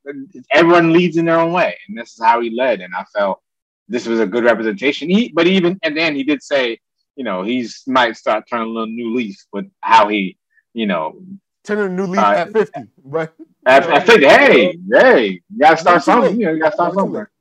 everyone 0.54 0.94
leads 0.94 1.18
in 1.18 1.26
their 1.26 1.40
own 1.40 1.52
way. 1.54 1.78
And 1.88 1.98
this 1.98 2.14
is 2.14 2.24
how 2.24 2.42
he 2.42 2.50
led. 2.50 2.82
And 2.82 2.94
I 2.96 3.04
felt 3.14 3.42
this 3.88 4.08
was 4.08 4.20
a 4.20 4.26
good 4.26 4.44
representation. 4.44 5.10
He 5.10 5.32
but 5.34 5.48
even 5.48 5.80
and 5.84 5.96
then 5.96 6.16
he 6.16 6.24
did 6.24 6.42
say, 6.42 6.80
you 7.16 7.24
know, 7.24 7.44
he's 7.44 7.84
might 7.88 8.18
start 8.18 8.46
turning 8.50 8.68
a 8.68 8.72
little 8.72 8.88
new 8.88 9.16
leaf 9.16 9.38
with 9.52 9.70
how 9.82 10.08
he, 10.10 10.38
you 10.74 10.86
know, 10.86 11.20
turning 11.64 11.86
a 11.86 11.90
new 11.90 12.06
leaf 12.06 12.20
uh, 12.20 12.32
at 12.32 12.52
50, 12.52 12.82
right? 13.04 13.30
At, 13.66 13.90
at 13.90 14.06
50, 14.06 14.26
hey, 14.26 14.78
hey, 14.92 15.30
you 15.30 15.60
gotta 15.60 15.78
start 15.78 16.04
something. 16.04 16.40
You, 16.40 16.48
know, 16.48 16.54
you 16.54 16.60
gotta 16.60 16.76
start 16.76 16.94
somewhere. 16.94 17.32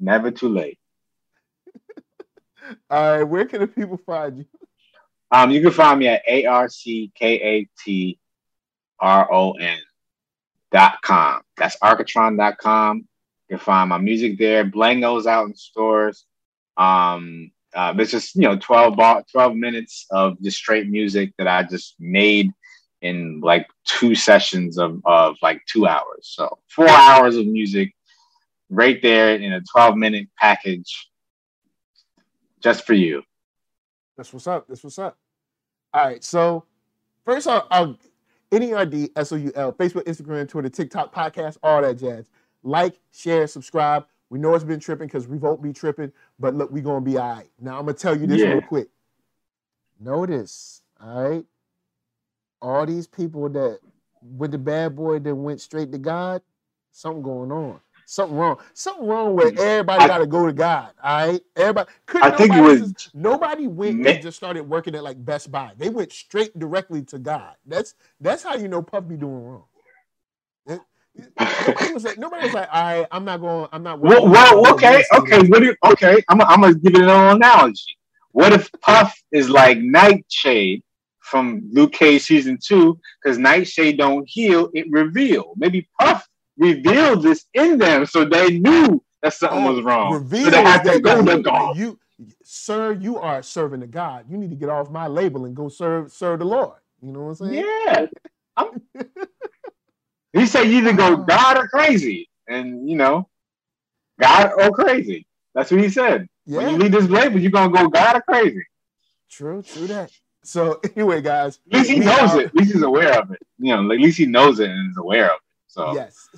Never 0.00 0.30
too 0.30 0.48
late. 0.48 0.78
All 2.90 3.18
right, 3.18 3.22
where 3.22 3.44
can 3.46 3.60
the 3.60 3.66
people 3.66 3.98
find 4.06 4.38
you? 4.38 4.46
Um, 5.30 5.50
you 5.50 5.60
can 5.60 5.72
find 5.72 5.98
me 5.98 6.08
at 6.08 6.22
A 6.26 6.46
R 6.46 6.68
C 6.68 7.10
K 7.14 7.34
A 7.34 7.68
T 7.84 8.18
R 9.00 9.32
O 9.32 9.52
N 9.52 9.78
dot 10.70 11.02
com. 11.02 11.42
That's 11.56 11.76
Arckatron 11.78 12.36
dot 12.36 12.58
com. 12.58 13.06
You 13.48 13.56
can 13.56 13.64
find 13.64 13.88
my 13.88 13.98
music 13.98 14.38
there. 14.38 14.64
Blango's 14.64 15.26
out 15.26 15.46
in 15.46 15.54
stores. 15.54 16.24
Um, 16.76 17.50
uh, 17.74 17.94
it's 17.98 18.10
just 18.10 18.34
you 18.34 18.42
know 18.42 18.56
12, 18.56 18.96
12 19.30 19.54
minutes 19.54 20.06
of 20.10 20.40
just 20.42 20.56
straight 20.56 20.88
music 20.88 21.32
that 21.38 21.46
I 21.46 21.62
just 21.62 21.94
made 21.98 22.52
in 23.02 23.40
like 23.40 23.68
two 23.84 24.14
sessions 24.14 24.78
of, 24.78 25.00
of 25.04 25.36
like 25.42 25.62
two 25.66 25.86
hours. 25.86 26.22
So 26.22 26.58
four 26.68 26.88
hours 26.88 27.36
of 27.36 27.46
music 27.46 27.94
right 28.70 29.00
there 29.02 29.36
in 29.36 29.52
a 29.52 29.60
12 29.60 29.96
minute 29.96 30.28
package 30.38 31.08
just 32.62 32.86
for 32.86 32.94
you. 32.94 33.22
That's 34.16 34.32
what's 34.32 34.46
up. 34.46 34.66
That's 34.66 34.82
what's 34.82 34.98
up. 34.98 35.18
All 35.92 36.06
right. 36.06 36.24
So 36.24 36.64
first 37.24 37.46
I'll, 37.46 37.66
I'll 37.70 37.98
NERD, 38.50 39.10
S-O-U-L, 39.16 39.72
Facebook, 39.74 40.04
Instagram, 40.04 40.48
Twitter, 40.48 40.68
TikTok, 40.68 41.14
podcast, 41.14 41.58
all 41.62 41.82
that 41.82 41.98
jazz. 41.98 42.30
Like, 42.66 42.98
share, 43.12 43.46
subscribe. 43.46 44.06
We 44.28 44.40
know 44.40 44.54
it's 44.54 44.64
been 44.64 44.80
tripping 44.80 45.06
because 45.06 45.28
Revolt 45.28 45.62
be 45.62 45.72
tripping, 45.72 46.12
but 46.38 46.54
look, 46.54 46.72
we 46.72 46.80
gonna 46.80 47.00
be 47.00 47.16
all 47.16 47.34
right. 47.36 47.50
Now 47.60 47.78
I'm 47.78 47.86
gonna 47.86 47.94
tell 47.94 48.18
you 48.18 48.26
this 48.26 48.40
yeah. 48.42 48.48
real 48.48 48.62
quick. 48.62 48.88
Notice, 50.00 50.82
all 51.00 51.30
right, 51.30 51.44
all 52.60 52.84
these 52.84 53.06
people 53.06 53.48
that 53.50 53.78
with 54.20 54.50
the 54.50 54.58
bad 54.58 54.96
boy 54.96 55.20
that 55.20 55.34
went 55.34 55.60
straight 55.60 55.92
to 55.92 55.98
God, 55.98 56.42
something 56.92 57.22
going 57.22 57.52
on. 57.52 57.80
Something 58.08 58.36
wrong. 58.36 58.58
Something 58.74 59.06
wrong 59.06 59.36
with 59.36 59.58
everybody 59.58 60.06
got 60.06 60.18
to 60.18 60.26
go 60.26 60.46
to 60.46 60.52
God. 60.52 60.92
All 61.02 61.28
right, 61.28 61.40
everybody. 61.56 61.90
could 62.06 62.22
I 62.22 62.30
think 62.32 62.54
it 62.54 62.60
was 62.62 62.92
just, 62.92 63.14
nobody 63.14 63.66
went 63.66 63.98
man. 63.98 64.14
and 64.14 64.22
just 64.22 64.36
started 64.36 64.62
working 64.62 64.94
at 64.94 65.04
like 65.04 65.24
Best 65.24 65.52
Buy. 65.52 65.72
They 65.76 65.88
went 65.88 66.12
straight 66.12 66.58
directly 66.58 67.02
to 67.04 67.18
God. 67.18 67.56
That's 67.66 67.94
that's 68.20 68.42
how 68.44 68.56
you 68.56 68.68
know 68.68 68.82
Puff 68.82 69.08
be 69.08 69.16
doing 69.16 69.44
wrong. 69.44 69.64
Nobody 71.38 71.92
was 71.92 72.04
like, 72.04 72.18
nobody 72.18 72.44
was 72.44 72.54
like, 72.54 72.68
all 72.72 72.82
right, 72.82 73.06
I'm 73.10 73.24
not 73.24 73.40
going. 73.40 73.68
I'm 73.72 73.82
not. 73.82 74.00
Well, 74.00 74.28
well 74.28 74.74
okay, 74.74 75.04
okay. 75.14 75.46
What 75.48 75.60
do 75.60 75.66
you, 75.66 75.76
okay? 75.84 76.22
I'm, 76.28 76.40
I'm 76.42 76.60
gonna 76.60 76.74
give 76.74 76.94
it 76.94 77.02
an 77.02 77.36
analogy. 77.36 77.96
What 78.32 78.52
if 78.52 78.70
Puff 78.82 79.18
is 79.32 79.48
like 79.48 79.78
Nightshade 79.78 80.82
from 81.20 81.62
Luke 81.72 81.92
Cage 81.92 82.22
season 82.22 82.58
two 82.62 82.98
because 83.22 83.38
Nightshade 83.38 83.98
don't 83.98 84.28
heal, 84.28 84.70
it 84.74 84.86
reveal. 84.90 85.54
Maybe 85.56 85.88
Puff 86.00 86.26
revealed 86.56 87.22
this 87.22 87.46
in 87.54 87.78
them 87.78 88.06
so 88.06 88.24
they 88.24 88.58
knew 88.58 89.02
that 89.22 89.34
something 89.34 89.64
oh, 89.64 89.72
was 89.72 89.84
wrong. 89.84 90.12
Reveal 90.12 90.44
so 90.44 90.50
they 90.50 90.62
had 90.62 90.82
to 90.84 91.00
go 91.00 91.24
to 91.24 91.42
God. 91.42 91.76
You, 91.76 91.98
sir, 92.42 92.92
you 92.92 93.18
are 93.18 93.42
serving 93.42 93.82
a 93.82 93.86
God. 93.86 94.26
You 94.28 94.36
need 94.36 94.50
to 94.50 94.56
get 94.56 94.68
off 94.68 94.90
my 94.90 95.06
label 95.06 95.44
and 95.44 95.54
go 95.54 95.68
serve 95.68 96.12
serve 96.12 96.38
the 96.38 96.44
Lord. 96.44 96.78
You 97.02 97.12
know 97.12 97.24
what 97.24 97.40
I'm 97.40 97.48
saying? 97.48 97.64
Yeah. 97.64 98.06
he 100.38 100.46
said 100.46 100.64
you 100.64 100.78
either 100.78 100.92
go. 100.92 101.16
God 101.16 101.58
or 101.58 101.68
crazy. 101.68 102.28
And 102.48 102.88
you 102.88 102.96
know, 102.96 103.28
God 104.20 104.52
or 104.58 104.70
crazy. 104.70 105.26
That's 105.54 105.70
what 105.70 105.80
he 105.80 105.88
said. 105.88 106.28
Yeah. 106.44 106.58
When 106.58 106.70
you 106.70 106.76
leave 106.78 106.92
this 106.92 107.08
label, 107.08 107.40
you're 107.40 107.50
gonna 107.50 107.72
go 107.72 107.88
God 107.88 108.16
or 108.16 108.22
crazy. 108.22 108.64
True, 109.30 109.62
true 109.62 109.86
that. 109.88 110.10
So 110.44 110.80
anyway, 110.96 111.20
guys, 111.20 111.58
at 111.72 111.78
least 111.78 111.90
he 111.90 111.98
knows 111.98 112.34
are, 112.34 112.40
it. 112.40 112.46
At 112.46 112.54
least 112.54 112.72
he's 112.72 112.82
aware 112.82 113.18
of 113.20 113.30
it. 113.32 113.40
You 113.58 113.74
know, 113.74 113.92
at 113.92 113.98
least 113.98 114.18
he 114.18 114.26
knows 114.26 114.60
it 114.60 114.70
and 114.70 114.90
is 114.90 114.96
aware 114.96 115.26
of 115.26 115.36
it. 115.36 115.42
So 115.68 115.94
yes. 115.94 116.28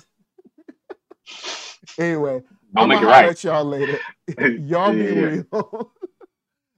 anyway, 1.99 2.41
I'll 2.75 2.87
make 2.87 3.01
it 3.01 3.05
right. 3.05 3.43
Y'all 3.43 3.65
later. 3.65 3.99
y'all 4.59 4.93
be 4.93 5.11
real. 5.11 5.91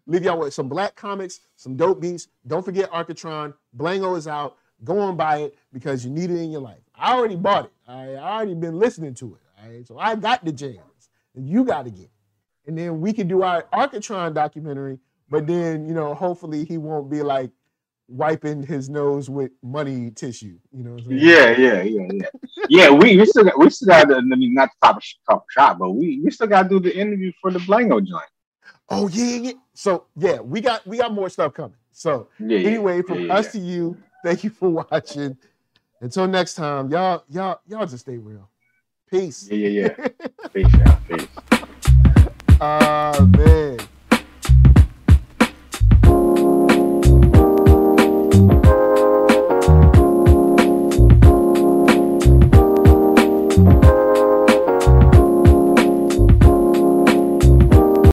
Leave 0.08 0.24
y'all 0.24 0.40
with 0.40 0.54
some 0.54 0.68
black 0.68 0.96
comics, 0.96 1.40
some 1.56 1.78
dope 1.78 2.02
beats. 2.02 2.28
Don't 2.46 2.66
forget 2.66 2.92
Arckatron. 2.92 3.54
Blango 3.78 4.18
is 4.18 4.28
out. 4.28 4.58
Go 4.84 5.00
on 5.00 5.16
buy 5.16 5.38
it 5.38 5.58
because 5.72 6.04
you 6.04 6.12
need 6.12 6.32
it 6.32 6.38
in 6.38 6.52
your 6.52 6.62
life. 6.62 6.82
I 7.02 7.14
already 7.14 7.36
bought 7.36 7.66
it. 7.66 7.72
I, 7.88 8.14
I 8.14 8.36
already 8.36 8.56
been 8.56 8.78
listening 8.78 9.14
to 9.16 9.36
it. 9.36 9.42
All 9.62 9.70
right, 9.70 9.88
so 9.88 9.98
I 9.98 10.16
got 10.16 10.46
the 10.46 10.52
jams, 10.52 11.10
and 11.36 11.48
you 11.48 11.64
got 11.64 11.86
to 11.86 11.92
get. 11.92 12.06
It. 12.06 12.12
And 12.68 12.78
then 12.78 13.02
we 13.02 13.12
can 13.14 13.28
do 13.28 13.44
our 13.44 13.64
Arckatron 13.74 14.34
documentary 14.34 15.00
but 15.32 15.48
then, 15.48 15.88
you 15.88 15.94
know, 15.94 16.14
hopefully 16.14 16.66
he 16.66 16.78
won't 16.78 17.10
be 17.10 17.24
like 17.24 17.52
wiping 18.10 18.62
his 18.62 18.90
nose 18.90 19.30
with 19.30 19.52
money 19.64 20.12
tissue. 20.12 20.60
You 20.74 20.84
know. 20.84 20.98
yeah, 21.08 21.58
yeah, 21.58 21.82
yeah, 21.84 22.08
yeah. 22.12 22.30
yeah, 22.70 22.90
we, 22.90 23.16
we 23.16 23.26
still 23.26 23.46
got 23.46 23.58
we 23.58 23.70
still 23.70 23.88
got. 23.88 24.14
I 24.14 24.20
mean, 24.20 24.54
not 24.54 24.70
the 24.70 24.88
top 24.88 25.02
top 25.28 25.46
shot, 25.50 25.80
but 25.80 25.92
we 25.92 26.22
we 26.22 26.30
still 26.32 26.48
got 26.48 26.64
to 26.64 26.70
do 26.70 26.80
the 26.82 26.96
interview 26.96 27.32
for 27.42 27.50
the 27.50 27.60
Blango 27.60 28.06
joint. 28.06 28.26
Oh 28.90 29.08
yeah, 29.08 29.38
yeah. 29.38 29.52
So 29.74 30.08
yeah, 30.18 30.42
we 30.42 30.60
got 30.60 30.86
we 30.86 30.98
got 30.98 31.14
more 31.14 31.30
stuff 31.30 31.54
coming. 31.54 31.78
So 31.94 32.28
yeah, 32.38 32.60
anyway, 32.60 33.02
from 33.02 33.28
yeah, 33.28 33.36
us 33.36 33.54
to 33.54 33.60
you, 33.60 33.98
thank 34.26 34.44
you 34.44 34.50
for 34.50 34.70
watching. 34.92 35.38
Until 36.02 36.28
next 36.28 36.56
time, 36.56 36.90
y'all 36.90 37.24
y'all 37.30 37.62
y'all 37.68 37.86
just 37.86 38.00
stay 38.00 38.18
real. 38.18 38.50
Peace. 39.10 39.48
Yeah, 39.52 39.68
yeah, 39.68 39.90
yeah. 39.98 40.08
Peace, 40.54 40.74
y'all. 40.74 41.00
Peace. 41.08 41.28
Uh, 42.60 43.28
man. 43.38 43.71